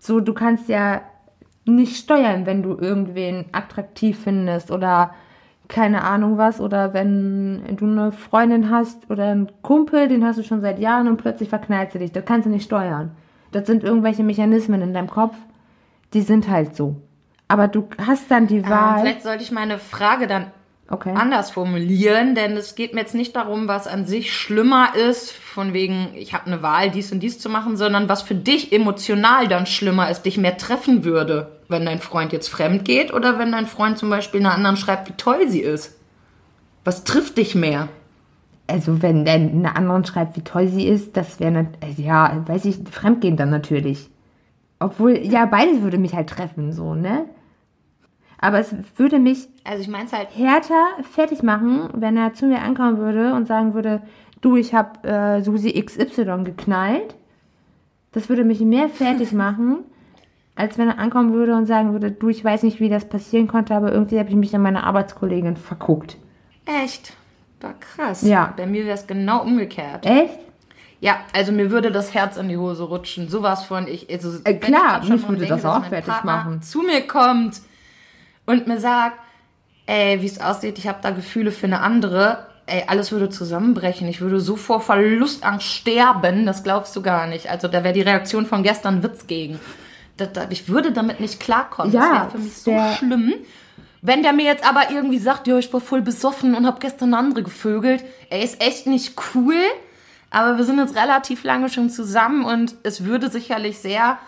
So, 0.00 0.18
du 0.18 0.34
kannst 0.34 0.68
ja 0.68 1.02
nicht 1.64 1.96
steuern, 1.96 2.46
wenn 2.46 2.64
du 2.64 2.76
irgendwen 2.76 3.44
attraktiv 3.52 4.18
findest 4.24 4.72
oder 4.72 5.14
keine 5.68 6.02
Ahnung 6.02 6.36
was 6.36 6.60
oder 6.60 6.94
wenn 6.94 7.76
du 7.76 7.84
eine 7.84 8.10
Freundin 8.10 8.70
hast 8.70 9.08
oder 9.08 9.30
einen 9.30 9.52
Kumpel, 9.62 10.08
den 10.08 10.24
hast 10.24 10.40
du 10.40 10.42
schon 10.42 10.62
seit 10.62 10.80
Jahren 10.80 11.06
und 11.06 11.16
plötzlich 11.16 11.48
verknallt 11.48 11.92
sie 11.92 12.00
dich. 12.00 12.10
Das 12.10 12.24
kannst 12.24 12.46
du 12.46 12.50
nicht 12.50 12.64
steuern. 12.64 13.12
Das 13.52 13.66
sind 13.66 13.84
irgendwelche 13.84 14.22
Mechanismen 14.22 14.82
in 14.82 14.92
deinem 14.94 15.08
Kopf, 15.10 15.36
die 16.14 16.22
sind 16.22 16.48
halt 16.48 16.76
so. 16.76 16.96
Aber 17.48 17.68
du 17.68 17.88
hast 18.04 18.30
dann 18.30 18.46
die 18.46 18.58
Ähm, 18.58 18.68
Wahl. 18.68 19.00
vielleicht 19.00 19.22
sollte 19.22 19.42
ich 19.42 19.52
meine 19.52 19.78
Frage 19.78 20.26
dann 20.26 20.50
okay. 20.88 21.12
anders 21.14 21.50
formulieren, 21.50 22.34
denn 22.34 22.56
es 22.56 22.74
geht 22.74 22.92
mir 22.94 23.00
jetzt 23.00 23.14
nicht 23.14 23.36
darum, 23.36 23.68
was 23.68 23.86
an 23.86 24.04
sich 24.06 24.34
schlimmer 24.34 24.94
ist, 24.96 25.30
von 25.32 25.72
wegen, 25.72 26.08
ich 26.14 26.34
habe 26.34 26.46
eine 26.46 26.62
Wahl, 26.62 26.90
dies 26.90 27.12
und 27.12 27.20
dies 27.20 27.38
zu 27.38 27.48
machen, 27.48 27.76
sondern 27.76 28.08
was 28.08 28.22
für 28.22 28.34
dich 28.34 28.72
emotional 28.72 29.46
dann 29.48 29.66
schlimmer 29.66 30.10
ist, 30.10 30.22
dich 30.22 30.38
mehr 30.38 30.56
treffen 30.56 31.04
würde, 31.04 31.60
wenn 31.68 31.86
dein 31.86 32.00
Freund 32.00 32.32
jetzt 32.32 32.48
fremd 32.48 32.84
geht 32.84 33.12
oder 33.12 33.38
wenn 33.38 33.52
dein 33.52 33.66
Freund 33.66 33.96
zum 33.98 34.10
Beispiel 34.10 34.40
einer 34.40 34.54
anderen 34.54 34.76
schreibt, 34.76 35.08
wie 35.08 35.16
toll 35.16 35.48
sie 35.48 35.60
ist. 35.62 35.96
Was 36.84 37.04
trifft 37.04 37.38
dich 37.38 37.54
mehr? 37.54 37.88
Also 38.68 39.00
wenn 39.02 39.24
der 39.24 39.34
eine 39.34 39.76
anderen 39.76 40.04
schreibt, 40.04 40.36
wie 40.36 40.42
toll 40.42 40.66
sie 40.68 40.86
ist, 40.88 41.16
das 41.16 41.38
wäre 41.38 41.52
nat- 41.52 41.78
äh, 41.80 42.00
ja, 42.02 42.42
weiß 42.46 42.64
ich, 42.64 42.78
fremdgehen 42.90 43.36
dann 43.36 43.50
natürlich. 43.50 44.10
Obwohl, 44.80 45.16
ja, 45.18 45.46
beides 45.46 45.82
würde 45.82 45.98
mich 45.98 46.14
halt 46.14 46.28
treffen, 46.28 46.72
so, 46.72 46.94
ne? 46.94 47.26
Aber 48.38 48.58
es 48.58 48.74
würde 48.96 49.18
mich 49.18 49.48
Also 49.64 49.80
ich 49.82 49.88
meine 49.88 50.04
es 50.04 50.12
halt, 50.12 50.28
härter 50.36 50.84
fertig 51.10 51.42
machen, 51.42 51.88
wenn 51.94 52.16
er 52.16 52.34
zu 52.34 52.46
mir 52.46 52.60
ankommen 52.60 52.98
würde 52.98 53.32
und 53.34 53.46
sagen 53.46 53.72
würde, 53.72 54.02
du, 54.42 54.56
ich 54.56 54.74
habe 54.74 55.08
äh, 55.08 55.40
Susi 55.42 55.72
XY 55.82 56.42
geknallt. 56.44 57.14
Das 58.12 58.28
würde 58.28 58.44
mich 58.44 58.60
mehr 58.60 58.88
fertig 58.88 59.32
machen, 59.44 59.78
als 60.54 60.76
wenn 60.76 60.88
er 60.88 60.98
ankommen 60.98 61.32
würde 61.32 61.54
und 61.54 61.66
sagen 61.66 61.92
würde, 61.92 62.10
du, 62.10 62.28
ich 62.28 62.44
weiß 62.44 62.62
nicht, 62.64 62.80
wie 62.80 62.88
das 62.90 63.08
passieren 63.08 63.46
konnte, 63.48 63.74
aber 63.74 63.92
irgendwie 63.92 64.18
habe 64.18 64.28
ich 64.28 64.36
mich 64.36 64.54
an 64.54 64.62
meine 64.62 64.84
Arbeitskollegin 64.84 65.56
verguckt. 65.56 66.18
echt, 66.66 67.14
war 67.66 67.74
krass. 67.80 68.22
Ja. 68.22 68.52
Bei 68.56 68.66
mir 68.66 68.84
wäre 68.84 68.96
es 68.96 69.06
genau 69.06 69.42
umgekehrt. 69.42 70.06
Echt? 70.06 70.38
Ja, 71.00 71.18
also 71.34 71.52
mir 71.52 71.70
würde 71.70 71.92
das 71.92 72.14
Herz 72.14 72.36
in 72.36 72.48
die 72.48 72.56
Hose 72.56 72.84
rutschen. 72.84 73.28
Sowas 73.28 73.64
von 73.64 73.86
ich. 73.86 74.10
Also, 74.10 74.30
Äh, 74.44 74.54
wenn 74.54 74.60
klar, 74.60 75.00
ich 75.02 75.10
mich 75.10 75.28
würde 75.28 75.46
das 75.46 75.62
dass 75.62 75.64
auch 75.64 75.84
fertig 75.84 76.12
Partner 76.12 76.36
machen. 76.36 76.62
Zu 76.62 76.82
mir 76.82 77.06
kommt 77.06 77.60
und 78.46 78.66
mir 78.66 78.80
sagt, 78.80 79.18
ey, 79.86 80.20
wie 80.22 80.26
es 80.26 80.40
aussieht, 80.40 80.78
ich 80.78 80.88
habe 80.88 80.98
da 81.02 81.10
Gefühle 81.10 81.52
für 81.52 81.66
eine 81.66 81.80
andere. 81.80 82.46
Ey, 82.66 82.84
alles 82.88 83.12
würde 83.12 83.28
zusammenbrechen. 83.28 84.08
Ich 84.08 84.20
würde 84.20 84.40
so 84.40 84.56
vor 84.56 84.80
Verlustangst 84.80 85.66
sterben, 85.66 86.46
das 86.46 86.64
glaubst 86.64 86.96
du 86.96 87.02
gar 87.02 87.26
nicht. 87.28 87.48
Also 87.48 87.68
da 87.68 87.84
wäre 87.84 87.94
die 87.94 88.00
Reaktion 88.00 88.46
von 88.46 88.62
gestern 88.62 89.02
Witz 89.02 89.26
gegen. 89.26 89.60
Das, 90.16 90.32
das, 90.32 90.46
ich 90.50 90.68
würde 90.68 90.92
damit 90.92 91.20
nicht 91.20 91.38
klarkommen. 91.38 91.92
das 91.92 92.02
Ja, 92.04 92.14
wäre 92.14 92.30
für 92.30 92.38
mich 92.38 92.56
so 92.56 92.74
schlimm. 92.98 93.34
Wenn 94.06 94.22
der 94.22 94.32
mir 94.32 94.44
jetzt 94.44 94.64
aber 94.64 94.92
irgendwie 94.92 95.18
sagt, 95.18 95.48
ja, 95.48 95.58
ich 95.58 95.72
war 95.72 95.80
voll 95.80 96.00
besoffen 96.00 96.54
und 96.54 96.64
habe 96.64 96.78
gestern 96.78 97.12
andere 97.12 97.42
gevögelt, 97.42 98.04
ey, 98.30 98.44
ist 98.44 98.62
echt 98.62 98.86
nicht 98.86 99.14
cool. 99.34 99.60
Aber 100.30 100.58
wir 100.58 100.64
sind 100.64 100.78
jetzt 100.78 100.94
relativ 100.94 101.42
lange 101.42 101.68
schon 101.68 101.90
zusammen 101.90 102.44
und 102.44 102.76
es 102.84 103.04
würde 103.04 103.28
sicherlich 103.28 103.78
sehr 103.78 104.20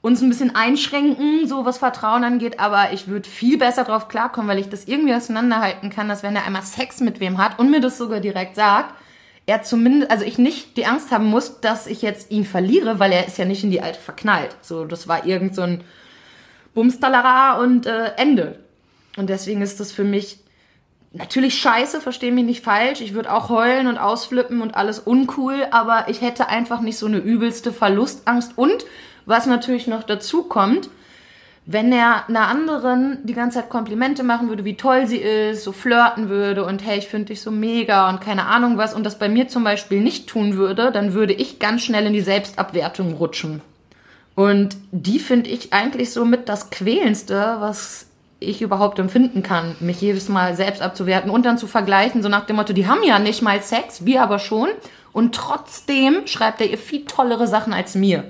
uns 0.00 0.22
ein 0.22 0.30
bisschen 0.30 0.56
einschränken, 0.56 1.46
so 1.46 1.66
was 1.66 1.76
Vertrauen 1.76 2.24
angeht, 2.24 2.58
aber 2.58 2.94
ich 2.94 3.06
würde 3.06 3.28
viel 3.28 3.58
besser 3.58 3.84
drauf 3.84 4.08
klarkommen, 4.08 4.48
weil 4.48 4.58
ich 4.58 4.70
das 4.70 4.86
irgendwie 4.86 5.14
auseinanderhalten 5.14 5.90
kann, 5.90 6.08
dass 6.08 6.22
wenn 6.22 6.34
er 6.34 6.46
einmal 6.46 6.62
Sex 6.62 7.00
mit 7.00 7.20
wem 7.20 7.36
hat 7.36 7.58
und 7.58 7.70
mir 7.70 7.82
das 7.82 7.98
sogar 7.98 8.20
direkt 8.20 8.56
sagt, 8.56 8.94
er 9.44 9.62
zumindest, 9.62 10.10
also 10.10 10.24
ich 10.24 10.38
nicht 10.38 10.78
die 10.78 10.86
Angst 10.86 11.12
haben 11.12 11.26
muss, 11.26 11.60
dass 11.60 11.86
ich 11.86 12.00
jetzt 12.00 12.30
ihn 12.30 12.46
verliere, 12.46 12.98
weil 12.98 13.12
er 13.12 13.26
ist 13.26 13.36
ja 13.36 13.44
nicht 13.44 13.62
in 13.62 13.70
die 13.70 13.82
Alte 13.82 14.00
verknallt. 14.00 14.56
So, 14.62 14.86
das 14.86 15.06
war 15.06 15.26
irgend 15.26 15.54
so 15.54 15.60
ein 15.60 15.84
Bumstalera 16.72 17.58
und 17.58 17.84
äh, 17.84 18.12
Ende. 18.16 18.58
Und 19.16 19.28
deswegen 19.28 19.62
ist 19.62 19.80
das 19.80 19.92
für 19.92 20.04
mich 20.04 20.38
natürlich 21.12 21.58
scheiße, 21.58 22.00
versteh 22.00 22.30
mich 22.30 22.44
nicht 22.44 22.64
falsch. 22.64 23.00
Ich 23.00 23.14
würde 23.14 23.32
auch 23.32 23.48
heulen 23.48 23.86
und 23.86 23.98
ausflippen 23.98 24.62
und 24.62 24.74
alles 24.74 24.98
uncool, 24.98 25.66
aber 25.70 26.06
ich 26.08 26.20
hätte 26.20 26.48
einfach 26.48 26.80
nicht 26.80 26.98
so 26.98 27.06
eine 27.06 27.18
übelste 27.18 27.72
Verlustangst. 27.72 28.52
Und 28.56 28.84
was 29.26 29.46
natürlich 29.46 29.86
noch 29.86 30.02
dazu 30.02 30.44
kommt, 30.44 30.88
wenn 31.64 31.92
er 31.92 32.28
einer 32.28 32.48
anderen 32.48 33.18
die 33.24 33.34
ganze 33.34 33.60
Zeit 33.60 33.70
Komplimente 33.70 34.24
machen 34.24 34.48
würde, 34.48 34.64
wie 34.64 34.76
toll 34.76 35.06
sie 35.06 35.18
ist, 35.18 35.62
so 35.62 35.70
flirten 35.70 36.28
würde 36.28 36.64
und 36.64 36.84
hey, 36.84 36.98
ich 36.98 37.06
finde 37.06 37.26
dich 37.26 37.40
so 37.40 37.52
mega 37.52 38.10
und 38.10 38.20
keine 38.20 38.46
Ahnung 38.46 38.78
was 38.78 38.94
und 38.94 39.04
das 39.04 39.18
bei 39.18 39.28
mir 39.28 39.46
zum 39.46 39.62
Beispiel 39.62 40.00
nicht 40.00 40.28
tun 40.28 40.56
würde, 40.56 40.90
dann 40.90 41.12
würde 41.12 41.34
ich 41.34 41.60
ganz 41.60 41.82
schnell 41.82 42.06
in 42.06 42.12
die 42.12 42.20
Selbstabwertung 42.20 43.14
rutschen. 43.14 43.60
Und 44.34 44.76
die 44.90 45.20
finde 45.20 45.50
ich 45.50 45.72
eigentlich 45.72 46.10
so 46.10 46.24
mit 46.24 46.48
das 46.48 46.70
Quälendste, 46.70 47.56
was 47.60 48.06
ich 48.42 48.62
überhaupt 48.62 48.98
empfinden 48.98 49.42
kann, 49.42 49.76
mich 49.80 50.00
jedes 50.00 50.28
Mal 50.28 50.54
selbst 50.54 50.82
abzuwerten 50.82 51.30
und 51.30 51.46
dann 51.46 51.58
zu 51.58 51.66
vergleichen, 51.66 52.22
so 52.22 52.28
nach 52.28 52.46
dem 52.46 52.56
Motto, 52.56 52.72
die 52.72 52.86
haben 52.86 53.02
ja 53.02 53.18
nicht 53.18 53.42
mal 53.42 53.60
Sex, 53.60 54.04
wir 54.04 54.22
aber 54.22 54.38
schon. 54.38 54.68
Und 55.12 55.34
trotzdem 55.34 56.26
schreibt 56.26 56.60
er 56.60 56.70
ihr 56.70 56.78
viel 56.78 57.04
tollere 57.04 57.46
Sachen 57.46 57.72
als 57.72 57.94
mir. 57.94 58.24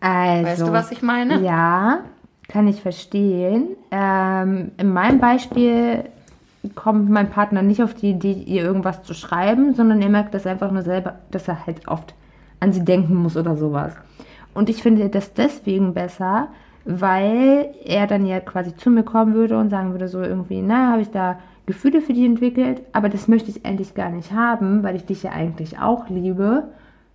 Also, 0.00 0.46
Weißt 0.46 0.60
du, 0.62 0.72
was 0.72 0.92
ich 0.92 1.02
meine? 1.02 1.40
Ja, 1.40 2.00
kann 2.48 2.66
ich 2.66 2.80
verstehen. 2.80 3.76
Ähm, 3.90 4.72
in 4.76 4.92
meinem 4.92 5.20
Beispiel 5.20 6.04
kommt 6.74 7.08
mein 7.08 7.30
Partner 7.30 7.62
nicht 7.62 7.82
auf 7.82 7.94
die 7.94 8.10
Idee, 8.10 8.32
ihr 8.32 8.62
irgendwas 8.62 9.02
zu 9.02 9.14
schreiben, 9.14 9.74
sondern 9.74 10.02
er 10.02 10.08
merkt 10.08 10.34
das 10.34 10.46
einfach 10.46 10.70
nur 10.70 10.82
selber, 10.82 11.20
dass 11.30 11.48
er 11.48 11.66
halt 11.66 11.86
oft 11.88 12.14
an 12.58 12.72
sie 12.72 12.84
denken 12.84 13.14
muss 13.14 13.36
oder 13.36 13.56
sowas. 13.56 13.92
Und 14.52 14.68
ich 14.68 14.82
finde 14.82 15.08
das 15.08 15.32
deswegen 15.32 15.94
besser, 15.94 16.48
weil 16.98 17.74
er 17.84 18.06
dann 18.06 18.26
ja 18.26 18.40
quasi 18.40 18.74
zu 18.76 18.90
mir 18.90 19.04
kommen 19.04 19.34
würde 19.34 19.58
und 19.58 19.70
sagen 19.70 19.92
würde 19.92 20.08
so 20.08 20.20
irgendwie, 20.20 20.62
na, 20.62 20.92
habe 20.92 21.02
ich 21.02 21.10
da 21.10 21.38
Gefühle 21.66 22.00
für 22.00 22.12
dich 22.12 22.24
entwickelt, 22.24 22.82
aber 22.92 23.08
das 23.08 23.28
möchte 23.28 23.50
ich 23.50 23.64
eigentlich 23.64 23.94
gar 23.94 24.10
nicht 24.10 24.32
haben, 24.32 24.82
weil 24.82 24.96
ich 24.96 25.04
dich 25.04 25.22
ja 25.22 25.30
eigentlich 25.30 25.78
auch 25.78 26.08
liebe. 26.08 26.64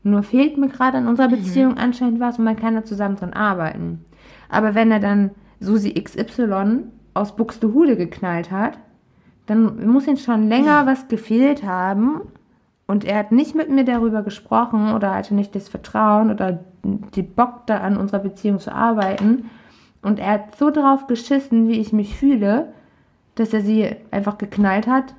Nur 0.03 0.23
fehlt 0.23 0.57
mir 0.57 0.69
gerade 0.69 0.99
in 0.99 1.07
unserer 1.07 1.29
Beziehung 1.29 1.77
anscheinend 1.77 2.19
was 2.19 2.37
und 2.37 2.45
man 2.45 2.55
kann 2.55 2.75
da 2.75 2.85
zusammen 2.85 3.17
dran 3.17 3.33
arbeiten. 3.33 4.05
Aber 4.49 4.75
wenn 4.75 4.91
er 4.91 4.99
dann 4.99 5.31
Susi 5.59 5.93
XY 5.93 6.83
aus 7.13 7.35
Buxtehude 7.35 7.97
geknallt 7.97 8.51
hat, 8.51 8.77
dann 9.47 9.87
muss 9.87 10.07
ihm 10.07 10.17
schon 10.17 10.47
länger 10.47 10.85
was 10.85 11.07
gefehlt 11.07 11.63
haben 11.63 12.21
und 12.87 13.03
er 13.03 13.17
hat 13.17 13.31
nicht 13.31 13.55
mit 13.55 13.69
mir 13.69 13.83
darüber 13.83 14.21
gesprochen 14.21 14.93
oder 14.93 15.15
hatte 15.15 15.35
nicht 15.35 15.55
das 15.55 15.69
Vertrauen 15.69 16.31
oder 16.31 16.59
die 16.83 17.23
Bock 17.23 17.65
da 17.65 17.79
an 17.79 17.97
unserer 17.97 18.19
Beziehung 18.19 18.59
zu 18.59 18.73
arbeiten 18.73 19.49
und 20.05 20.19
er 20.19 20.33
hat 20.33 20.55
so 20.57 20.69
drauf 20.69 21.07
geschissen, 21.07 21.67
wie 21.67 21.79
ich 21.79 21.91
mich 21.91 22.15
fühle, 22.15 22.71
dass 23.33 23.53
er 23.53 23.61
sie 23.61 23.95
einfach 24.11 24.37
geknallt 24.37 24.85
hat 24.85 25.15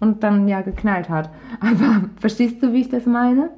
und 0.00 0.24
dann 0.24 0.48
ja 0.48 0.62
geknallt 0.62 1.08
hat. 1.08 1.30
Aber 1.60 2.08
verstehst 2.18 2.60
du, 2.60 2.72
wie 2.72 2.80
ich 2.80 2.88
das 2.88 3.06
meine? 3.06 3.50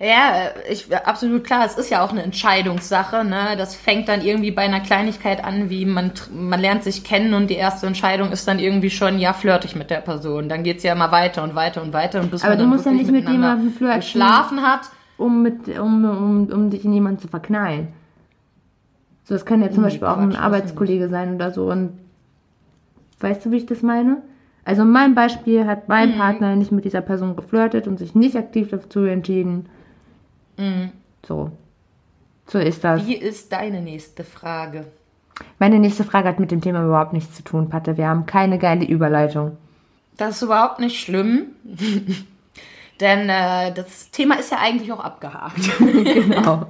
Ja, 0.00 0.48
ich, 0.70 0.94
absolut 0.96 1.44
klar. 1.44 1.66
Es 1.66 1.76
ist 1.76 1.90
ja 1.90 2.02
auch 2.02 2.12
eine 2.12 2.22
Entscheidungssache. 2.22 3.24
Ne? 3.24 3.56
Das 3.58 3.74
fängt 3.74 4.08
dann 4.08 4.22
irgendwie 4.22 4.50
bei 4.50 4.62
einer 4.62 4.80
Kleinigkeit 4.80 5.44
an, 5.44 5.68
wie 5.68 5.84
man, 5.84 6.12
man 6.32 6.58
lernt 6.58 6.82
sich 6.82 7.04
kennen 7.04 7.34
und 7.34 7.48
die 7.50 7.56
erste 7.56 7.86
Entscheidung 7.86 8.32
ist 8.32 8.48
dann 8.48 8.58
irgendwie 8.58 8.90
schon, 8.90 9.18
ja, 9.18 9.34
flirte 9.34 9.66
ich 9.66 9.76
mit 9.76 9.90
der 9.90 10.00
Person. 10.00 10.48
Dann 10.48 10.62
geht's 10.62 10.82
ja 10.82 10.94
immer 10.94 11.12
weiter 11.12 11.42
und 11.42 11.54
weiter 11.54 11.82
und 11.82 11.92
weiter. 11.92 12.22
Und 12.22 12.30
bis 12.30 12.42
Aber 12.42 12.52
man 12.52 12.58
du 12.58 12.64
dann 12.64 12.70
musst 12.72 12.86
ja 12.86 12.92
nicht 12.92 13.10
mit 13.10 13.28
jemandem 13.28 13.70
flirten. 13.70 14.00
geschlafen 14.00 14.62
hat. 14.62 14.90
um, 15.18 15.42
mit, 15.42 15.68
um, 15.78 16.04
um, 16.04 16.46
um 16.50 16.70
dich 16.70 16.86
in 16.86 16.94
jemanden 16.94 17.20
zu 17.20 17.28
verknallen. 17.28 17.88
So, 19.24 19.34
das 19.34 19.44
kann 19.46 19.62
ja 19.62 19.70
zum 19.70 19.82
Nee, 19.82 19.88
Beispiel 19.88 20.06
auch 20.08 20.18
ein 20.18 20.36
Arbeitskollege 20.36 21.08
sein 21.08 21.34
oder 21.34 21.50
so. 21.50 21.70
Und 21.70 21.98
weißt 23.20 23.44
du, 23.46 23.50
wie 23.50 23.56
ich 23.56 23.66
das 23.66 23.82
meine? 23.82 24.18
Also 24.66 24.82
in 24.82 24.90
meinem 24.90 25.14
Beispiel 25.14 25.66
hat 25.66 25.88
mein 25.88 26.12
Mhm. 26.14 26.18
Partner 26.18 26.56
nicht 26.56 26.72
mit 26.72 26.84
dieser 26.84 27.00
Person 27.00 27.36
geflirtet 27.36 27.86
und 27.86 27.98
sich 27.98 28.14
nicht 28.14 28.36
aktiv 28.36 28.68
dazu 28.70 29.00
entschieden. 29.04 29.66
Mhm. 30.58 30.90
So. 31.26 31.50
So 32.46 32.58
ist 32.58 32.84
das. 32.84 33.06
Wie 33.06 33.14
ist 33.16 33.52
deine 33.52 33.80
nächste 33.80 34.24
Frage? 34.24 34.84
Meine 35.58 35.78
nächste 35.78 36.04
Frage 36.04 36.28
hat 36.28 36.38
mit 36.38 36.50
dem 36.50 36.60
Thema 36.60 36.84
überhaupt 36.84 37.12
nichts 37.14 37.34
zu 37.34 37.42
tun, 37.42 37.68
Patte. 37.70 37.96
Wir 37.96 38.08
haben 38.08 38.26
keine 38.26 38.58
geile 38.58 38.84
Überleitung. 38.84 39.56
Das 40.16 40.36
ist 40.36 40.42
überhaupt 40.42 40.78
nicht 40.80 41.00
schlimm. 41.00 41.46
Denn 43.00 43.28
äh, 43.28 43.72
das 43.72 44.10
Thema 44.12 44.38
ist 44.38 44.52
ja 44.52 44.58
eigentlich 44.62 44.92
auch 44.92 45.00
abgehakt. 45.00 45.78
genau. 45.78 46.66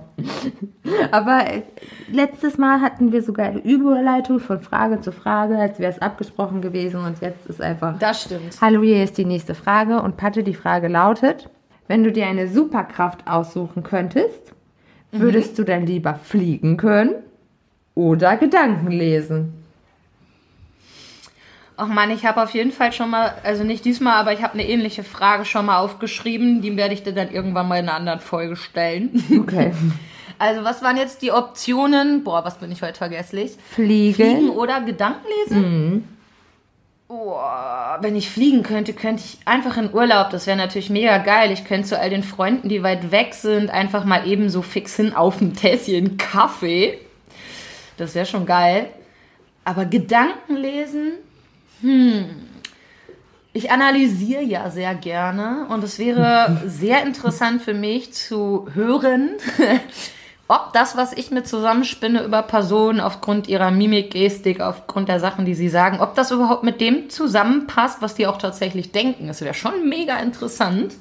Aber 1.11 1.47
äh, 1.51 1.63
letztes 2.11 2.57
Mal 2.57 2.81
hatten 2.81 3.13
wir 3.13 3.23
sogar 3.23 3.47
eine 3.47 3.59
Überleitung 3.59 4.41
von 4.41 4.61
Frage 4.61 5.01
zu 5.01 5.13
Frage, 5.13 5.59
als 5.59 5.79
wäre 5.79 5.93
es 5.93 6.01
abgesprochen 6.01 6.63
gewesen 6.63 7.05
und 7.05 7.21
jetzt 7.21 7.47
ist 7.47 7.61
einfach. 7.61 7.99
Das 7.99 8.23
stimmt. 8.23 8.59
Hallo, 8.61 8.83
hier 8.83 9.05
ist 9.05 9.19
die 9.19 9.27
nächste 9.27 9.55
Frage 9.55 10.01
und 10.01 10.17
Patte, 10.17 10.43
die 10.43 10.55
Frage 10.55 10.89
lautet: 10.89 11.51
Wenn 11.89 12.05
du 12.05 12.11
dir 12.11 12.27
eine 12.27 12.49
Superkraft 12.49 13.27
aussuchen 13.27 13.83
könntest, 13.83 14.55
mhm. 15.13 15.21
würdest 15.21 15.59
du 15.59 15.65
dann 15.65 15.85
lieber 15.85 16.15
fliegen 16.15 16.79
können 16.79 17.17
oder 17.95 18.39
Gedanken 18.39 18.91
lesen? 18.91 19.64
Ach 21.77 21.89
man, 21.89 22.11
ich 22.11 22.25
habe 22.25 22.43
auf 22.43 22.51
jeden 22.51 22.71
Fall 22.71 22.93
schon 22.93 23.11
mal, 23.11 23.35
also 23.43 23.65
nicht 23.65 23.85
diesmal, 23.85 24.15
aber 24.15 24.33
ich 24.33 24.43
habe 24.43 24.55
eine 24.55 24.69
ähnliche 24.69 25.03
Frage 25.03 25.45
schon 25.45 25.67
mal 25.67 25.79
aufgeschrieben. 25.79 26.63
Die 26.63 26.77
werde 26.77 26.95
ich 26.95 27.03
dir 27.03 27.13
dann 27.13 27.33
irgendwann 27.33 27.67
mal 27.67 27.81
in 27.81 27.89
einer 27.89 27.99
anderen 27.99 28.21
Folge 28.21 28.57
stellen. 28.57 29.23
Okay. 29.41 29.73
Also 30.37 30.65
was 30.65 30.83
waren 30.83 30.97
jetzt 30.97 31.23
die 31.23 31.31
Optionen? 31.31 32.25
Boah, 32.25 32.45
was 32.45 32.59
bin 32.59 32.73
ich 32.73 32.83
heute 32.83 32.99
vergesslich? 32.99 33.53
Fliegen. 33.71 34.15
Fliegen 34.15 34.51
oder 34.51 34.81
Gedanken 34.81 35.25
lesen? 35.45 35.63
Mhm. 35.63 36.09
Boah, 37.07 37.99
wenn 38.01 38.17
ich 38.17 38.31
fliegen 38.31 38.65
könnte, 38.65 38.95
könnte 38.95 39.23
ich 39.25 39.39
einfach 39.47 39.77
in 39.77 39.95
Urlaub. 39.95 40.31
Das 40.31 40.49
wäre 40.49 40.57
natürlich 40.57 40.91
mega 40.91 41.19
geil. 41.19 41.53
Ich 41.53 41.65
könnte 41.65 41.89
zu 41.89 41.99
all 41.99 42.11
den 42.11 42.25
Freunden, 42.25 42.69
die 42.69 42.83
weit 42.83 43.13
weg 43.13 43.35
sind, 43.35 43.71
einfach 43.71 44.05
mal 44.05 44.27
eben 44.27 44.49
so 44.49 44.63
fix 44.63 44.97
hin 44.97 45.15
auf 45.15 45.41
ein 45.41 45.55
Tässchen 45.55 46.17
Kaffee. 46.17 46.99
Das 47.97 48.15
wäre 48.15 48.27
schon 48.27 48.47
geil. 48.47 48.89
Aber 49.65 49.85
Gedanken 49.85 50.57
lesen, 50.57 51.13
hm. 51.85 52.25
Ich 53.53 53.71
analysiere 53.71 54.43
ja 54.43 54.71
sehr 54.71 54.95
gerne 54.95 55.67
und 55.69 55.85
es 55.85 55.99
wäre 55.99 56.63
sehr 56.67 57.05
interessant 57.05 57.63
für 57.63 57.75
mich 57.75 58.13
zu 58.13 58.67
hören, 58.75 59.37
ob 60.49 60.73
das, 60.73 60.97
was 60.97 61.13
ich 61.13 61.31
mir 61.31 61.45
zusammenspinne 61.45 62.25
über 62.25 62.43
Personen 62.43 63.01
aufgrund 63.01 63.47
ihrer 63.47 63.71
Mimik, 63.71 64.11
Gestik, 64.11 64.61
aufgrund 64.61 65.09
der 65.09 65.21
Sachen, 65.21 65.45
die 65.45 65.55
sie 65.55 65.69
sagen, 65.69 66.01
ob 66.01 66.15
das 66.15 66.31
überhaupt 66.31 66.65
mit 66.65 66.81
dem 66.81 67.11
zusammenpasst, 67.11 68.01
was 68.01 68.15
die 68.15 68.27
auch 68.27 68.39
tatsächlich 68.39 68.91
denken. 68.91 69.29
Das 69.29 69.43
wäre 69.43 69.55
schon 69.55 69.89
mega 69.89 70.17
interessant. 70.17 70.95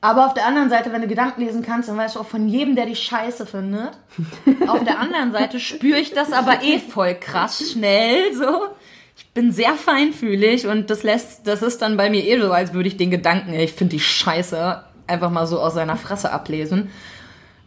Aber 0.00 0.26
auf 0.26 0.34
der 0.34 0.46
anderen 0.46 0.70
Seite, 0.70 0.90
wenn 0.90 1.02
du 1.02 1.08
Gedanken 1.08 1.42
lesen 1.42 1.62
kannst, 1.62 1.88
dann 1.88 1.96
weißt 1.96 2.16
du 2.16 2.20
auch 2.20 2.26
von 2.26 2.48
jedem, 2.48 2.76
der 2.76 2.86
die 2.86 2.96
Scheiße 2.96 3.46
findet. 3.46 3.90
auf 4.68 4.82
der 4.84 4.98
anderen 4.98 5.32
Seite 5.32 5.60
spüre 5.60 5.98
ich 5.98 6.12
das 6.12 6.32
aber 6.32 6.62
eh 6.62 6.78
voll 6.78 7.14
krass 7.14 7.72
schnell 7.72 8.34
so 8.34 8.68
ich 9.16 9.30
bin 9.30 9.52
sehr 9.52 9.74
feinfühlig 9.74 10.66
und 10.66 10.90
das 10.90 11.02
lässt, 11.02 11.46
das 11.46 11.62
ist 11.62 11.82
dann 11.82 11.96
bei 11.96 12.10
mir 12.10 12.24
eh 12.24 12.40
so, 12.40 12.52
als 12.52 12.72
würde 12.72 12.88
ich 12.88 12.96
den 12.96 13.10
Gedanken, 13.10 13.54
ich 13.54 13.72
finde 13.72 13.92
die 13.96 14.00
Scheiße, 14.00 14.82
einfach 15.06 15.30
mal 15.30 15.46
so 15.46 15.60
aus 15.60 15.74
seiner 15.74 15.96
Fresse 15.96 16.32
ablesen. 16.32 16.90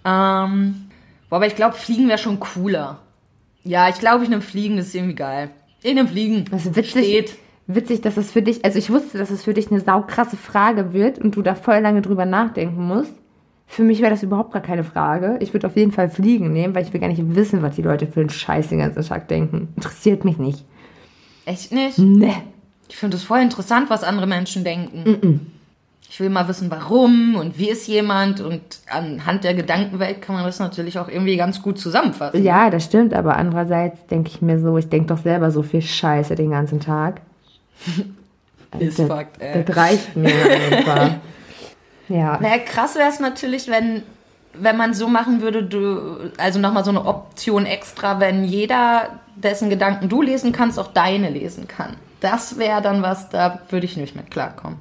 Ähm, 0.03 0.89
boah, 1.29 1.37
aber 1.37 1.47
ich 1.47 1.55
glaube, 1.55 1.75
Fliegen 1.75 2.07
wäre 2.07 2.17
schon 2.17 2.39
cooler. 2.39 2.99
Ja, 3.63 3.89
ich 3.89 3.99
glaube, 3.99 4.23
ich 4.23 4.29
nehme 4.29 4.41
Fliegen, 4.41 4.77
das 4.77 4.87
ist 4.87 4.95
irgendwie 4.95 5.15
geil. 5.15 5.49
Ich 5.83 5.93
nehme 5.93 6.07
Fliegen. 6.07 6.45
Das 6.51 6.65
ist 6.65 6.75
witzig. 6.75 6.89
Steht. 6.89 7.35
Witzig, 7.67 8.01
dass 8.01 8.15
es 8.15 8.31
für 8.31 8.41
dich, 8.41 8.63
also 8.63 8.79
ich 8.79 8.89
wusste, 8.89 9.17
dass 9.17 9.29
es 9.29 9.43
für 9.43 9.53
dich 9.53 9.69
eine 9.69 9.81
saukrasse 9.81 10.37
Frage 10.37 10.93
wird 10.93 11.19
und 11.19 11.35
du 11.35 11.41
da 11.41 11.53
voll 11.53 11.79
lange 11.79 12.01
drüber 12.01 12.25
nachdenken 12.25 12.87
musst. 12.87 13.13
Für 13.69 13.83
mich 13.83 13.99
wäre 13.99 14.11
das 14.11 14.23
überhaupt 14.23 14.53
gar 14.53 14.61
keine 14.61 14.85
Frage. 14.85 15.37
Ich 15.41 15.53
würde 15.53 15.67
auf 15.67 15.75
jeden 15.75 15.91
Fall 15.91 16.09
Fliegen 16.09 16.53
nehmen, 16.53 16.73
weil 16.73 16.83
ich 16.83 16.93
will 16.93 17.01
gar 17.01 17.09
nicht 17.09 17.35
wissen, 17.35 17.61
was 17.61 17.75
die 17.75 17.81
Leute 17.81 18.07
für 18.07 18.21
einen 18.21 18.29
Scheiß 18.29 18.69
den 18.69 18.79
ganzen 18.79 19.03
Tag 19.03 19.27
denken. 19.27 19.67
Interessiert 19.75 20.23
mich 20.23 20.37
nicht. 20.37 20.63
Echt 21.47 21.71
nicht? 21.71 21.97
Nee. 21.97 22.35
Ich 22.89 22.97
finde 22.97 23.15
es 23.15 23.23
voll 23.23 23.39
interessant, 23.39 23.89
was 23.89 24.03
andere 24.03 24.27
Menschen 24.27 24.65
denken. 24.65 25.03
Mm 25.03 25.13
-mm. 25.13 25.39
Ich 26.09 26.19
will 26.19 26.29
mal 26.29 26.47
wissen, 26.49 26.69
warum 26.69 27.35
und 27.35 27.57
wie 27.57 27.69
ist 27.69 27.87
jemand 27.87 28.41
und 28.41 28.61
anhand 28.89 29.45
der 29.45 29.53
Gedankenwelt 29.53 30.21
kann 30.21 30.35
man 30.35 30.43
das 30.43 30.59
natürlich 30.59 30.99
auch 30.99 31.07
irgendwie 31.07 31.37
ganz 31.37 31.61
gut 31.61 31.79
zusammenfassen. 31.79 32.43
Ja, 32.43 32.69
das 32.69 32.83
stimmt, 32.83 33.13
aber 33.13 33.37
andererseits 33.37 34.05
denke 34.07 34.29
ich 34.29 34.41
mir 34.41 34.59
so, 34.59 34.77
ich 34.77 34.89
denke 34.89 35.07
doch 35.07 35.23
selber 35.23 35.51
so 35.51 35.63
viel 35.63 35.81
Scheiße 35.81 36.35
den 36.35 36.51
ganzen 36.51 36.81
Tag. 36.81 37.21
ist 38.79 38.99
das, 38.99 39.07
Fakt, 39.07 39.41
ey. 39.41 39.63
Das 39.63 39.77
reicht 39.77 40.17
mir 40.17 40.33
einfach. 40.71 41.11
ja. 42.09 42.39
Naja, 42.41 42.57
krass 42.59 42.95
wäre 42.95 43.09
es 43.09 43.21
natürlich, 43.21 43.69
wenn 43.69 44.03
wenn 44.53 44.77
man 44.77 44.93
so 44.93 45.07
machen 45.07 45.41
würde, 45.41 45.63
du, 45.63 46.31
also 46.37 46.59
nochmal 46.59 46.83
so 46.83 46.89
eine 46.89 47.05
Option 47.05 47.65
extra, 47.65 48.19
wenn 48.19 48.43
jeder, 48.43 49.19
dessen 49.35 49.69
Gedanken 49.69 50.09
du 50.09 50.21
lesen 50.21 50.51
kannst, 50.51 50.79
auch 50.79 50.87
deine 50.87 51.29
lesen 51.29 51.67
kann. 51.67 51.95
Das 52.19 52.57
wäre 52.57 52.81
dann 52.81 53.01
was, 53.01 53.29
da 53.29 53.59
würde 53.69 53.85
ich 53.85 53.97
nicht 53.97 54.15
mit 54.15 54.31
klarkommen. 54.31 54.79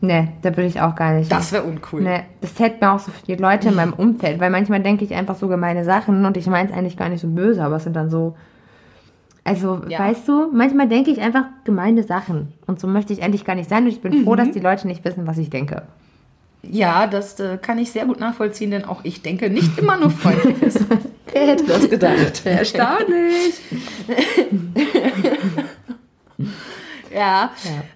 Nee, 0.00 0.28
da 0.42 0.50
würde 0.50 0.66
ich 0.66 0.80
auch 0.80 0.94
gar 0.94 1.12
nicht. 1.14 1.30
Das 1.30 1.52
wäre 1.52 1.64
uncool. 1.64 2.02
Nee, 2.02 2.20
das 2.40 2.58
hält 2.58 2.80
mir 2.80 2.92
auch 2.92 3.00
so 3.00 3.10
für 3.10 3.26
die 3.26 3.34
Leute 3.34 3.68
in 3.68 3.74
meinem 3.74 3.92
Umfeld, 3.92 4.38
weil 4.38 4.50
manchmal 4.50 4.80
denke 4.80 5.04
ich 5.04 5.12
einfach 5.12 5.34
so 5.34 5.48
gemeine 5.48 5.84
Sachen 5.84 6.24
und 6.24 6.36
ich 6.36 6.46
meine 6.46 6.68
es 6.68 6.74
eigentlich 6.74 6.96
gar 6.96 7.08
nicht 7.08 7.20
so 7.20 7.28
böse, 7.28 7.64
aber 7.64 7.76
es 7.76 7.84
sind 7.84 7.96
dann 7.96 8.08
so. 8.08 8.36
Also, 9.42 9.80
ja. 9.88 9.98
weißt 9.98 10.28
du, 10.28 10.52
manchmal 10.52 10.88
denke 10.88 11.10
ich 11.10 11.20
einfach 11.20 11.44
gemeine 11.64 12.04
Sachen 12.04 12.52
und 12.66 12.78
so 12.78 12.86
möchte 12.86 13.12
ich 13.12 13.22
eigentlich 13.22 13.44
gar 13.44 13.56
nicht 13.56 13.68
sein 13.68 13.84
und 13.84 13.88
ich 13.88 14.00
bin 14.00 14.20
mhm. 14.20 14.24
froh, 14.24 14.36
dass 14.36 14.50
die 14.50 14.60
Leute 14.60 14.86
nicht 14.86 15.04
wissen, 15.04 15.26
was 15.26 15.38
ich 15.38 15.50
denke. 15.50 15.82
Ja, 16.62 17.06
das 17.06 17.38
äh, 17.40 17.58
kann 17.58 17.78
ich 17.78 17.90
sehr 17.90 18.04
gut 18.04 18.20
nachvollziehen, 18.20 18.70
denn 18.70 18.84
auch 18.84 19.00
ich 19.04 19.22
denke 19.22 19.48
nicht 19.48 19.78
immer 19.78 19.96
nur 19.96 20.10
Freundliches. 20.10 20.76
Wer 21.32 21.46
hätte 21.46 21.64
das 21.64 21.88
gedacht? 21.88 22.42
Erstaunlich. 22.44 23.54
ja. 27.10 27.50
ja. 27.50 27.50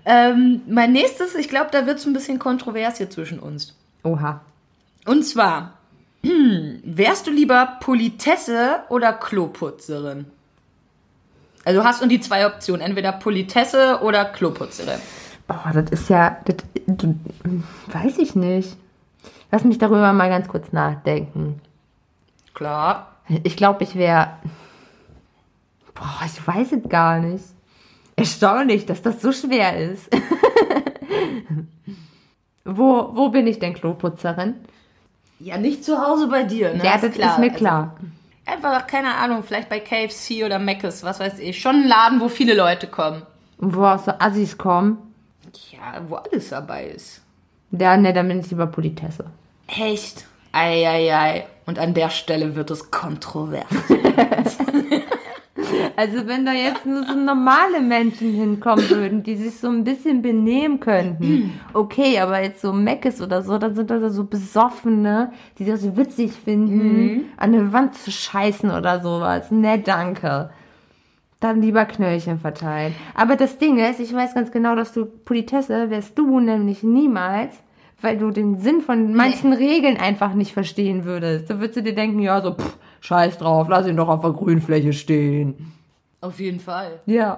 Ähm, 0.04 0.62
mein 0.68 0.92
nächstes, 0.92 1.34
ich 1.34 1.48
glaube, 1.48 1.70
da 1.72 1.86
wird 1.86 1.98
es 1.98 2.06
ein 2.06 2.12
bisschen 2.12 2.38
kontrovers 2.38 2.98
hier 2.98 3.10
zwischen 3.10 3.38
uns. 3.38 3.74
Oha. 4.04 4.40
Und 5.06 5.24
zwar, 5.24 5.78
wärst 6.84 7.26
du 7.26 7.30
lieber 7.30 7.78
Politesse 7.80 8.80
oder 8.88 9.12
Kloputzerin? 9.12 10.26
Also 11.64 11.84
hast 11.84 12.02
du 12.02 12.06
die 12.06 12.20
zwei 12.20 12.46
Optionen, 12.46 12.82
entweder 12.82 13.12
Politesse 13.12 14.00
oder 14.02 14.24
Kloputzerin. 14.24 15.00
Oh, 15.52 15.70
das 15.72 15.90
ist 15.90 16.08
ja, 16.08 16.38
das, 16.44 16.56
weiß 17.88 18.18
ich 18.18 18.34
nicht. 18.34 18.76
Lass 19.50 19.64
mich 19.64 19.76
darüber 19.76 20.12
mal 20.12 20.30
ganz 20.30 20.48
kurz 20.48 20.72
nachdenken. 20.72 21.60
Klar. 22.54 23.16
Ich 23.44 23.56
glaube, 23.56 23.84
ich 23.84 23.94
wäre. 23.96 24.28
Boah, 25.94 26.20
ich 26.24 26.46
weiß 26.46 26.72
es 26.72 26.88
gar 26.88 27.18
nicht. 27.18 27.44
Erstaunlich, 28.16 28.86
dass 28.86 29.02
das 29.02 29.20
so 29.20 29.30
schwer 29.32 29.76
ist. 29.76 30.08
wo, 32.64 33.10
wo 33.14 33.28
bin 33.28 33.46
ich 33.46 33.58
denn 33.58 33.74
Kloputzerin? 33.74 34.54
Ja, 35.38 35.58
nicht 35.58 35.84
zu 35.84 35.98
Hause 35.98 36.28
bei 36.28 36.44
dir, 36.44 36.72
ne? 36.74 36.84
Ja, 36.84 36.94
das 36.94 37.04
ist, 37.04 37.14
klar. 37.14 37.32
ist 37.32 37.38
mir 37.38 37.50
klar. 37.50 37.96
Also, 38.46 38.66
einfach, 38.68 38.86
keine 38.86 39.14
Ahnung, 39.16 39.42
vielleicht 39.42 39.68
bei 39.68 39.80
KFC 39.80 40.44
oder 40.44 40.58
Mc's, 40.58 41.02
was 41.02 41.20
weiß 41.20 41.38
ich. 41.40 41.60
Schon 41.60 41.82
ein 41.82 41.88
Laden, 41.88 42.20
wo 42.20 42.28
viele 42.28 42.54
Leute 42.54 42.86
kommen. 42.86 43.22
Und 43.58 43.76
wo 43.76 43.84
auch 43.84 43.98
so 43.98 44.12
Assis 44.18 44.56
kommen. 44.56 45.11
Ja, 45.70 46.02
wo 46.08 46.16
alles 46.16 46.50
dabei 46.50 46.86
ist. 46.86 47.22
Ja, 47.70 47.96
ne, 47.96 48.12
dann 48.12 48.28
bin 48.28 48.40
ich 48.40 48.50
lieber 48.50 48.66
Politesse. 48.66 49.26
Echt? 49.66 50.26
Eieiei. 50.52 51.46
Und 51.64 51.78
an 51.78 51.94
der 51.94 52.10
Stelle 52.10 52.54
wird 52.54 52.70
es 52.70 52.90
kontrovers. 52.90 53.64
also 55.96 56.26
wenn 56.26 56.44
da 56.44 56.52
jetzt 56.52 56.84
nur 56.84 57.04
so 57.04 57.14
normale 57.14 57.80
Menschen 57.80 58.34
hinkommen 58.34 58.88
würden, 58.90 59.22
die 59.22 59.36
sich 59.36 59.58
so 59.58 59.68
ein 59.68 59.84
bisschen 59.84 60.22
benehmen 60.22 60.80
könnten, 60.80 61.60
okay, 61.72 62.18
aber 62.18 62.42
jetzt 62.42 62.60
so 62.60 62.72
Meckes 62.72 63.22
oder 63.22 63.42
so, 63.42 63.58
dann 63.58 63.74
sind 63.74 63.90
das 63.90 64.12
so 64.12 64.24
Besoffene, 64.24 65.32
die 65.58 65.64
das 65.64 65.82
so 65.82 65.96
witzig 65.96 66.32
finden, 66.32 67.04
mhm. 67.04 67.24
an 67.36 67.54
eine 67.54 67.72
Wand 67.72 67.94
zu 67.94 68.10
scheißen 68.10 68.70
oder 68.70 69.00
sowas. 69.00 69.50
Ne, 69.50 69.78
danke. 69.78 70.50
Dann 71.42 71.60
lieber 71.60 71.84
Knöllchen 71.86 72.38
verteilen. 72.38 72.94
Aber 73.16 73.34
das 73.34 73.58
Ding 73.58 73.76
ist, 73.78 73.98
ich 73.98 74.14
weiß 74.14 74.32
ganz 74.32 74.52
genau, 74.52 74.76
dass 74.76 74.92
du 74.92 75.06
Politesse 75.06 75.90
wärst 75.90 76.16
du 76.16 76.38
nämlich 76.38 76.84
niemals, 76.84 77.52
weil 78.00 78.16
du 78.16 78.30
den 78.30 78.58
Sinn 78.58 78.80
von 78.80 79.12
manchen 79.12 79.50
nee. 79.50 79.56
Regeln 79.56 79.96
einfach 79.96 80.34
nicht 80.34 80.52
verstehen 80.52 81.04
würdest. 81.04 81.50
Da 81.50 81.58
würdest 81.58 81.78
du 81.78 81.82
dir 81.82 81.96
denken, 81.96 82.20
ja, 82.20 82.40
so, 82.40 82.54
pff, 82.54 82.78
scheiß 83.00 83.38
drauf, 83.38 83.66
lass 83.68 83.88
ihn 83.88 83.96
doch 83.96 84.08
auf 84.08 84.20
der 84.20 84.30
Grünfläche 84.30 84.92
stehen. 84.92 85.72
Auf 86.22 86.38
jeden 86.38 86.60
Fall. 86.60 87.00
Ja. 87.06 87.36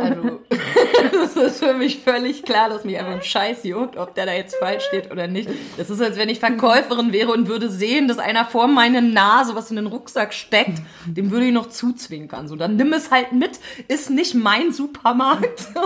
Also, 0.00 0.40
das 1.12 1.36
ist 1.36 1.62
für 1.62 1.74
mich 1.74 1.98
völlig 1.98 2.44
klar, 2.44 2.70
dass 2.70 2.82
mich 2.82 2.98
einfach 2.98 3.12
ein 3.12 3.22
Scheiß 3.22 3.62
juckt, 3.64 3.98
ob 3.98 4.14
der 4.14 4.24
da 4.24 4.32
jetzt 4.32 4.56
falsch 4.56 4.84
steht 4.84 5.10
oder 5.12 5.26
nicht. 5.26 5.50
Das 5.76 5.90
ist, 5.90 6.00
als 6.00 6.16
wenn 6.16 6.30
ich 6.30 6.40
Verkäuferin 6.40 7.12
wäre 7.12 7.30
und 7.30 7.46
würde 7.46 7.68
sehen, 7.68 8.08
dass 8.08 8.18
einer 8.18 8.46
vor 8.46 8.68
meiner 8.68 9.02
Nase 9.02 9.54
was 9.54 9.68
in 9.68 9.76
den 9.76 9.86
Rucksack 9.86 10.32
steckt, 10.32 10.80
dem 11.04 11.30
würde 11.30 11.44
ich 11.44 11.52
noch 11.52 11.68
zuzwinkern. 11.68 12.48
So, 12.48 12.56
dann 12.56 12.76
nimm 12.76 12.94
es 12.94 13.10
halt 13.10 13.32
mit, 13.32 13.60
ist 13.88 14.08
nicht 14.08 14.34
mein 14.34 14.72
Supermarkt. 14.72 15.68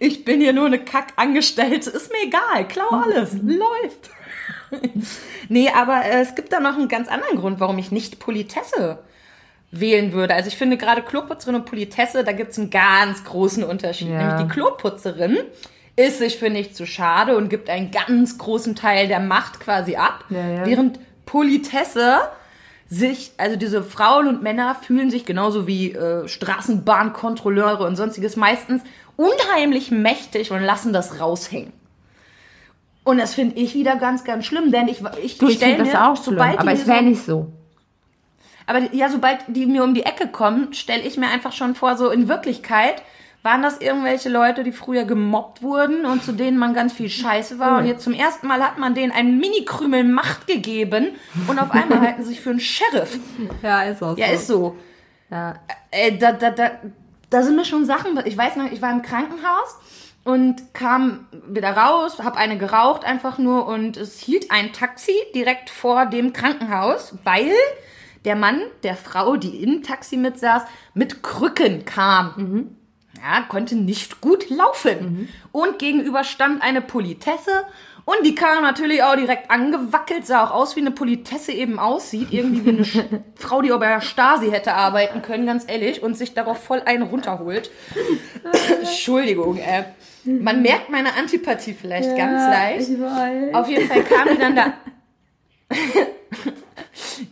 Ich 0.00 0.24
bin 0.24 0.40
hier 0.40 0.52
nur 0.52 0.66
eine 0.66 0.82
Kackangestellte, 0.82 1.90
ist 1.90 2.10
mir 2.10 2.26
egal, 2.26 2.66
klau 2.66 2.88
alles, 2.88 3.34
läuft. 3.34 4.10
Nee, 5.48 5.68
aber 5.68 6.04
äh, 6.04 6.22
es 6.22 6.34
gibt 6.34 6.52
da 6.52 6.58
noch 6.58 6.76
einen 6.76 6.88
ganz 6.88 7.08
anderen 7.08 7.38
Grund, 7.38 7.60
warum 7.60 7.78
ich 7.78 7.92
nicht 7.92 8.18
Politesse 8.18 8.98
wählen 9.72 10.12
würde. 10.12 10.34
Also 10.34 10.48
ich 10.48 10.56
finde 10.56 10.76
gerade 10.76 11.02
Kloputzerin 11.02 11.54
und 11.54 11.64
Politesse, 11.64 12.24
da 12.24 12.32
gibt 12.32 12.52
es 12.52 12.58
einen 12.58 12.70
ganz 12.70 13.24
großen 13.24 13.62
Unterschied. 13.62 14.08
Ja. 14.08 14.18
Nämlich 14.18 14.46
die 14.46 14.48
Kloputzerin 14.52 15.38
ist 15.96 16.18
sich 16.18 16.38
für 16.38 16.50
nichts 16.50 16.76
zu 16.76 16.86
schade 16.86 17.36
und 17.36 17.48
gibt 17.50 17.68
einen 17.70 17.90
ganz 17.90 18.38
großen 18.38 18.74
Teil 18.74 19.06
der 19.08 19.20
Macht 19.20 19.60
quasi 19.60 19.96
ab. 19.96 20.24
Ja, 20.30 20.48
ja. 20.48 20.66
Während 20.66 20.98
Politesse 21.26 22.18
sich, 22.88 23.32
also 23.36 23.56
diese 23.56 23.84
Frauen 23.84 24.26
und 24.26 24.42
Männer 24.42 24.74
fühlen 24.74 25.10
sich 25.10 25.24
genauso 25.24 25.66
wie 25.68 25.92
äh, 25.92 26.26
Straßenbahnkontrolleure 26.26 27.84
und 27.86 27.94
sonstiges 27.96 28.34
meistens 28.36 28.82
unheimlich 29.16 29.90
mächtig 29.92 30.50
und 30.50 30.62
lassen 30.62 30.92
das 30.92 31.20
raushängen. 31.20 31.72
Und 33.04 33.18
das 33.18 33.34
finde 33.34 33.56
ich 33.56 33.74
wieder 33.74 33.96
ganz, 33.96 34.24
ganz 34.24 34.44
schlimm, 34.44 34.72
denn 34.72 34.88
ich, 34.88 35.02
ich, 35.22 35.40
ich 35.40 35.56
stell 35.56 35.76
finde 35.76 35.84
das 35.84 35.92
mir, 35.92 36.10
auch 36.10 36.16
schlimm, 36.16 36.34
sobald 36.36 36.58
aber 36.58 36.72
es 36.72 36.86
wäre 36.86 36.98
so- 36.98 37.04
nicht 37.04 37.24
so. 37.24 37.52
Aber 38.70 38.94
ja, 38.94 39.08
sobald 39.08 39.40
die 39.48 39.66
mir 39.66 39.82
um 39.82 39.94
die 39.94 40.04
Ecke 40.04 40.28
kommen, 40.28 40.72
stelle 40.74 41.02
ich 41.02 41.16
mir 41.16 41.26
einfach 41.26 41.50
schon 41.52 41.74
vor, 41.74 41.96
so 41.96 42.08
in 42.10 42.28
Wirklichkeit 42.28 43.02
waren 43.42 43.62
das 43.62 43.80
irgendwelche 43.80 44.28
Leute, 44.28 44.62
die 44.62 44.70
früher 44.70 45.02
gemobbt 45.02 45.60
wurden 45.60 46.04
und 46.04 46.22
zu 46.22 46.30
denen 46.30 46.56
man 46.56 46.72
ganz 46.72 46.92
viel 46.92 47.08
Scheiße 47.08 47.58
war. 47.58 47.78
Und 47.78 47.86
jetzt 47.86 48.04
zum 48.04 48.12
ersten 48.12 48.46
Mal 48.46 48.62
hat 48.62 48.78
man 48.78 48.94
denen 48.94 49.10
einen 49.10 49.38
Mini-Krümel 49.38 50.04
Macht 50.04 50.46
gegeben 50.46 51.16
und 51.48 51.58
auf 51.58 51.72
einmal 51.72 52.00
halten 52.00 52.22
sie 52.22 52.28
sich 52.28 52.40
für 52.40 52.50
einen 52.50 52.60
Sheriff. 52.60 53.18
Ja, 53.62 53.82
ist 53.82 54.04
auch 54.04 54.16
Ja, 54.16 54.26
ist 54.26 54.46
so. 54.46 54.76
Ja. 55.32 55.54
Äh, 55.90 56.16
da, 56.16 56.30
da, 56.30 56.50
da, 56.50 56.70
da 57.28 57.42
sind 57.42 57.56
mir 57.56 57.64
schon 57.64 57.86
Sachen. 57.86 58.20
Ich 58.24 58.38
weiß 58.38 58.54
noch, 58.54 58.70
ich 58.70 58.80
war 58.80 58.92
im 58.92 59.02
Krankenhaus 59.02 59.78
und 60.22 60.74
kam 60.74 61.26
wieder 61.48 61.76
raus, 61.76 62.20
habe 62.22 62.36
eine 62.36 62.56
geraucht 62.56 63.04
einfach 63.04 63.38
nur 63.38 63.66
und 63.66 63.96
es 63.96 64.20
hielt 64.20 64.52
ein 64.52 64.72
Taxi 64.72 65.16
direkt 65.34 65.70
vor 65.70 66.06
dem 66.06 66.32
Krankenhaus, 66.32 67.14
weil 67.24 67.52
der 68.24 68.36
Mann 68.36 68.60
der 68.82 68.96
Frau, 68.96 69.36
die 69.36 69.62
im 69.62 69.82
Taxi 69.82 70.16
mitsaß, 70.16 70.62
mit 70.94 71.22
Krücken 71.22 71.84
kam. 71.84 72.76
Ja, 73.16 73.42
konnte 73.48 73.76
nicht 73.76 74.20
gut 74.20 74.48
laufen. 74.50 75.28
Und 75.52 75.78
gegenüber 75.78 76.24
stand 76.24 76.62
eine 76.62 76.80
Politesse 76.80 77.64
und 78.04 78.26
die 78.26 78.34
kam 78.34 78.62
natürlich 78.62 79.02
auch 79.02 79.14
direkt 79.14 79.50
angewackelt, 79.50 80.26
sah 80.26 80.44
auch 80.44 80.50
aus, 80.50 80.74
wie 80.74 80.80
eine 80.80 80.90
Politesse 80.90 81.52
eben 81.52 81.78
aussieht. 81.78 82.28
Irgendwie 82.32 82.64
wie 82.64 82.70
eine 82.70 83.22
Frau, 83.36 83.62
die 83.62 83.72
auch 83.72 83.78
bei 83.78 83.88
der 83.88 84.00
Stasi 84.00 84.50
hätte 84.50 84.74
arbeiten 84.74 85.22
können, 85.22 85.46
ganz 85.46 85.64
ehrlich, 85.68 86.02
und 86.02 86.16
sich 86.16 86.34
darauf 86.34 86.62
voll 86.62 86.82
einen 86.84 87.02
runterholt. 87.02 87.70
Entschuldigung, 88.80 89.58
äh. 89.58 89.84
Man 90.24 90.60
merkt 90.60 90.90
meine 90.90 91.14
Antipathie 91.14 91.72
vielleicht 91.72 92.14
ganz 92.16 92.42
leicht. 92.42 92.90
Ich 92.90 93.00
weiß. 93.00 93.54
Auf 93.54 93.68
jeden 93.68 93.88
Fall 93.88 94.02
kam 94.04 94.28
die 94.28 94.38
dann 94.38 94.56
da. 94.56 94.72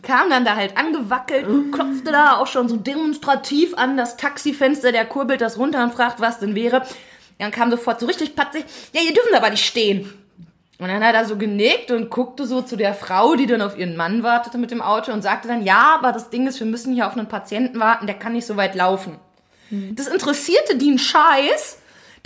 kam 0.03 0.31
dann 0.31 0.45
da 0.45 0.57
halt 0.57 0.77
angewackelt, 0.77 1.47
klopfte 1.73 2.13
da 2.13 2.37
auch 2.37 2.47
schon 2.47 2.69
so 2.69 2.77
demonstrativ 2.77 3.75
an 3.77 3.97
das 3.97 4.17
Taxifenster, 4.17 4.93
der 4.93 5.05
kurbelt 5.05 5.41
das 5.41 5.59
runter 5.59 5.83
und 5.85 5.95
fragt, 5.95 6.21
was 6.21 6.39
denn 6.39 6.55
wäre. 6.55 6.83
Dann 7.39 7.51
kam 7.51 7.71
sofort 7.71 8.01
so 8.01 8.07
richtig 8.07 8.35
patzig, 8.35 8.65
ja, 8.93 9.01
ihr 9.01 9.15
dürfen 9.15 9.35
aber 9.35 9.51
nicht 9.51 9.65
stehen. 9.65 10.13
Und 10.81 10.87
dann 10.89 11.03
hat 11.03 11.15
er 11.15 11.25
so 11.25 11.37
genickt 11.37 11.91
und 11.91 12.09
guckte 12.09 12.47
so 12.47 12.63
zu 12.63 12.77
der 12.77 12.95
Frau, 12.95 13.35
die 13.35 13.47
dann 13.47 13.63
auf 13.63 13.77
ihren 13.77 13.97
Mann 13.97 14.23
wartete 14.23 14.59
mit 14.59 14.71
dem 14.71 14.81
Auto 14.81 15.13
und 15.13 15.23
sagte 15.23 15.49
dann, 15.49 15.65
ja, 15.65 15.97
aber 15.99 16.13
das 16.13 16.31
Ding 16.31 16.47
ist, 16.47 16.61
wir 16.61 16.67
müssen 16.69 16.95
hier 16.95 17.09
auf 17.09 17.17
einen 17.17 17.27
Patienten 17.27 17.81
warten, 17.81 18.07
der 18.07 18.17
kann 18.17 18.33
nicht 18.33 18.47
so 18.47 18.57
weit 18.57 18.77
laufen. 18.77 19.19
Das 19.71 20.07
interessierte 20.07 20.77
die 20.77 20.89
einen 20.89 20.99
Scheiß. 20.99 21.78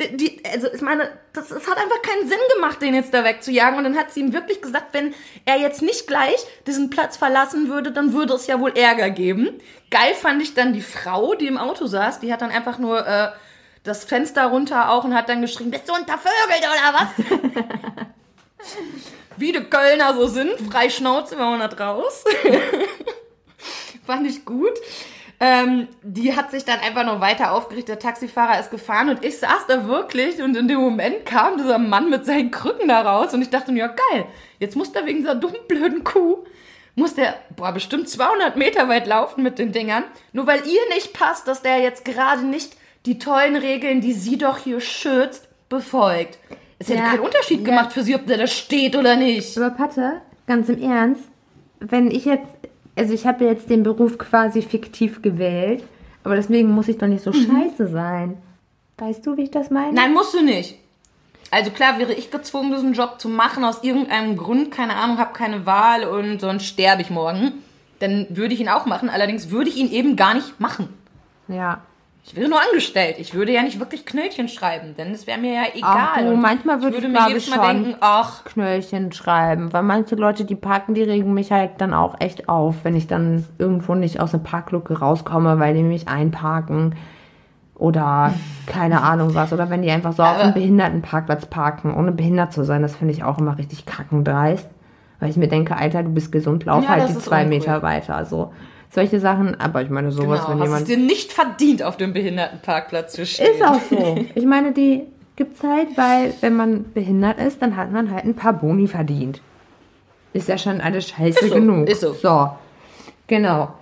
Die, 0.02 0.16
die, 0.16 0.42
also 0.50 0.68
ich 0.72 0.80
meine, 0.80 1.10
das, 1.32 1.48
das 1.48 1.66
hat 1.68 1.78
einfach 1.78 2.02
keinen 2.02 2.28
Sinn 2.28 2.38
gemacht, 2.54 2.82
den 2.82 2.94
jetzt 2.94 3.14
da 3.14 3.24
wegzujagen. 3.24 3.78
Und 3.78 3.84
dann 3.84 3.96
hat 3.96 4.12
sie 4.12 4.20
ihm 4.20 4.32
wirklich 4.32 4.60
gesagt, 4.60 4.92
wenn 4.92 5.14
er 5.44 5.58
jetzt 5.58 5.82
nicht 5.82 6.06
gleich 6.06 6.44
diesen 6.66 6.90
Platz 6.90 7.16
verlassen 7.16 7.68
würde, 7.68 7.92
dann 7.92 8.12
würde 8.12 8.34
es 8.34 8.46
ja 8.46 8.60
wohl 8.60 8.76
Ärger 8.76 9.10
geben. 9.10 9.60
Geil 9.90 10.14
fand 10.14 10.42
ich 10.42 10.54
dann 10.54 10.72
die 10.72 10.80
Frau, 10.80 11.34
die 11.34 11.46
im 11.46 11.58
Auto 11.58 11.86
saß, 11.86 12.20
die 12.20 12.32
hat 12.32 12.42
dann 12.42 12.50
einfach 12.50 12.78
nur 12.78 13.06
äh, 13.06 13.28
das 13.82 14.04
Fenster 14.04 14.46
runter 14.46 14.90
auch 14.90 15.04
und 15.04 15.14
hat 15.14 15.28
dann 15.28 15.42
geschrien, 15.42 15.70
bist 15.70 15.88
du 15.88 15.92
untervögelt 15.92 16.60
oder 16.60 16.94
was? 16.94 17.08
Wie 19.36 19.52
die 19.52 19.64
Kölner 19.64 20.14
so 20.14 20.26
sind, 20.28 20.52
frei 20.70 20.88
Schnauze, 20.88 21.38
wenn 21.38 21.58
man 21.58 21.68
da 21.68 21.90
raus. 21.90 22.24
Fand 24.06 24.26
ich 24.26 24.44
gut. 24.44 24.72
Ähm, 25.44 25.88
die 26.04 26.36
hat 26.36 26.52
sich 26.52 26.64
dann 26.64 26.78
einfach 26.78 27.04
noch 27.04 27.20
weiter 27.20 27.50
aufgerichtet. 27.50 27.88
Der 27.88 27.98
Taxifahrer 27.98 28.60
ist 28.60 28.70
gefahren 28.70 29.08
und 29.08 29.24
ich 29.24 29.40
saß 29.40 29.66
da 29.66 29.88
wirklich 29.88 30.40
und 30.40 30.56
in 30.56 30.68
dem 30.68 30.78
Moment 30.78 31.26
kam 31.26 31.56
dieser 31.56 31.78
Mann 31.78 32.10
mit 32.10 32.24
seinen 32.24 32.52
Krücken 32.52 32.86
da 32.86 33.00
raus 33.00 33.34
und 33.34 33.42
ich 33.42 33.50
dachte 33.50 33.72
mir, 33.72 33.80
ja 33.80 33.86
geil, 33.88 34.26
jetzt 34.60 34.76
muss 34.76 34.92
der 34.92 35.04
wegen 35.04 35.18
dieser 35.18 35.34
dummen, 35.34 35.56
blöden 35.66 36.04
Kuh, 36.04 36.44
muss 36.94 37.16
der, 37.16 37.34
boah, 37.56 37.72
bestimmt 37.72 38.08
200 38.08 38.56
Meter 38.56 38.88
weit 38.88 39.08
laufen 39.08 39.42
mit 39.42 39.58
den 39.58 39.72
Dingern, 39.72 40.04
nur 40.32 40.46
weil 40.46 40.60
ihr 40.60 40.94
nicht 40.94 41.12
passt, 41.12 41.48
dass 41.48 41.60
der 41.60 41.80
jetzt 41.80 42.04
gerade 42.04 42.42
nicht 42.42 42.76
die 43.04 43.18
tollen 43.18 43.56
Regeln, 43.56 44.00
die 44.00 44.12
sie 44.12 44.38
doch 44.38 44.58
hier 44.58 44.80
schützt, 44.80 45.48
befolgt. 45.68 46.38
Es 46.78 46.88
hätte 46.88 47.00
Ja, 47.00 47.08
keinen 47.08 47.20
Unterschied 47.20 47.62
ja. 47.62 47.64
gemacht 47.64 47.92
für 47.92 48.04
sie, 48.04 48.14
ob 48.14 48.26
der 48.28 48.38
da 48.38 48.46
steht 48.46 48.94
oder 48.94 49.16
nicht. 49.16 49.58
Aber 49.58 49.70
Patte, 49.70 50.20
ganz 50.46 50.68
im 50.68 50.80
Ernst, 50.80 51.24
wenn 51.80 52.12
ich 52.12 52.26
jetzt, 52.26 52.46
also 52.96 53.14
ich 53.14 53.26
habe 53.26 53.44
jetzt 53.44 53.70
den 53.70 53.82
Beruf 53.82 54.18
quasi 54.18 54.62
fiktiv 54.62 55.22
gewählt, 55.22 55.82
aber 56.24 56.36
deswegen 56.36 56.70
muss 56.70 56.88
ich 56.88 56.98
doch 56.98 57.06
nicht 57.06 57.24
so 57.24 57.32
scheiße 57.32 57.88
sein. 57.88 58.36
Weißt 58.98 59.26
du, 59.26 59.36
wie 59.36 59.42
ich 59.42 59.50
das 59.50 59.70
meine? 59.70 59.92
Nein, 59.92 60.12
musst 60.12 60.34
du 60.34 60.42
nicht. 60.42 60.78
Also 61.50 61.70
klar 61.70 61.98
wäre 61.98 62.14
ich 62.14 62.30
gezwungen, 62.30 62.72
diesen 62.72 62.94
Job 62.94 63.20
zu 63.20 63.28
machen, 63.28 63.64
aus 63.64 63.82
irgendeinem 63.82 64.36
Grund, 64.36 64.70
keine 64.70 64.94
Ahnung, 64.94 65.18
habe 65.18 65.32
keine 65.32 65.66
Wahl 65.66 66.04
und 66.04 66.40
sonst 66.40 66.64
sterbe 66.64 67.02
ich 67.02 67.10
morgen. 67.10 67.52
Dann 67.98 68.26
würde 68.30 68.54
ich 68.54 68.60
ihn 68.60 68.68
auch 68.68 68.86
machen, 68.86 69.10
allerdings 69.10 69.50
würde 69.50 69.68
ich 69.68 69.76
ihn 69.76 69.90
eben 69.90 70.16
gar 70.16 70.34
nicht 70.34 70.60
machen. 70.60 70.88
Ja. 71.48 71.82
Ich 72.24 72.36
wäre 72.36 72.48
nur 72.48 72.60
angestellt. 72.60 73.16
Ich 73.18 73.34
würde 73.34 73.52
ja 73.52 73.62
nicht 73.62 73.80
wirklich 73.80 74.06
Knöllchen 74.06 74.46
schreiben, 74.48 74.94
denn 74.96 75.10
es 75.10 75.26
wäre 75.26 75.40
mir 75.40 75.54
ja 75.54 75.62
egal. 75.74 75.96
Ach 76.14 76.18
du, 76.18 76.28
Und 76.30 76.40
manchmal 76.40 76.80
würde 76.80 76.96
ich, 76.98 77.02
mir 77.02 77.10
glaub 77.10 77.28
jedes 77.28 77.48
ich, 77.48 77.56
Mal 77.56 77.74
denken, 77.74 77.96
ach, 78.00 78.44
Knöllchen 78.44 79.10
schreiben, 79.12 79.72
weil 79.72 79.82
manche 79.82 80.14
Leute, 80.14 80.44
die 80.44 80.54
parken, 80.54 80.94
die 80.94 81.02
regen 81.02 81.34
mich 81.34 81.50
halt 81.50 81.72
dann 81.78 81.92
auch 81.92 82.20
echt 82.20 82.48
auf, 82.48 82.76
wenn 82.84 82.94
ich 82.94 83.08
dann 83.08 83.44
irgendwo 83.58 83.96
nicht 83.96 84.20
aus 84.20 84.30
der 84.30 84.38
Parkluke 84.38 84.98
rauskomme, 85.00 85.58
weil 85.58 85.74
die 85.74 85.82
mich 85.82 86.06
einparken 86.06 86.94
oder 87.74 88.32
keine 88.66 89.02
Ahnung 89.02 89.34
was 89.34 89.52
oder 89.52 89.68
wenn 89.68 89.82
die 89.82 89.90
einfach 89.90 90.12
so 90.12 90.22
auf 90.22 90.38
einem 90.38 90.54
Behindertenparkplatz 90.54 91.46
parken, 91.46 91.92
ohne 91.92 92.12
behindert 92.12 92.52
zu 92.52 92.64
sein, 92.64 92.82
das 92.82 92.94
finde 92.94 93.14
ich 93.14 93.24
auch 93.24 93.38
immer 93.38 93.58
richtig 93.58 93.84
kackendreist, 93.84 94.68
weil 95.18 95.28
ich 95.28 95.36
mir 95.36 95.48
denke, 95.48 95.76
Alter, 95.76 96.04
du 96.04 96.10
bist 96.10 96.30
gesund, 96.30 96.64
lauf 96.66 96.84
Ja, 96.84 96.90
halt 96.90 97.08
die 97.08 97.18
zwei 97.18 97.42
uncool. 97.42 97.58
Meter 97.58 97.82
weiter, 97.82 98.14
also 98.14 98.52
solche 98.92 99.20
Sachen, 99.20 99.58
aber 99.58 99.82
ich 99.82 99.90
meine 99.90 100.12
sowas, 100.12 100.40
genau, 100.46 100.50
wenn 100.50 100.60
hast 100.60 100.82
es 100.82 100.88
jemand 100.88 100.88
dir 100.88 100.96
nicht 100.98 101.32
verdient, 101.32 101.82
auf 101.82 101.96
dem 101.96 102.12
Behindertenparkplatz 102.12 103.14
zu 103.14 103.26
stehen. 103.26 103.54
ist 103.54 103.62
auch 103.64 103.80
so. 103.90 104.18
Ich 104.34 104.44
meine, 104.44 104.72
die 104.72 105.02
gibt's 105.36 105.62
halt, 105.62 105.96
weil 105.96 106.34
wenn 106.42 106.54
man 106.54 106.92
behindert 106.92 107.40
ist, 107.40 107.62
dann 107.62 107.76
hat 107.76 107.90
man 107.90 108.10
halt 108.10 108.24
ein 108.24 108.34
paar 108.34 108.52
Boni 108.52 108.86
verdient. 108.86 109.40
Ist 110.34 110.48
ja 110.48 110.56
schon 110.58 110.80
alles 110.80 111.08
scheiße 111.08 111.48
so, 111.48 111.54
genug. 111.54 111.88
ist 111.88 112.00
so. 112.02 112.12
So. 112.12 112.50
Genau. 113.26 113.74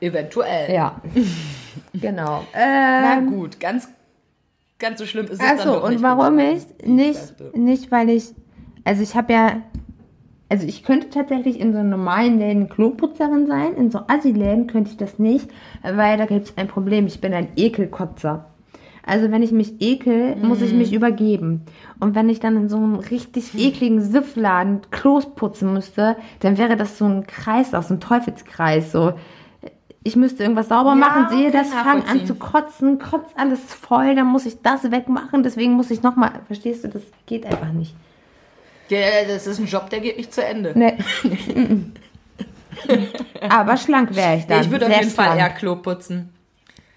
Eventuell. 0.00 0.72
Ja. 0.72 1.00
genau. 1.94 2.44
Na 2.52 3.18
Ähm, 3.18 3.26
gut, 3.30 3.58
ganz, 3.60 3.88
ganz 4.78 4.98
so 4.98 5.06
schlimm 5.06 5.26
ist 5.26 5.32
es 5.32 5.38
dann 5.38 5.58
Achso, 5.58 5.74
doch 5.74 5.84
und 5.84 5.92
nicht. 5.94 6.02
warum 6.02 6.38
ich 6.38 6.62
nicht, 6.84 7.34
nicht 7.54 7.90
weil 7.90 8.10
ich, 8.10 8.32
also 8.84 9.02
ich 9.02 9.14
habe 9.16 9.32
ja, 9.32 9.62
also 10.48 10.66
ich 10.66 10.82
könnte 10.82 11.10
tatsächlich 11.10 11.60
in 11.60 11.72
so 11.72 11.82
normalen 11.82 12.38
Läden 12.38 12.68
Kloputzerin 12.68 13.46
sein, 13.46 13.74
in 13.74 13.90
so 13.90 14.00
Assi-Läden 14.08 14.66
könnte 14.66 14.90
ich 14.90 14.96
das 14.96 15.18
nicht, 15.18 15.50
weil 15.82 16.16
da 16.16 16.26
gibt 16.26 16.46
es 16.46 16.56
ein 16.56 16.68
Problem, 16.68 17.06
ich 17.06 17.20
bin 17.20 17.34
ein 17.34 17.48
Ekelkotzer. 17.56 18.46
Also 19.04 19.30
wenn 19.30 19.42
ich 19.42 19.52
mich 19.52 19.80
ekel, 19.80 20.36
muss 20.36 20.60
ich 20.60 20.72
Mhm. 20.72 20.78
mich 20.78 20.92
übergeben. 20.92 21.62
Und 21.98 22.14
wenn 22.14 22.28
ich 22.28 22.40
dann 22.40 22.56
in 22.56 22.68
so 22.68 22.76
einem 22.76 22.96
richtig 22.96 23.58
ekligen 23.58 24.02
Siffladen 24.02 24.80
Klos 24.90 25.24
putzen 25.34 25.72
müsste, 25.72 26.16
dann 26.40 26.58
wäre 26.58 26.76
das 26.76 26.98
so 26.98 27.06
ein 27.06 27.26
Kreislauf, 27.26 27.86
so 27.86 27.94
ein 27.94 28.00
Teufelskreis. 28.00 28.92
So, 28.92 29.14
ich 30.04 30.14
müsste 30.14 30.42
irgendwas 30.42 30.68
sauber 30.68 30.90
Ja, 30.90 30.94
machen, 30.96 31.28
sehe 31.30 31.50
das, 31.50 31.72
fange 31.72 32.06
an 32.06 32.26
zu 32.26 32.34
kotzen, 32.34 32.98
kotzt 32.98 33.32
alles 33.38 33.60
voll, 33.72 34.14
dann 34.14 34.26
muss 34.26 34.44
ich 34.44 34.60
das 34.60 34.90
wegmachen, 34.90 35.42
deswegen 35.42 35.72
muss 35.72 35.90
ich 35.90 36.02
nochmal, 36.02 36.32
verstehst 36.46 36.84
du, 36.84 36.88
das 36.88 37.02
geht 37.24 37.46
einfach 37.46 37.72
nicht. 37.72 37.94
Ja, 38.88 39.24
das 39.26 39.46
ist 39.46 39.58
ein 39.58 39.66
Job, 39.66 39.90
der 39.90 40.00
geht 40.00 40.16
nicht 40.16 40.32
zu 40.32 40.44
Ende. 40.44 40.72
Nee. 40.74 40.94
Aber 43.48 43.76
schlank 43.76 44.14
wäre 44.14 44.36
ich 44.36 44.46
dann. 44.46 44.62
ich 44.62 44.70
würde 44.70 44.86
auf 44.86 44.92
jeden 44.92 45.10
Fall 45.10 45.26
schlank. 45.26 45.40
eher 45.40 45.50
Klo 45.50 45.76
putzen. 45.76 46.32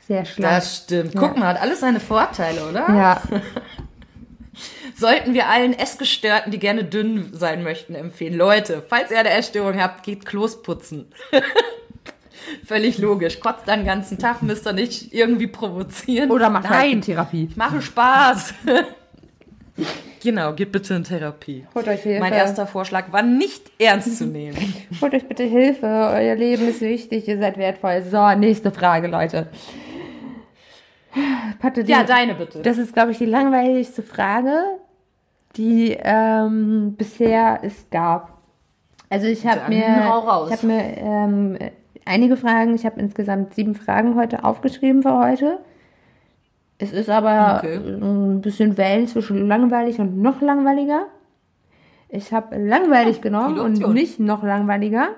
Sehr 0.08 0.26
schlank. 0.26 0.56
Das 0.56 0.78
stimmt. 0.78 1.16
Guck 1.16 1.38
mal, 1.38 1.48
hat 1.48 1.62
alles 1.62 1.80
seine 1.80 2.00
Vorteile, 2.00 2.68
oder? 2.68 2.88
ja, 2.90 3.22
Sollten 4.96 5.34
wir 5.34 5.48
allen 5.48 5.74
Essgestörten, 5.74 6.52
die 6.52 6.60
gerne 6.60 6.84
dünn 6.84 7.32
sein 7.34 7.64
möchten, 7.64 7.96
empfehlen. 7.96 8.36
Leute, 8.36 8.84
falls 8.88 9.10
ihr 9.10 9.20
eine 9.20 9.32
Essstörung 9.32 9.82
habt, 9.82 10.04
geht 10.04 10.26
Klos 10.26 10.62
putzen. 10.62 11.12
Völlig 12.66 12.98
logisch. 12.98 13.40
Kotzt 13.40 13.68
dann 13.68 13.80
den 13.80 13.86
ganzen 13.88 14.20
Tag, 14.20 14.44
müsst 14.44 14.68
ihr 14.68 14.74
nicht 14.74 15.14
irgendwie 15.14 15.48
provozieren. 15.48 16.30
oder 16.30 16.50
macht 16.50 16.70
halt 16.70 16.92
Nein, 16.92 17.02
Therapie. 17.02 17.48
ich 17.50 17.56
mache 17.58 17.82
Spaß. 17.82 18.54
Genau, 20.22 20.54
geht 20.54 20.72
bitte 20.72 20.94
in 20.94 21.04
Therapie. 21.04 21.66
Holt 21.76 21.88
euch 21.88 22.02
Hilfe. 22.02 22.20
Mein 22.20 22.34
erster 22.34 22.68
Vorschlag 22.68 23.12
war 23.12 23.22
nicht 23.22 23.72
ernst 23.80 24.18
zu 24.18 24.26
nehmen. 24.26 24.58
Holt 25.02 25.14
euch 25.14 25.28
bitte 25.28 25.44
Hilfe, 25.44 25.86
euer 25.86 26.36
Leben 26.36 26.68
ist 26.68 26.82
wichtig, 26.82 27.28
ihr 27.28 27.38
seid 27.38 27.58
wertvoll. 27.58 28.02
So, 28.10 28.34
nächste 28.36 28.72
Frage, 28.72 29.08
Leute. 29.08 29.48
Patte, 31.60 31.84
die, 31.84 31.92
ja, 31.92 32.04
deine 32.04 32.36
bitte. 32.36 32.62
das 32.62 32.78
ist, 32.78 32.94
glaube 32.94 33.12
ich, 33.12 33.18
die 33.18 33.26
langweiligste 33.26 34.02
Frage, 34.02 34.64
die 35.58 35.98
ähm, 36.02 36.96
bisher 36.98 37.60
es 37.64 37.90
gab. 37.90 38.38
Also 39.10 39.28
ich 39.28 39.46
habe 39.46 39.68
mir, 39.68 39.88
ich 40.48 40.54
habe 40.54 40.66
mir 40.66 40.98
ähm, 40.98 41.58
einige 42.06 42.38
Fragen, 42.38 42.76
ich 42.76 42.86
habe 42.86 43.00
insgesamt 43.00 43.54
sieben 43.54 43.76
Fragen 43.76 44.16
heute 44.16 44.46
aufgeschrieben 44.46 45.04
für 45.04 45.18
heute. 45.18 45.60
Es 46.82 46.94
ist 46.94 47.10
aber 47.12 47.58
okay. 47.60 47.76
ein 47.76 48.42
bisschen 48.42 48.76
Wellen 48.76 49.08
zwischen 49.08 49.48
langweilig 49.48 50.00
und 50.00 50.20
noch 50.20 50.42
langweiliger. 50.42 51.06
Ich 52.10 52.34
habe 52.34 52.58
langweilig 52.58 53.18
ja, 53.18 53.22
genommen 53.22 53.60
und 53.60 53.94
nicht 53.94 54.20
noch 54.20 54.42
langweiliger. 54.42 55.10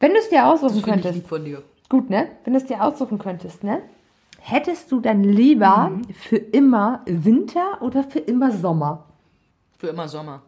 Wenn 0.00 0.12
du 0.12 0.18
es 0.18 0.30
dir 0.30 0.46
aussuchen 0.46 0.80
könntest. 0.80 1.28
Gut, 1.90 2.08
ne? 2.08 2.28
Wenn 2.44 2.54
du 2.54 2.58
es 2.58 2.64
dir 2.64 2.82
aussuchen 2.82 3.18
könntest, 3.18 3.62
ne? 3.62 3.82
Hättest 4.40 4.90
du 4.90 5.00
dann 5.00 5.22
lieber 5.22 5.90
mhm. 5.90 6.04
für 6.14 6.36
immer 6.36 7.02
Winter 7.04 7.82
oder 7.82 8.02
für 8.02 8.20
immer 8.20 8.50
Sommer? 8.50 9.04
Für 9.78 9.88
immer 9.88 10.08
Sommer. 10.08 10.40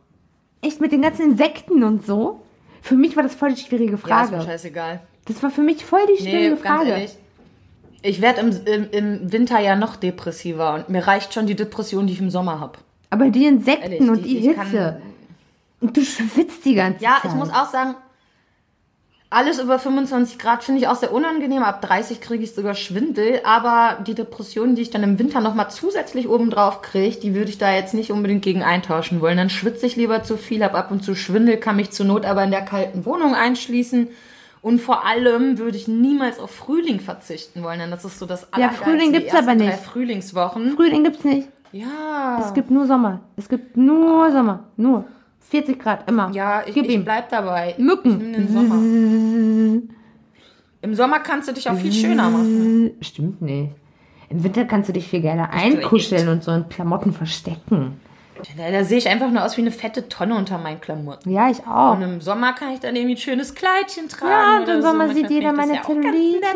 Echt 0.63 0.81
mit 0.81 0.93
den 0.93 1.03
ganzen 1.03 1.31
Insekten 1.31 1.85
und 1.85 2.07
so? 2.07 2.41
Für 2.81 2.95
mich 2.95 3.17
war 3.17 3.23
das 3.23 3.35
voll 3.35 3.53
die 3.53 3.61
schwierige 3.61 3.99
Frage. 3.99 4.33
Ja, 4.33 4.39
ist 4.39 4.47
mir 4.47 4.53
scheißegal. 4.53 5.01
Das 5.27 5.43
war 5.43 5.51
für 5.51 5.63
mich 5.63 5.85
voll 5.85 6.07
die 6.09 6.23
schwierige 6.23 6.55
nee, 6.55 6.57
Frage. 6.57 6.89
Ehrlich, 6.89 7.19
ich 8.07 8.21
werde 8.21 8.41
im, 8.41 8.51
im, 8.67 8.91
im, 8.91 9.33
Winter 9.33 9.59
ja 9.59 9.77
noch 9.77 9.97
depressiver 9.97 10.75
und 10.75 10.89
mir 10.89 11.07
reicht 11.07 11.35
schon 11.35 11.47
die 11.47 11.57
Depression, 11.57 12.07
die 12.07 12.13
ich 12.13 12.21
im 12.21 12.31
Sommer 12.31 12.61
habe. 12.61 12.79
Aber 13.11 13.31
die 13.31 13.47
Insekten 13.47 13.93
ehrlich, 13.93 14.09
und 14.09 14.25
die, 14.25 14.41
die 14.41 14.49
Hitze. 14.49 15.01
und 15.81 15.97
du 15.97 16.03
schwitzt 16.03 16.65
die 16.65 16.75
ganze 16.75 17.03
ja, 17.03 17.15
Zeit. 17.15 17.25
Ja, 17.25 17.31
ich 17.31 17.37
muss 17.37 17.51
auch 17.51 17.71
sagen, 17.71 17.95
alles 19.29 19.59
über 19.59 19.79
25 19.79 20.39
Grad 20.39 20.63
finde 20.63 20.81
ich 20.81 20.89
auch 20.89 20.95
sehr 20.95 21.13
unangenehm. 21.13 21.63
Ab 21.65 21.83
30 21.83 22.21
kriege 22.21 22.45
ich 22.45 22.55
sogar 22.55 22.75
Schwindel. 22.75 23.41
Aber 23.45 23.99
die 24.07 24.15
Depressionen, 24.15 24.77
die 24.77 24.83
ich 24.83 24.91
dann 24.91 25.03
im 25.03 25.19
Winter 25.19 25.41
nochmal 25.41 25.69
zusätzlich 25.71 26.29
obendrauf 26.29 26.81
kriege, 26.81 27.17
die 27.17 27.35
würde 27.35 27.51
ich 27.51 27.59
da 27.59 27.75
jetzt 27.75 27.93
nicht 27.93 28.13
unbedingt 28.13 28.43
gegen 28.43 28.63
eintauschen 28.63 29.21
wollen. 29.21 29.37
Dann 29.37 29.51
schwitze 29.51 29.87
ich 29.87 29.97
lieber 29.97 30.23
zu 30.23 30.37
viel, 30.37 30.63
habe 30.63 30.79
ab 30.79 30.93
und 30.93 31.03
zu 31.03 31.17
Schwindel, 31.17 31.57
kann 31.57 31.77
mich 31.77 31.91
zur 31.91 32.07
Not 32.07 32.25
aber 32.25 32.45
in 32.45 32.53
der 32.53 32.65
kalten 32.65 33.05
Wohnung 33.05 33.35
einschließen. 33.35 34.09
Und 34.67 34.81
vor 34.81 35.07
allem 35.07 35.59
würde 35.59 35.77
ich 35.77 35.87
niemals 35.87 36.41
auf 36.41 36.51
Frühling 36.51 36.99
verzichten 36.99 37.63
wollen, 37.63 37.79
denn 37.79 37.93
das 37.93 38.05
ist 38.05 38.19
so 38.19 38.27
das 38.27 38.49
Ja, 38.59 38.71
Frühling 38.71 39.13
gibt 39.13 39.29
es 39.29 39.35
aber 39.37 39.55
nicht. 39.55 39.75
Frühlingswochen. 39.75 40.73
Frühling 40.73 41.05
gibt 41.05 41.19
es 41.19 41.25
nicht. 41.25 41.49
Ja. 41.71 42.41
Es 42.41 42.53
gibt 42.53 42.73
nur 42.73 42.85
Sommer. 42.89 43.21
Es 43.37 43.49
gibt 43.49 43.77
nur 43.77 44.33
Sommer. 44.33 44.65
Nur. 44.77 45.05
40 45.51 45.79
Grad 45.79 46.11
immer. 46.11 46.33
Ja, 46.33 46.65
ich, 46.67 46.75
Gib 46.75 46.87
ich 46.87 46.95
ihm. 46.95 47.05
bleib 47.05 47.29
dabei. 47.29 47.77
Mücken. 47.79 48.33
den 48.33 48.49
Sommer. 48.49 48.75
Im 50.83 50.95
Sommer 50.97 51.21
kannst 51.21 51.47
du 51.49 51.53
dich 51.53 51.71
auch 51.71 51.77
viel 51.77 51.93
schöner 51.93 52.29
machen. 52.29 52.91
Stimmt 53.03 53.41
nicht. 53.43 53.71
Im 54.31 54.43
Winter 54.43 54.65
kannst 54.65 54.89
du 54.89 54.93
dich 54.93 55.07
viel 55.07 55.21
gerne 55.21 55.49
einkuscheln 55.51 56.29
und 56.29 56.43
so 56.43 56.51
in 56.51 56.69
Klamotten 56.69 57.13
verstecken. 57.13 58.01
Da, 58.57 58.71
da, 58.71 58.85
sehe 58.85 58.99
ich 58.99 59.09
einfach 59.09 59.31
nur 59.31 59.45
aus 59.45 59.57
wie 59.57 59.63
eine 59.63 59.71
fette 59.71 60.09
Tonne 60.09 60.37
unter 60.37 60.59
meinen 60.59 60.81
Klamotten. 60.81 61.31
Ja, 61.31 61.51
ich 61.51 61.67
auch. 61.67 61.95
Und 61.95 62.03
im 62.03 62.21
Sommer 62.21 62.53
kann 62.53 62.73
ich 62.73 62.81
dann 62.81 62.97
irgendwie 62.97 63.15
ein 63.15 63.19
schönes 63.19 63.55
Kleidchen 63.55 64.09
tragen. 64.09 64.31
Ja, 64.31 64.59
und 64.59 64.69
im 64.69 64.83
Sommer 64.83 65.09
so. 65.09 65.15
sieht 65.15 65.31
jeder 65.31 65.53
meine 65.53 65.77
ja 65.77 65.83
Zellulite. 65.83 66.47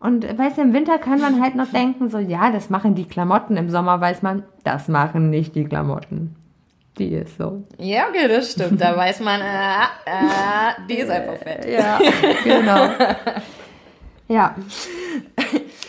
Und 0.00 0.38
weißt 0.38 0.58
du, 0.58 0.62
im 0.62 0.72
Winter 0.72 0.98
kann 0.98 1.20
man 1.20 1.42
halt 1.42 1.54
noch 1.54 1.70
denken, 1.70 2.08
so, 2.08 2.18
ja, 2.18 2.50
das 2.50 2.70
machen 2.70 2.94
die 2.94 3.06
Klamotten. 3.06 3.56
Im 3.56 3.68
Sommer 3.70 4.00
weiß 4.00 4.22
man, 4.22 4.44
das 4.64 4.88
machen 4.88 5.30
nicht 5.30 5.54
die 5.54 5.64
Klamotten. 5.64 6.36
Die 6.98 7.14
ist 7.14 7.38
so. 7.38 7.64
Ja, 7.78 8.08
okay, 8.08 8.28
das 8.28 8.52
stimmt. 8.52 8.80
Da 8.80 8.96
weiß 8.96 9.20
man, 9.20 9.40
äh, 9.40 9.44
äh, 10.06 10.86
die 10.88 10.94
ist 10.94 11.10
einfach 11.10 11.36
fett. 11.36 11.66
Ja, 11.66 11.98
genau. 12.44 12.88
Ja. 14.30 14.54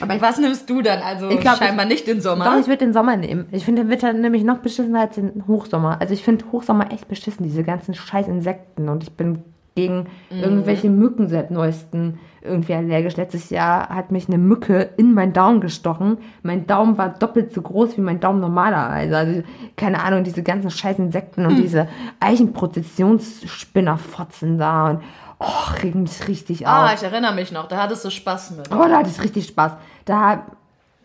Aber 0.02 0.22
was 0.22 0.40
nimmst 0.40 0.70
du 0.70 0.82
dann? 0.82 1.02
Also 1.02 1.30
ich 1.30 1.40
glaub, 1.40 1.58
scheinbar 1.58 1.86
nicht 1.86 2.08
den 2.08 2.22
Sommer. 2.22 2.46
Doch, 2.46 2.60
ich 2.60 2.68
würde 2.68 2.86
den 2.86 2.94
Sommer 2.94 3.18
nehmen. 3.18 3.48
Ich 3.52 3.66
finde 3.66 3.84
den 3.84 3.90
Winter 3.90 4.14
nämlich 4.14 4.44
noch 4.44 4.60
beschissener 4.60 5.02
als 5.02 5.16
den 5.16 5.44
Hochsommer. 5.48 6.00
Also 6.00 6.14
ich 6.14 6.24
finde 6.24 6.46
Hochsommer 6.52 6.92
echt 6.92 7.08
beschissen, 7.08 7.44
diese 7.44 7.64
ganzen 7.64 7.94
scheiß 7.94 8.28
Insekten. 8.28 8.90
Und 8.90 9.04
ich 9.04 9.12
bin 9.12 9.44
gegen 9.76 10.08
mhm. 10.30 10.40
irgendwelche 10.40 10.90
Mücken 10.90 11.30
seit 11.30 11.52
neuestem 11.52 12.16
irgendwie 12.42 12.74
allergisch. 12.74 13.18
Letztes 13.18 13.52
Jahr 13.52 13.90
hat 13.90 14.12
mich 14.12 14.28
eine 14.28 14.40
Mücke 14.40 14.90
in 14.98 15.14
meinen 15.14 15.32
Daumen 15.34 15.62
gestochen. 15.62 16.18
Mein 16.42 16.66
Daumen 16.68 16.98
war 16.98 17.10
doppelt 17.10 17.54
so 17.54 17.62
groß 17.62 17.98
wie 17.98 18.02
mein 18.02 18.20
Daumen 18.20 18.42
normalerweise. 18.42 19.16
Also, 19.16 19.44
keine 19.78 20.04
Ahnung, 20.04 20.24
diese 20.24 20.42
ganzen 20.44 20.72
scheiß 20.72 21.00
Insekten 21.00 21.46
und 21.46 21.54
mhm. 21.54 21.62
diese 21.62 21.88
Eichenprozessionsspinnerfotzen 22.20 24.58
da 24.58 24.90
und 24.90 25.02
oh, 25.42 25.74
regen 25.82 26.04
mich 26.04 26.28
richtig 26.28 26.68
ah, 26.68 26.86
auf. 26.86 26.92
Ah, 26.92 26.94
ich 26.94 27.04
erinnere 27.04 27.34
mich 27.34 27.52
noch, 27.52 27.68
da 27.68 27.78
hattest 27.82 28.06
du 28.06 28.10
Spaß 28.10 28.52
mit. 28.52 28.72
Oh, 28.72 28.86
da 28.88 28.98
hatte 28.98 29.10
ich 29.10 29.22
richtig 29.22 29.48
Spaß. 29.48 29.74
Da 30.06 30.46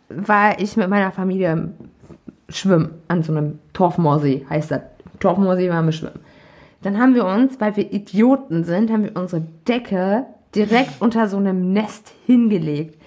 war 0.09 0.61
ich 0.61 0.77
mit 0.77 0.89
meiner 0.89 1.11
Familie 1.11 1.73
schwimmen 2.49 3.03
an 3.09 3.23
so 3.23 3.33
einem 3.33 3.59
Torfmoorsee, 3.73 4.47
heißt 4.49 4.71
das. 4.71 4.81
Torfmoorsee 5.21 5.71
waren 5.71 5.87
wir 5.87 5.93
schwimmen. 5.93 6.21
Dann 6.83 6.99
haben 6.99 7.15
wir 7.15 7.25
uns, 7.25 7.61
weil 7.61 7.75
wir 7.77 7.93
Idioten 7.93 8.65
sind, 8.65 8.91
haben 8.91 9.05
wir 9.05 9.17
unsere 9.17 9.43
Decke 9.67 10.27
direkt 10.55 10.93
unter 11.01 11.29
so 11.29 11.39
einem 11.39 11.73
Nest 11.73 12.13
hingelegt. 12.27 13.01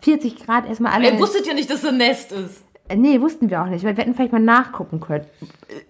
40 0.00 0.36
Grad 0.46 0.66
erstmal 0.68 0.92
alle. 0.92 1.10
Ihr 1.10 1.18
wusstet 1.18 1.46
ja 1.46 1.54
nicht, 1.54 1.68
dass 1.68 1.82
es 1.82 1.88
ein 1.88 1.98
Nest 1.98 2.32
ist. 2.32 2.62
Äh, 2.92 2.96
nee, 2.96 3.20
wussten 3.20 3.48
wir 3.50 3.62
auch 3.62 3.66
nicht, 3.66 3.84
weil 3.84 3.96
wir 3.96 4.04
hätten 4.04 4.14
vielleicht 4.14 4.32
mal 4.32 4.38
nachgucken 4.38 5.00
können. 5.00 5.24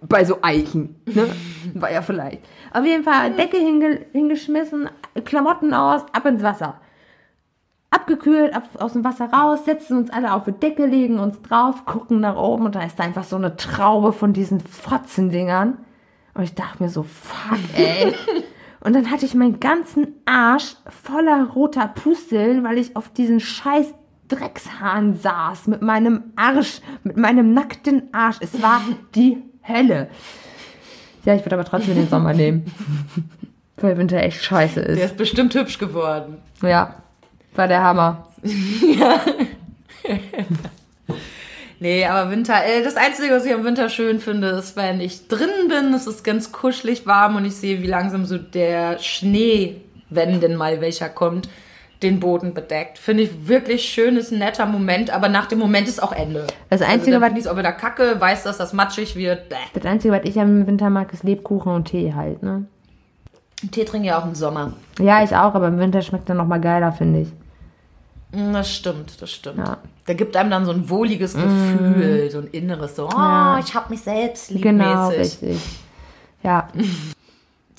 Bei 0.01 0.23
so 0.23 0.37
Eichen. 0.41 0.95
Ne? 1.05 1.27
War 1.73 1.91
ja 1.91 2.01
vielleicht. 2.01 2.39
Auf 2.73 2.85
jeden 2.85 3.03
Fall 3.03 3.31
Decke 3.33 3.57
hinge 3.57 3.99
hingeschmissen, 4.13 4.89
Klamotten 5.25 5.73
aus, 5.73 6.03
ab 6.13 6.25
ins 6.25 6.43
Wasser. 6.43 6.75
Abgekühlt, 7.89 8.55
ab, 8.55 8.63
aus 8.79 8.93
dem 8.93 9.03
Wasser 9.03 9.25
raus, 9.31 9.65
setzen 9.65 9.97
uns 9.97 10.09
alle 10.09 10.33
auf 10.33 10.45
die 10.45 10.51
Decke, 10.51 10.85
legen 10.85 11.19
uns 11.19 11.41
drauf, 11.41 11.85
gucken 11.85 12.21
nach 12.21 12.37
oben 12.37 12.65
und 12.65 12.75
da 12.75 12.83
ist 12.83 12.99
einfach 12.99 13.23
so 13.23 13.35
eine 13.35 13.55
Traube 13.55 14.13
von 14.13 14.33
diesen 14.33 14.61
Fotzendingern. 14.61 15.77
Und 16.33 16.43
ich 16.43 16.55
dachte 16.55 16.81
mir 16.81 16.89
so, 16.89 17.03
fuck, 17.03 17.59
ey. 17.75 18.13
Und 18.85 18.93
dann 18.93 19.09
hatte 19.09 19.25
ich 19.25 19.33
meinen 19.33 19.61
ganzen 19.61 20.07
Arsch 20.25 20.75
voller 20.89 21.51
roter 21.55 21.87
Pusteln, 21.87 22.65
weil 22.65 22.77
ich 22.77 22.97
auf 22.97 23.07
diesen 23.07 23.39
scheiß 23.39 23.93
Dreckshahn 24.35 25.15
saß 25.15 25.67
mit 25.67 25.81
meinem 25.81 26.23
Arsch, 26.35 26.81
mit 27.03 27.17
meinem 27.17 27.53
nackten 27.53 28.13
Arsch. 28.13 28.37
Es 28.39 28.61
war 28.61 28.81
die 29.15 29.37
Hölle. 29.67 30.09
Ja, 31.25 31.35
ich 31.35 31.45
würde 31.45 31.55
aber 31.55 31.65
trotzdem 31.65 31.95
den 31.95 32.09
Sommer 32.09 32.33
nehmen. 32.33 32.65
Weil 33.77 33.97
Winter 33.97 34.17
echt 34.17 34.43
scheiße 34.43 34.79
ist. 34.81 34.97
Der 34.97 35.05
ist 35.05 35.17
bestimmt 35.17 35.53
hübsch 35.55 35.77
geworden. 35.77 36.37
Ja, 36.61 36.95
war 37.55 37.67
der 37.67 37.83
Hammer. 37.83 38.27
ja. 38.43 39.21
Nee, 41.83 42.05
aber 42.05 42.31
Winter, 42.31 42.63
äh, 42.65 42.81
das 42.81 42.95
Einzige, 42.95 43.33
was 43.33 43.43
ich 43.43 43.51
im 43.51 43.65
Winter 43.65 43.89
schön 43.89 44.21
finde, 44.21 44.47
ist, 44.51 44.77
wenn 44.77 45.01
ich 45.01 45.27
drin 45.27 45.49
bin, 45.67 45.93
es 45.93 46.07
ist 46.07 46.23
ganz 46.23 46.53
kuschelig 46.53 47.05
warm 47.05 47.35
und 47.35 47.43
ich 47.43 47.55
sehe, 47.55 47.81
wie 47.81 47.87
langsam 47.87 48.23
so 48.25 48.37
der 48.37 48.99
Schnee, 48.99 49.81
wenn 50.09 50.39
denn 50.39 50.55
mal 50.55 50.79
welcher 50.79 51.09
kommt, 51.09 51.49
den 52.03 52.19
Boden 52.19 52.53
bedeckt. 52.53 52.97
Finde 52.97 53.23
ich 53.23 53.47
wirklich 53.47 53.85
schön, 53.85 54.17
ist 54.17 54.31
ein 54.31 54.39
netter 54.39 54.65
Moment, 54.65 55.09
aber 55.09 55.29
nach 55.29 55.47
dem 55.47 55.59
Moment 55.59 55.87
ist 55.87 56.03
auch 56.03 56.11
Ende. 56.11 56.45
Das 56.69 56.81
also 56.81 56.93
Einzige, 56.93 57.15
also, 57.15 57.33
was 57.33 57.39
ich 57.39 57.49
auch 57.49 57.57
wieder 57.57 57.71
kacke, 57.71 58.19
weiß, 58.19 58.43
dass 58.43 58.57
das 58.57 58.73
matschig 58.73 59.15
wird. 59.15 59.49
Bäh. 59.49 59.55
Das 59.73 59.85
Einzige, 59.85 60.13
was 60.13 60.23
ich 60.25 60.37
im 60.37 60.67
Winter 60.67 60.89
mag, 60.89 61.11
ist 61.13 61.23
Lebkuchen 61.23 61.71
und 61.71 61.85
Tee 61.85 62.13
halt, 62.13 62.43
ne? 62.43 62.65
Tee 63.71 63.85
trinke 63.85 64.07
ich 64.07 64.13
auch 64.13 64.25
im 64.25 64.35
Sommer. 64.35 64.73
Ja, 64.99 65.23
ich 65.23 65.31
auch, 65.35 65.55
aber 65.55 65.69
im 65.69 65.79
Winter 65.79 66.01
schmeckt 66.01 66.27
er 66.29 66.35
noch 66.35 66.47
mal 66.47 66.59
geiler, 66.59 66.91
finde 66.91 67.21
ich. 67.21 67.29
Mm, 68.31 68.53
das 68.53 68.73
stimmt, 68.73 69.21
das 69.21 69.31
stimmt. 69.31 69.59
Ja. 69.59 69.77
Da 70.05 70.13
gibt 70.13 70.35
einem 70.35 70.49
dann 70.49 70.65
so 70.65 70.71
ein 70.71 70.89
wohliges 70.89 71.33
Gefühl, 71.33 72.27
mm. 72.27 72.29
so 72.29 72.39
ein 72.39 72.47
inneres, 72.47 72.95
so, 72.97 73.07
oh, 73.07 73.17
ja. 73.17 73.59
ich 73.59 73.73
habe 73.73 73.89
mich 73.89 74.01
selbst 74.01 74.51
lieb 74.51 74.63
Genau, 74.63 75.07
richtig. 75.09 75.59
Ja. 76.43 76.67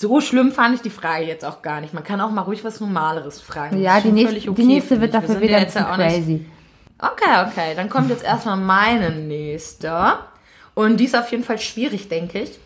So 0.04 0.20
schlimm 0.20 0.52
fand 0.52 0.74
ich 0.74 0.82
die 0.82 0.90
Frage 0.90 1.24
jetzt 1.24 1.46
auch 1.46 1.62
gar 1.62 1.80
nicht. 1.80 1.94
Man 1.94 2.04
kann 2.04 2.20
auch 2.20 2.30
mal 2.30 2.42
ruhig 2.42 2.62
was 2.62 2.78
Normaleres 2.78 3.40
fragen. 3.40 3.80
Ja, 3.80 4.00
die 4.02 4.12
nächste, 4.12 4.50
okay 4.50 4.60
die 4.60 4.66
nächste 4.66 5.00
wird 5.00 5.14
dafür 5.14 5.40
wieder 5.40 5.56
ein 5.56 5.64
bisschen 5.64 5.86
crazy. 5.86 6.46
Okay, 6.98 7.48
okay. 7.48 7.72
Dann 7.74 7.88
kommt 7.88 8.10
jetzt 8.10 8.22
erstmal 8.22 8.58
meine 8.58 9.12
nächste. 9.12 10.18
Und 10.74 10.98
die 10.98 11.04
ist 11.04 11.16
auf 11.16 11.30
jeden 11.30 11.42
Fall 11.42 11.58
schwierig, 11.58 12.10
denke 12.10 12.40
ich 12.40 12.60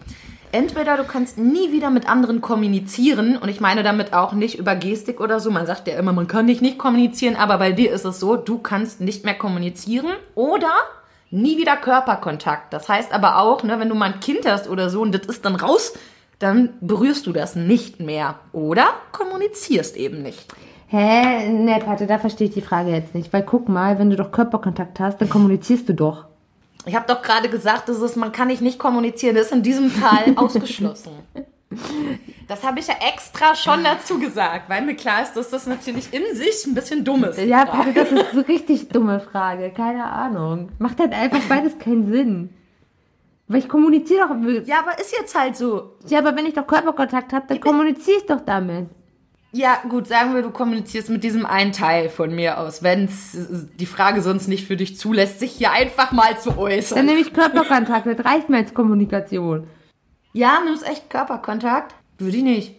entweder 0.51 0.97
du 0.97 1.05
kannst 1.05 1.39
nie 1.39 1.72
wieder 1.72 1.91
mit 1.91 2.09
anderen 2.09 2.41
kommunizieren 2.41 3.36
und 3.36 3.51
ich 3.51 3.61
meine 3.61 3.82
damit 3.82 4.14
auch 4.14 4.32
nicht 4.32 4.59
über 4.59 4.74
Gestik 4.74 5.20
oder 5.20 5.41
so. 5.41 5.51
Man 5.51 5.66
sagt 5.66 5.86
ja 5.86 5.99
immer, 5.99 6.14
man 6.14 6.26
kann 6.26 6.47
dich 6.47 6.61
nicht 6.61 6.78
kommunizieren, 6.78 7.36
aber 7.36 7.59
bei 7.59 7.70
dir 7.72 7.93
ist 7.93 8.07
es 8.07 8.18
so, 8.18 8.36
du 8.36 8.59
kannst 8.59 9.01
nicht 9.01 9.26
mehr 9.26 9.34
kommunizieren 9.34 10.14
oder 10.34 10.72
nie 11.30 11.59
wieder 11.59 11.76
Körperkontakt. 11.76 12.72
Das 12.72 12.89
heißt 12.89 13.12
aber 13.12 13.39
auch, 13.39 13.62
ne, 13.62 13.78
wenn 13.78 13.91
du 13.91 13.95
mal 13.95 14.12
ein 14.12 14.20
Kind 14.20 14.47
hast 14.47 14.68
oder 14.68 14.89
so 14.89 15.03
und 15.03 15.12
das 15.12 15.26
ist 15.26 15.45
dann 15.45 15.55
raus, 15.57 15.93
dann 16.39 16.74
berührst 16.80 17.26
du 17.26 17.32
das 17.32 17.57
nicht 17.57 18.01
mehr 18.01 18.36
oder 18.53 18.86
kommunizierst 19.12 19.97
eben 19.97 20.22
nicht. 20.22 20.47
Hä? 20.86 21.49
Ne, 21.49 21.80
Pate, 21.84 22.07
da 22.07 22.18
verstehe 22.18 22.49
ich 22.49 22.55
die 22.55 22.62
Frage 22.62 22.91
jetzt 22.91 23.14
nicht. 23.14 23.32
Weil 23.32 23.43
guck 23.43 23.68
mal, 23.68 23.99
wenn 23.99 24.11
du 24.11 24.16
doch 24.16 24.32
Körperkontakt 24.32 25.01
hast, 25.01 25.20
dann 25.20 25.28
kommunizierst 25.28 25.89
du 25.89 25.95
doch. 25.95 26.24
Ich 26.86 26.95
habe 26.95 27.07
doch 27.07 27.20
gerade 27.20 27.51
gesagt, 27.51 27.89
das 27.89 28.01
ist, 28.01 28.16
man 28.16 28.32
kann 28.32 28.49
nicht 28.49 28.62
nicht 28.62 28.78
kommunizieren. 28.78 29.36
Das 29.36 29.47
ist 29.47 29.53
in 29.53 29.62
diesem 29.62 29.91
Fall 29.91 30.32
ausgeschlossen. 30.36 31.12
Das 32.47 32.64
habe 32.64 32.80
ich 32.80 32.86
ja 32.86 32.95
extra 33.07 33.55
schon 33.55 33.84
dazu 33.84 34.18
gesagt, 34.18 34.70
weil 34.70 34.80
mir 34.80 34.95
klar 34.95 35.22
ist, 35.22 35.34
dass 35.34 35.51
das 35.51 35.66
natürlich 35.66 36.14
in 36.14 36.34
sich 36.34 36.66
ein 36.66 36.74
bisschen 36.74 37.05
dumm 37.05 37.24
ist. 37.24 37.39
Ja, 37.39 37.66
Pappe, 37.66 37.93
das 37.93 38.11
ist 38.11 38.32
eine 38.32 38.49
richtig 38.49 38.89
dumme 38.89 39.20
Frage. 39.20 39.70
Keine 39.70 40.05
Ahnung. 40.05 40.70
Macht 40.78 40.99
halt 40.99 41.12
einfach 41.12 41.43
beides 41.47 41.78
keinen 41.78 42.11
Sinn. 42.11 42.49
Weil 43.49 43.61
ich 43.61 43.68
kommuniziere 43.68 44.28
doch. 44.28 44.66
Ja, 44.66 44.80
aber 44.80 45.01
ist 45.01 45.12
jetzt 45.12 45.34
halt 45.34 45.57
so. 45.57 45.96
Ja, 46.07 46.18
aber 46.18 46.36
wenn 46.36 46.46
ich 46.46 46.55
doch 46.55 46.66
Körperkontakt 46.66 47.32
habe, 47.32 47.46
dann 47.49 47.61
kommuniziere 47.61 48.18
ich 48.18 48.26
doch 48.26 48.40
damit. 48.44 48.88
Ja, 49.53 49.78
gut, 49.88 50.07
sagen 50.07 50.34
wir, 50.34 50.42
du 50.42 50.51
kommunizierst 50.51 51.09
mit 51.09 51.24
diesem 51.24 51.46
einen 51.46 51.72
Teil 51.72 52.11
von 52.11 52.34
mir 52.34 52.59
aus, 52.59 52.82
wenn 52.82 53.07
es 53.07 53.34
die 53.78 53.86
Frage 53.86 54.20
sonst 54.20 54.46
nicht 54.46 54.66
für 54.66 54.76
dich 54.76 54.99
zulässt, 54.99 55.40
sich 55.40 55.53
hier 55.53 55.72
einfach 55.72 56.12
mal 56.12 56.38
zu 56.38 56.59
äußern. 56.59 56.99
Dann 56.99 57.07
nehme 57.07 57.20
ich 57.20 57.32
Körperkontakt, 57.32 58.07
das 58.07 58.26
reicht 58.26 58.51
mir 58.51 58.59
als 58.59 58.74
Kommunikation. 58.74 59.66
Ja, 60.34 60.61
nimmst 60.62 60.86
echt 60.86 61.09
Körperkontakt? 61.09 61.94
Würde 62.18 62.36
ich 62.36 62.42
nicht. 62.42 62.74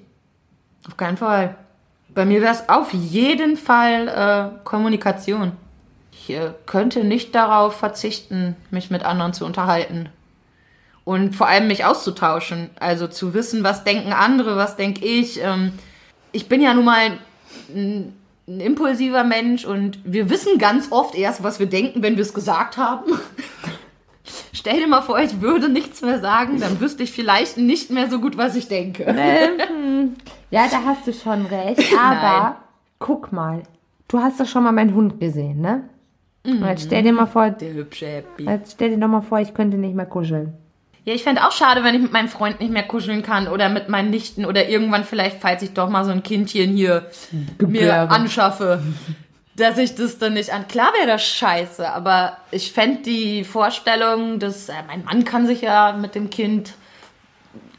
Auf 0.88 0.96
keinen 0.96 1.18
Fall. 1.18 1.56
Bei 2.14 2.26
mir 2.26 2.42
wäre 2.42 2.54
es 2.54 2.70
auf 2.70 2.94
jeden 2.94 3.58
Fall 3.58 4.08
äh, 4.08 4.64
Kommunikation. 4.64 5.54
Ich 6.12 6.30
äh, 6.30 6.54
könnte 6.68 7.04
nicht 7.04 7.34
darauf 7.34 7.76
verzichten, 7.76 8.56
mich 8.70 8.92
mit 8.92 9.04
anderen 9.04 9.34
zu 9.34 9.44
unterhalten. 9.44 10.10
Und 11.10 11.36
vor 11.36 11.48
allem 11.48 11.66
mich 11.66 11.86
auszutauschen. 11.86 12.70
Also 12.80 13.08
zu 13.08 13.34
wissen, 13.34 13.64
was 13.64 13.84
denken 13.84 14.14
andere, 14.14 14.58
was 14.58 14.76
denke 14.76 15.04
ich. 15.04 15.44
Ähm, 15.44 15.72
ich 16.32 16.48
bin 16.48 16.62
ja 16.62 16.72
nun 16.76 16.86
mal 16.86 17.18
ein, 17.74 18.14
ein, 18.48 18.60
impulsiver 18.60 19.24
Mensch 19.24 19.66
und 19.66 19.98
wir 20.04 20.30
wissen 20.30 20.60
ganz 20.60 20.92
oft 20.92 21.16
erst, 21.16 21.42
was 21.42 21.58
wir 21.58 21.66
denken, 21.66 22.04
wenn 22.04 22.16
wir 22.16 22.22
es 22.22 22.36
gesagt 22.36 22.78
haben. 22.78 23.06
Stell 24.54 24.82
dir 24.82 24.86
mal 24.86 25.02
vor, 25.02 25.20
ich 25.20 25.42
würde 25.42 25.68
nichts 25.68 26.04
mehr 26.04 26.20
sagen, 26.20 26.60
dann 26.60 26.80
wüsste 26.80 27.02
ich 27.02 27.12
vielleicht 27.12 27.58
nicht 27.58 27.90
mehr 27.90 28.08
so 28.08 28.20
gut, 28.20 28.38
was 28.38 28.56
ich 28.56 28.68
denke. 28.68 29.06
Ähm, 29.06 30.16
ja, 30.52 30.68
da 30.70 30.84
hast 30.86 31.08
du 31.08 31.14
schon 31.14 31.48
recht. 31.48 31.92
Aber 32.00 32.44
Nein. 32.44 32.54
guck 33.00 33.32
mal, 33.32 33.64
du 34.10 34.20
hast 34.20 34.40
doch 34.40 34.48
schon 34.48 34.64
mal 34.64 34.74
meinen 34.74 34.94
Hund 34.94 35.20
gesehen, 35.20 35.60
ne? 35.60 35.90
Mhm. 36.46 36.64
Jetzt 36.66 36.84
stell 36.84 37.02
dir 37.02 37.14
mal 37.14 37.26
vor, 37.26 37.50
der 37.50 37.74
hübsche 37.74 38.06
Happy. 38.06 38.44
Jetzt 38.44 38.74
stell 38.74 38.92
dir 38.92 39.00
doch 39.00 39.08
mal 39.08 39.22
vor, 39.22 39.40
ich 39.40 39.56
könnte 39.56 39.76
nicht 39.76 39.96
mehr 39.96 40.06
kuscheln. 40.06 40.54
Ja, 41.10 41.16
ich 41.16 41.24
fände 41.24 41.44
auch 41.44 41.52
schade, 41.52 41.84
wenn 41.84 41.96
ich 41.96 42.02
mit 42.04 42.12
meinem 42.12 42.28
Freund 42.28 42.60
nicht 42.60 42.72
mehr 42.72 42.84
kuscheln 42.84 43.24
kann 43.24 43.48
oder 43.48 43.68
mit 43.68 43.90
meinen 43.90 44.12
Nichten 44.12 44.46
oder 44.46 44.70
irgendwann 44.70 45.04
vielleicht, 45.04 45.42
falls 45.42 45.64
ich 45.64 45.74
doch 45.74 45.90
mal 45.90 46.06
so 46.06 46.12
ein 46.12 46.22
Kindchen 46.22 46.70
hier 46.70 47.10
Gebäre. 47.58 48.06
mir 48.06 48.12
anschaffe, 48.12 48.84
dass 49.56 49.80
ich 49.80 49.96
das 49.96 50.20
dann 50.20 50.36
nicht 50.36 50.54
an. 50.54 50.68
Klar 50.68 50.94
wäre 50.94 51.08
das 51.08 51.26
scheiße, 51.26 51.90
aber 51.90 52.38
ich 52.52 52.72
fände 52.74 53.02
die 53.02 53.44
Vorstellung, 53.44 54.38
dass 54.38 54.70
äh, 54.70 54.74
mein 54.86 55.04
Mann 55.04 55.26
kann 55.26 55.48
sich 55.48 55.62
ja 55.62 55.94
mit 55.94 56.14
dem 56.14 56.30
Kind 56.30 56.74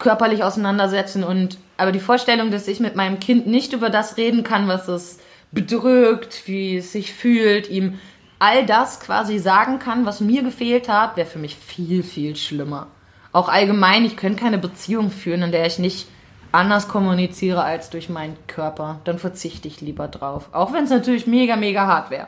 körperlich 0.01 0.43
auseinandersetzen 0.43 1.23
und 1.23 1.57
aber 1.77 1.93
die 1.93 2.01
Vorstellung, 2.01 2.51
dass 2.51 2.67
ich 2.67 2.81
mit 2.81 2.97
meinem 2.97 3.21
Kind 3.21 3.47
nicht 3.47 3.73
über 3.73 3.91
das 3.91 4.17
reden 4.17 4.43
kann, 4.43 4.67
was 4.67 4.89
es 4.89 5.21
bedrückt, 5.53 6.49
wie 6.49 6.79
es 6.79 6.91
sich 6.91 7.13
fühlt, 7.13 7.71
ihm 7.71 8.01
all 8.41 8.67
das 8.67 8.99
quasi 8.99 9.39
sagen 9.39 9.79
kann, 9.79 10.05
was 10.05 10.21
mir 10.21 10.43
gefehlt 10.43 10.89
hat, 10.89 11.17
wäre 11.17 11.29
für 11.29 11.39
mich 11.39 11.55
viel, 11.55 12.03
viel 12.03 12.35
schlimmer 12.35 12.89
auch 13.33 13.49
allgemein, 13.49 14.05
ich 14.05 14.17
könnte 14.17 14.43
keine 14.43 14.59
Beziehung 14.59 15.11
führen, 15.11 15.43
in 15.43 15.53
der 15.53 15.67
ich 15.67 15.79
nicht 15.79 16.09
anders 16.53 16.89
kommuniziere 16.89 17.63
als 17.63 17.91
durch 17.91 18.09
meinen 18.09 18.37
Körper. 18.47 19.01
Dann 19.05 19.19
verzichte 19.19 19.69
ich 19.69 19.81
lieber 19.81 20.09
drauf. 20.09 20.49
Auch 20.53 20.73
wenn 20.73 20.85
es 20.85 20.91
natürlich 20.91 21.27
mega, 21.27 21.57
mega 21.57 21.87
hart 21.87 22.11
wäre. 22.11 22.27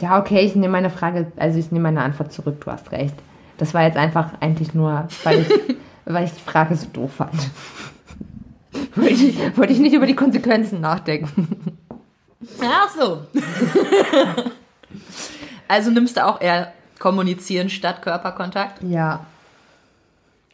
Ja, 0.00 0.18
okay, 0.18 0.40
ich 0.40 0.54
nehme 0.54 0.72
meine 0.72 0.90
Frage, 0.90 1.32
also 1.36 1.58
ich 1.58 1.70
nehme 1.72 1.84
meine 1.84 2.02
Antwort 2.02 2.32
zurück, 2.32 2.60
du 2.64 2.70
hast 2.70 2.92
recht. 2.92 3.14
Das 3.58 3.74
war 3.74 3.82
jetzt 3.82 3.96
einfach 3.96 4.30
eigentlich 4.40 4.74
nur, 4.74 5.08
weil 5.24 5.40
ich, 5.40 5.48
weil 6.04 6.24
ich 6.24 6.32
die 6.32 6.40
Frage 6.40 6.76
so 6.76 6.86
doof 6.92 7.14
fand. 7.14 7.34
wollte, 8.94 9.12
ich, 9.12 9.56
wollte 9.56 9.72
ich 9.72 9.80
nicht 9.80 9.94
über 9.94 10.06
die 10.06 10.14
Konsequenzen 10.14 10.80
nachdenken. 10.80 11.76
Ach 12.62 12.88
so. 12.96 13.26
also 15.68 15.90
nimmst 15.90 16.16
du 16.16 16.24
auch 16.24 16.40
eher 16.40 16.72
kommunizieren 17.00 17.68
statt 17.68 18.02
Körperkontakt? 18.02 18.82
Ja. 18.84 19.26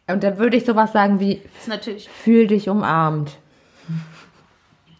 Und 0.07 0.23
dann 0.23 0.37
würde 0.37 0.57
ich 0.57 0.65
sowas 0.65 0.93
sagen 0.93 1.19
wie, 1.19 1.41
natürlich. 1.67 2.09
fühl 2.09 2.47
dich 2.47 2.69
umarmt. 2.69 3.31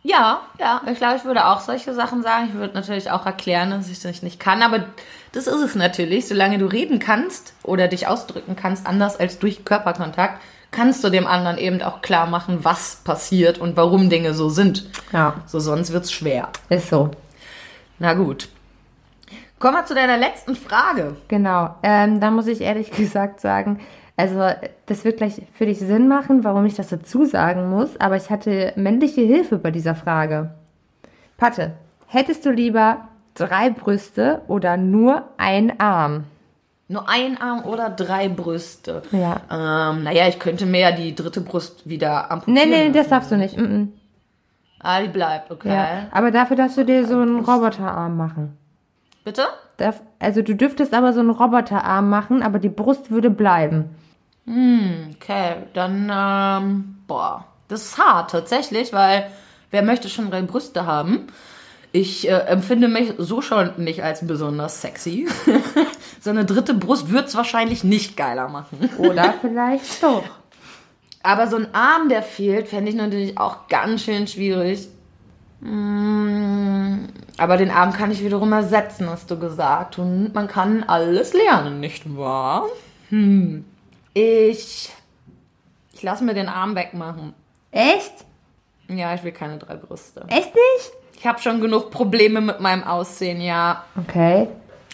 Ja, 0.02 0.42
ja, 0.60 0.82
ich 0.92 0.98
glaube, 0.98 1.16
ich 1.16 1.26
würde 1.26 1.48
auch 1.48 1.60
solche 1.62 1.94
Sachen 1.94 2.22
sagen. 2.22 2.50
Ich 2.50 2.54
würde 2.54 2.76
natürlich 2.76 3.10
auch 3.10 3.26
erklären, 3.26 3.72
dass 3.72 3.90
ich 3.90 4.00
das 4.00 4.22
nicht 4.22 4.40
kann, 4.40 4.62
aber 4.62 4.86
das 5.32 5.48
ist 5.48 5.62
es 5.62 5.76
natürlich. 5.76 6.28
Solange 6.28 6.60
du 6.60 6.68
reden 6.68 7.00
kannst 7.00 7.54
oder 7.64 7.88
dich 7.88 8.08
ausdrücken 8.08 8.56
kannst, 8.56 8.86
anders 8.86 9.20
als 9.20 9.40
durch 9.40 9.66
Körperkontakt, 9.66 10.42
kannst 10.72 11.04
du 11.04 11.10
dem 11.10 11.26
anderen 11.26 11.58
eben 11.58 11.82
auch 11.82 12.02
klar 12.02 12.28
machen, 12.28 12.60
was 12.64 12.98
passiert 12.98 13.58
und 13.58 13.78
warum 13.78 14.10
Dinge 14.10 14.34
so 14.34 14.50
sind. 14.50 14.90
Ja. 15.12 15.36
So, 15.48 15.60
sonst 15.60 15.92
wird 15.92 16.04
es 16.04 16.12
schwer. 16.12 16.50
Ist 16.70 16.90
so. 16.90 17.12
Na 17.98 18.14
gut. 18.14 18.50
Kommen 19.58 19.78
wir 19.78 19.86
zu 19.86 19.96
deiner 19.96 20.18
letzten 20.18 20.56
Frage. 20.56 21.16
Genau. 21.30 21.76
Ähm, 21.82 22.20
da 22.20 22.30
muss 22.30 22.46
ich 22.46 22.62
ehrlich 22.62 22.92
gesagt 22.96 23.40
sagen, 23.40 23.80
also 24.18 24.50
das 24.86 25.04
wird 25.04 25.18
gleich 25.18 25.42
für 25.54 25.66
dich 25.66 25.80
Sinn 25.80 26.08
machen, 26.08 26.44
warum 26.44 26.66
ich 26.66 26.76
das 26.76 26.90
dazu 26.90 27.26
sagen 27.26 27.70
muss, 27.70 28.00
aber 28.00 28.16
ich 28.16 28.30
hatte 28.30 28.72
männliche 28.76 29.22
Hilfe 29.22 29.58
bei 29.58 29.72
dieser 29.72 29.96
Frage. 29.96 30.52
Patte, 31.38 31.74
hättest 32.08 32.46
du 32.46 32.52
lieber 32.52 33.10
drei 33.34 33.70
Brüste 33.70 34.42
oder 34.48 34.78
nur 34.78 35.24
ein 35.38 35.80
Arm? 35.80 36.24
Nur 36.88 37.10
ein 37.10 37.42
Arm 37.42 37.66
oder 37.66 37.90
drei 37.90 38.30
Brüste? 38.30 39.02
Ja. 39.12 39.42
Ähm, 39.52 40.04
naja, 40.04 40.28
ich 40.28 40.40
könnte 40.40 40.66
mir 40.66 40.80
ja 40.82 40.92
die 40.92 41.16
dritte 41.16 41.42
Brust 41.42 41.90
wieder 41.90 42.32
amputieren. 42.32 42.70
Nee, 42.70 42.88
nee, 42.88 42.92
das 42.92 43.10
darfst 43.10 43.32
du 43.32 43.38
nicht. 43.38 43.58
Mm 43.58 43.64
-mm. 43.64 43.88
Ah, 44.80 45.02
die 45.02 45.08
bleibt, 45.08 45.50
okay. 45.52 45.74
Ja, 45.74 45.88
aber 46.12 46.30
dafür 46.30 46.56
darfst 46.56 46.78
du 46.78 46.86
dir 46.86 47.08
so 47.08 47.20
einen 47.20 47.40
Roboterarm 47.40 48.16
machen. 48.16 48.56
Bitte? 49.24 49.48
Also 50.20 50.44
du 50.44 50.56
dürftest 50.56 50.94
aber 50.94 51.12
so 51.12 51.22
einen 51.22 51.32
Roboterarm 51.32 52.08
machen, 52.08 52.44
aber 52.44 52.60
die 52.60 52.70
Brust 52.70 53.10
würde 53.10 53.32
bleiben. 53.32 53.90
Hm, 54.46 55.16
okay, 55.16 55.56
dann, 55.74 56.12
ähm, 56.14 56.98
boah, 57.08 57.46
das 57.68 57.84
ist 57.84 57.98
hart 57.98 58.32
tatsächlich, 58.32 58.94
weil 58.94 59.32
wer 59.72 59.82
möchte 59.82 60.10
schon 60.10 60.30
drei 60.30 60.42
Brüste 60.42 60.86
haben? 60.86 61.28
Ich 61.92 62.28
äh, 62.28 62.32
empfinde 62.32 62.88
mich 62.88 63.14
so 63.18 63.42
schon 63.42 63.72
nicht 63.78 64.04
als 64.04 64.26
besonders 64.28 64.82
sexy. 64.82 65.28
so 66.20 66.30
eine 66.30 66.46
dritte 66.46 66.74
Brust 66.74 67.12
wird 67.12 67.28
es 67.28 67.36
wahrscheinlich 67.36 67.84
nicht 67.84 68.18
geiler 68.18 68.50
machen. 68.50 68.90
Oder 68.98 69.34
vielleicht 69.42 70.04
doch. 70.04 70.26
Aber 71.24 71.48
so 71.48 71.56
ein 71.56 71.74
Arm, 71.74 72.10
der 72.10 72.22
fehlt, 72.22 72.68
fände 72.68 72.92
ich 72.92 72.98
natürlich 72.98 73.38
auch 73.38 73.68
ganz 73.68 74.04
schön 74.04 74.28
schwierig. 74.28 74.90
Mm, 75.62 77.06
aber 77.38 77.58
den 77.58 77.72
Arm 77.72 77.94
kann 77.94 78.12
ich 78.12 78.24
wiederum 78.24 78.52
ersetzen, 78.52 79.10
hast 79.10 79.32
du 79.32 79.40
gesagt. 79.40 79.98
Und 79.98 80.36
man 80.36 80.48
kann 80.48 80.84
alles 80.84 81.34
lernen, 81.34 81.80
nicht 81.80 82.16
wahr? 82.16 82.66
Hm. 83.10 83.66
Ich. 84.16 84.90
Ich 85.94 86.02
lasse 86.02 86.24
mir 86.24 86.34
den 86.34 86.48
Arm 86.48 86.74
wegmachen. 86.74 87.34
Echt? 87.72 88.14
Ja, 88.88 89.14
ich 89.14 89.24
will 89.24 89.34
keine 89.34 89.58
drei 89.58 89.76
Brüste. 89.76 90.26
Echt 90.30 90.56
nicht? 90.56 90.92
Ich 91.18 91.28
habe 91.28 91.42
schon 91.42 91.60
genug 91.60 91.92
Probleme 91.92 92.40
mit 92.40 92.62
meinem 92.62 92.86
Aussehen, 92.86 93.42
ja. 93.42 93.84
Okay. 93.98 94.48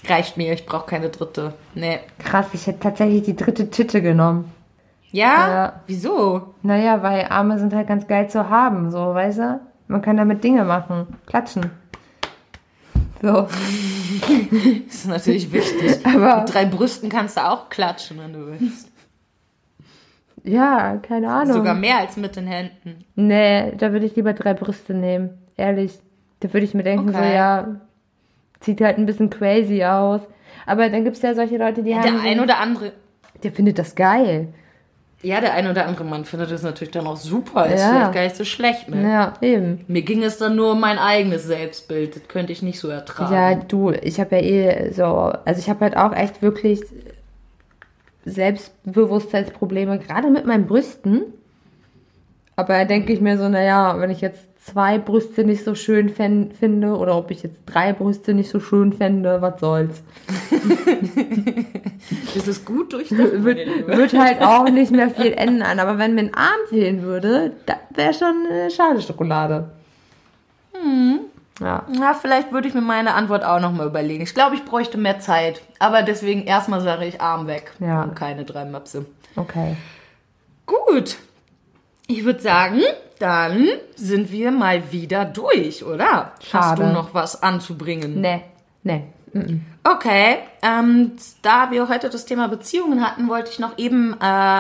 Reicht 0.08 0.38
mir, 0.38 0.54
ich 0.54 0.66
brauche 0.66 0.88
keine 0.88 1.10
dritte. 1.10 1.54
Nee. 1.76 2.00
Krass, 2.18 2.48
ich 2.54 2.66
hätte 2.66 2.80
tatsächlich 2.80 3.22
die 3.22 3.36
dritte 3.36 3.70
Titte 3.70 4.02
genommen. 4.02 4.52
Ja? 5.12 5.48
ja? 5.48 5.82
Wieso? 5.86 6.56
Naja, 6.64 7.04
weil 7.04 7.28
Arme 7.30 7.60
sind 7.60 7.76
halt 7.76 7.88
ganz 7.88 8.08
geil 8.08 8.28
zu 8.28 8.50
haben, 8.50 8.90
so, 8.90 9.14
weißt 9.14 9.38
du? 9.38 9.60
Man 9.88 10.02
kann 10.02 10.18
damit 10.18 10.44
Dinge 10.44 10.64
machen. 10.64 11.20
Klatschen. 11.28 11.70
So. 13.22 13.48
das 14.88 14.96
ist 14.96 15.08
natürlich 15.08 15.52
wichtig. 15.52 16.04
Aber 16.06 16.38
Mit 16.38 16.54
drei 16.54 16.66
Brüsten 16.66 17.10
kannst 17.10 17.38
du 17.38 17.48
auch 17.48 17.70
klatschen, 17.70 18.20
wenn 18.20 18.34
du 18.34 18.48
willst. 18.48 18.91
Ja, 20.44 20.98
keine 20.98 21.30
Ahnung. 21.30 21.54
Sogar 21.54 21.76
mehr 21.76 22.00
als 22.00 22.18
mit 22.18 22.36
den 22.36 22.48
Händen. 22.48 23.06
Nee, 23.16 23.74
da 23.78 23.92
würde 23.92 24.06
ich 24.06 24.16
lieber 24.16 24.34
drei 24.34 24.54
Brüste 24.54 24.94
nehmen. 24.94 25.30
Ehrlich. 25.58 26.00
Da 26.40 26.52
würde 26.54 26.66
ich 26.66 26.74
mir 26.74 26.84
denken, 26.84 27.10
okay. 27.10 27.18
so, 27.18 27.24
ja, 27.24 27.68
sieht 28.62 28.82
halt 28.82 28.98
ein 28.98 29.06
bisschen 29.06 29.30
crazy 29.30 29.84
aus. 29.84 30.22
Aber 30.66 30.90
dann 30.90 31.04
gibt 31.04 31.18
es 31.18 31.22
ja 31.22 31.36
solche 31.36 31.58
Leute, 31.58 31.84
die 31.84 31.92
ja, 31.92 31.98
haben. 31.98 32.22
Der 32.22 32.32
ein 32.32 32.40
oder 32.40 32.60
andere. 32.60 32.94
Der 33.44 33.52
findet 33.52 33.78
das 33.78 33.96
geil. 33.96 34.48
Ja, 35.24 35.40
der 35.40 35.54
ein 35.54 35.70
oder 35.70 35.86
andere 35.86 36.04
Mann 36.04 36.26
findet 36.26 36.52
das 36.52 36.64
natürlich 36.64 36.92
dann 36.92 37.06
auch 37.06 37.16
super. 37.18 37.68
Ist 37.68 37.82
ja. 37.82 37.90
vielleicht 37.90 38.14
gar 38.14 38.24
nicht 38.24 38.36
so 38.36 38.44
schlecht, 38.44 38.90
ne? 38.90 39.04
Ja, 39.04 39.34
eben. 39.42 39.86
Mir 39.88 40.02
ging 40.02 40.24
es 40.24 40.40
dann 40.40 40.56
nur 40.56 40.72
um 40.72 40.80
mein 40.80 40.98
eigenes 40.98 41.44
Selbstbild. 41.44 42.16
Das 42.16 42.28
könnte 42.28 42.52
ich 42.52 42.64
nicht 42.64 42.80
so 42.80 42.88
ertragen. 42.88 43.34
Ja, 43.34 43.56
du, 43.56 43.92
ich 43.92 44.20
habe 44.20 44.38
ja 44.38 44.42
eh 44.42 44.92
so. 44.92 45.06
Also, 45.06 45.60
ich 45.60 45.70
habe 45.70 45.82
halt 45.82 45.96
auch 45.96 46.14
echt 46.14 46.42
wirklich 46.42 46.82
Selbstbewusstseinsprobleme, 48.26 50.00
gerade 50.00 50.30
mit 50.30 50.46
meinen 50.46 50.68
Brüsten. 50.68 51.24
Aber 52.56 52.74
da 52.74 52.86
denke 52.86 53.14
ich 53.14 53.22
mir 53.22 53.38
so, 53.38 53.50
naja, 53.50 53.96
wenn 54.00 54.12
ich 54.12 54.22
jetzt 54.22 54.46
zwei 54.64 55.00
Brüste 55.00 55.44
nicht 55.44 55.64
so 55.64 55.74
schön 55.74 56.10
finde 56.10 56.96
oder 56.96 57.18
ob 57.18 57.32
ich 57.32 57.42
jetzt 57.42 57.62
drei 57.66 57.94
Brüste 57.94 58.34
nicht 58.34 58.50
so 58.50 58.60
schön 58.60 58.94
fände, 58.94 59.42
was 59.42 59.60
soll's. 59.60 60.04
das 62.36 62.48
ist 62.48 62.66
gut 62.66 62.94
durchdacht. 62.94 63.44
Wird, 63.44 63.88
wird 63.88 64.14
halt 64.14 64.42
auch 64.42 64.70
nicht 64.70 64.92
mehr 64.92 65.10
viel 65.10 65.34
ändern. 65.34 65.80
Aber 65.80 65.98
wenn 65.98 66.14
mir 66.14 66.22
ein 66.22 66.34
Arm 66.36 66.60
fehlen 66.70 67.02
würde, 67.02 67.54
das 67.66 67.78
wäre 67.96 68.14
schon 68.14 68.48
eine 68.50 68.70
schade 68.70 69.02
Schokolade. 69.02 69.70
Hm. 70.74 71.22
Ja. 71.62 71.84
Na, 71.88 72.14
vielleicht 72.16 72.52
würde 72.52 72.68
ich 72.68 72.74
mir 72.74 72.82
meine 72.82 73.14
Antwort 73.14 73.46
auch 73.46 73.60
nochmal 73.60 73.86
überlegen. 73.86 74.24
Ich 74.24 74.34
glaube, 74.34 74.56
ich 74.56 74.66
bräuchte 74.66 74.98
mehr 74.98 75.20
Zeit. 75.20 75.62
Aber 75.78 76.02
deswegen 76.02 76.44
erstmal 76.44 76.82
sage 76.82 77.06
ich 77.06 77.22
Arm 77.22 77.46
weg. 77.48 77.72
Ja. 77.80 78.04
Und 78.04 78.16
keine 78.16 78.46
drei 78.46 78.66
Möpse. 78.66 79.06
Okay. 79.36 79.78
Gut. 80.66 81.18
Ich 82.08 82.26
würde 82.26 82.42
sagen, 82.42 82.82
dann 83.20 83.68
sind 83.96 84.32
wir 84.32 84.52
mal 84.52 84.92
wieder 84.92 85.24
durch, 85.24 85.86
oder? 85.86 86.32
Hast 86.34 86.42
du 86.42 86.48
Schade. 86.48 86.88
noch 86.88 87.14
was 87.14 87.42
anzubringen? 87.44 88.20
Nee, 88.20 88.42
nee. 88.84 89.04
Okay, 89.84 90.40
ähm, 90.62 91.14
da 91.42 91.72
wir 91.72 91.88
heute 91.88 92.10
das 92.10 92.26
Thema 92.26 92.48
Beziehungen 92.48 93.06
hatten, 93.06 93.28
wollte 93.30 93.52
ich 93.52 93.60
noch 93.60 93.78
eben 93.78 94.14
äh, 94.14 94.16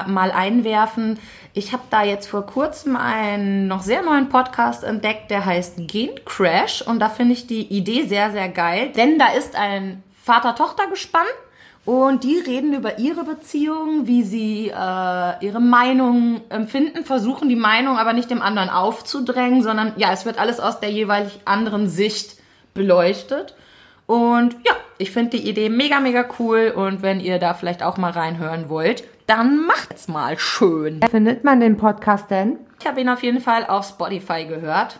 mal 0.07 0.31
einwerfen. 0.31 1.19
Ich 1.53 1.73
habe 1.73 1.83
da 1.89 2.03
jetzt 2.03 2.27
vor 2.27 2.45
kurzem 2.45 2.95
einen 2.95 3.67
noch 3.67 3.81
sehr 3.81 4.01
neuen 4.01 4.29
Podcast 4.29 4.83
entdeckt, 4.83 5.29
der 5.29 5.45
heißt 5.45 5.75
Gen 5.87 6.11
Crash 6.25 6.81
und 6.81 6.99
da 6.99 7.09
finde 7.09 7.33
ich 7.33 7.47
die 7.47 7.67
Idee 7.67 8.05
sehr, 8.05 8.31
sehr 8.31 8.47
geil, 8.47 8.91
denn 8.95 9.19
da 9.19 9.33
ist 9.33 9.55
ein 9.55 10.03
Vater-Tochter-Gespann 10.23 11.27
und 11.83 12.23
die 12.23 12.37
reden 12.37 12.73
über 12.73 12.99
ihre 12.99 13.23
Beziehung, 13.23 14.07
wie 14.07 14.23
sie 14.23 14.69
äh, 14.69 15.45
ihre 15.45 15.59
Meinung 15.59 16.41
empfinden, 16.49 17.03
versuchen 17.03 17.49
die 17.49 17.55
Meinung 17.55 17.97
aber 17.97 18.13
nicht 18.13 18.29
dem 18.29 18.41
anderen 18.41 18.69
aufzudrängen, 18.69 19.63
sondern 19.63 19.93
ja, 19.97 20.13
es 20.13 20.25
wird 20.25 20.39
alles 20.39 20.59
aus 20.59 20.79
der 20.79 20.91
jeweilig 20.91 21.41
anderen 21.45 21.89
Sicht 21.89 22.37
beleuchtet. 22.73 23.55
Und 24.11 24.57
ja, 24.65 24.73
ich 24.97 25.11
finde 25.11 25.37
die 25.37 25.47
Idee 25.47 25.69
mega, 25.69 26.01
mega 26.01 26.25
cool. 26.37 26.73
Und 26.75 27.01
wenn 27.01 27.21
ihr 27.21 27.39
da 27.39 27.53
vielleicht 27.53 27.81
auch 27.81 27.95
mal 27.95 28.11
reinhören 28.11 28.67
wollt, 28.67 29.05
dann 29.25 29.65
macht's 29.65 30.09
mal 30.09 30.37
schön. 30.37 30.97
Wer 30.99 31.09
findet 31.09 31.45
man 31.45 31.61
den 31.61 31.77
Podcast 31.77 32.29
denn? 32.29 32.57
Ich 32.81 32.85
habe 32.85 32.99
ihn 32.99 33.07
auf 33.07 33.23
jeden 33.23 33.39
Fall 33.39 33.65
auf 33.65 33.87
Spotify 33.87 34.43
gehört. 34.43 34.99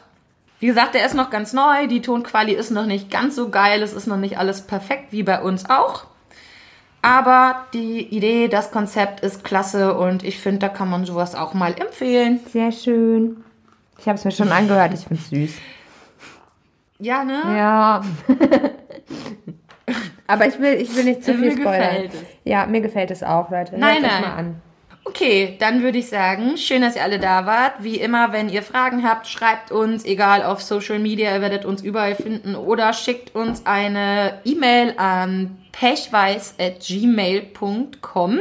Wie 0.62 0.68
gesagt, 0.68 0.95
der 0.95 1.05
ist 1.05 1.14
noch 1.14 1.30
ganz 1.30 1.51
neu. 1.51 1.88
Die 1.88 2.01
Tonquali 2.01 2.53
ist 2.53 2.72
noch 2.72 2.86
nicht 2.86 3.12
ganz 3.12 3.36
so 3.36 3.49
geil. 3.49 3.84
Es 3.84 3.91
ist 3.91 4.07
noch 4.07 4.16
nicht 4.16 4.38
alles 4.38 4.62
perfekt, 4.62 5.07
wie 5.12 5.24
bei 5.24 5.41
uns 5.41 5.70
auch. 5.70 6.05
Aber 7.01 7.66
die 7.74 8.16
Idee, 8.16 8.47
das 8.47 8.72
Konzept 8.72 9.20
ist 9.20 9.43
klasse 9.43 9.95
und 9.95 10.24
ich 10.24 10.39
finde, 10.39 10.59
da 10.59 10.70
kann 10.70 10.89
man 10.89 11.03
sowas 11.03 11.36
auch 11.36 11.53
mal 11.53 11.76
empfehlen. 11.78 12.39
Sehr 12.53 12.72
schön. 12.72 13.43
Ich 13.99 14.07
habe 14.07 14.18
es 14.18 14.24
mir 14.24 14.32
schon 14.32 14.53
angehört, 14.53 14.93
ich 14.93 15.01
finde 15.01 15.22
es 15.22 15.30
süß. 15.30 15.51
Ja, 17.02 17.24
ne? 17.24 17.41
Ja. 17.45 18.02
Aber 20.28 20.45
ich 20.47 20.60
will, 20.60 20.74
ich 20.76 20.95
will 20.95 21.04
nicht 21.04 21.24
zu 21.24 21.34
Mir 21.34 21.52
viel 21.52 21.62
spoilern. 21.62 21.89
gefällt 21.89 22.14
es. 22.14 22.22
Ja, 22.45 22.66
mir 22.68 22.80
gefällt 22.82 23.12
es 23.12 23.22
auch, 23.24 23.49
Leute. 23.52 23.78
Nein, 23.78 24.02
Hört 24.02 24.12
nein. 24.12 24.22
mal 24.22 24.34
an. 24.36 24.62
Okay, 25.04 25.58
dann 25.60 25.82
würde 25.82 25.97
ich 25.97 26.10
sagen, 26.10 26.58
schön, 26.58 26.84
dass 26.84 26.95
ihr 26.95 27.02
alle 27.04 27.18
da 27.20 27.45
wart. 27.47 27.74
Wie 27.80 27.95
immer, 27.97 28.32
wenn 28.34 28.49
ihr 28.49 28.62
Fragen 28.62 29.04
habt, 29.04 29.26
schreibt 29.28 29.72
uns, 29.72 30.06
egal 30.06 30.43
auf 30.43 30.62
Social 30.62 30.99
Media, 30.99 31.34
ihr 31.34 31.41
werdet 31.41 31.66
uns 31.66 31.82
überall 31.82 32.14
finden 32.16 32.56
oder 32.56 32.93
schickt 32.93 33.34
uns 33.36 33.66
eine 33.66 34.39
E-Mail 34.45 34.93
an 34.97 35.58
pechweiß.gmail.com 35.72 38.39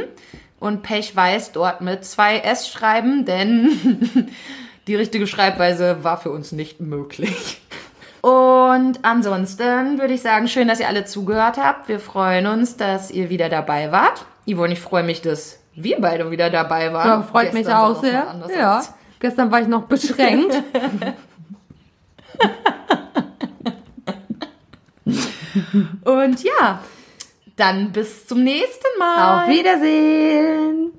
und 0.59 0.83
pechweiß 0.83 1.51
dort 1.53 1.81
mit 1.81 2.05
zwei 2.05 2.37
S 2.37 2.69
schreiben, 2.69 3.25
denn 3.25 4.29
die 4.87 4.95
richtige 4.95 5.25
Schreibweise 5.25 6.03
war 6.03 6.17
für 6.17 6.29
uns 6.31 6.51
nicht 6.51 6.79
möglich. 6.79 7.59
Und 8.21 8.99
ansonsten 9.03 9.99
würde 9.99 10.13
ich 10.13 10.21
sagen, 10.21 10.47
schön, 10.47 10.67
dass 10.67 10.79
ihr 10.79 10.87
alle 10.87 11.05
zugehört 11.05 11.57
habt. 11.57 11.87
Wir 11.87 11.99
freuen 11.99 12.45
uns, 12.45 12.77
dass 12.77 13.09
ihr 13.09 13.29
wieder 13.29 13.49
dabei 13.49 13.91
wart. 13.91 14.25
Yvonne, 14.45 14.73
ich 14.73 14.79
freue 14.79 15.03
mich, 15.03 15.21
dass 15.21 15.59
wir 15.73 15.99
beide 15.99 16.29
wieder 16.29 16.49
dabei 16.49 16.93
waren. 16.93 17.07
Ja, 17.07 17.23
freut 17.23 17.53
mich 17.53 17.65
Gestern 17.65 17.77
sah 17.77 17.87
auch 17.87 18.01
sehr. 18.01 18.35
Ja. 18.55 18.83
Gestern 19.19 19.51
war 19.51 19.61
ich 19.61 19.67
noch 19.67 19.83
beschränkt. 19.83 20.55
Und 26.03 26.43
ja, 26.43 26.79
dann 27.55 27.91
bis 27.91 28.27
zum 28.27 28.43
nächsten 28.43 28.99
Mal. 28.99 29.43
Auf 29.43 29.49
Wiedersehen. 29.49 30.91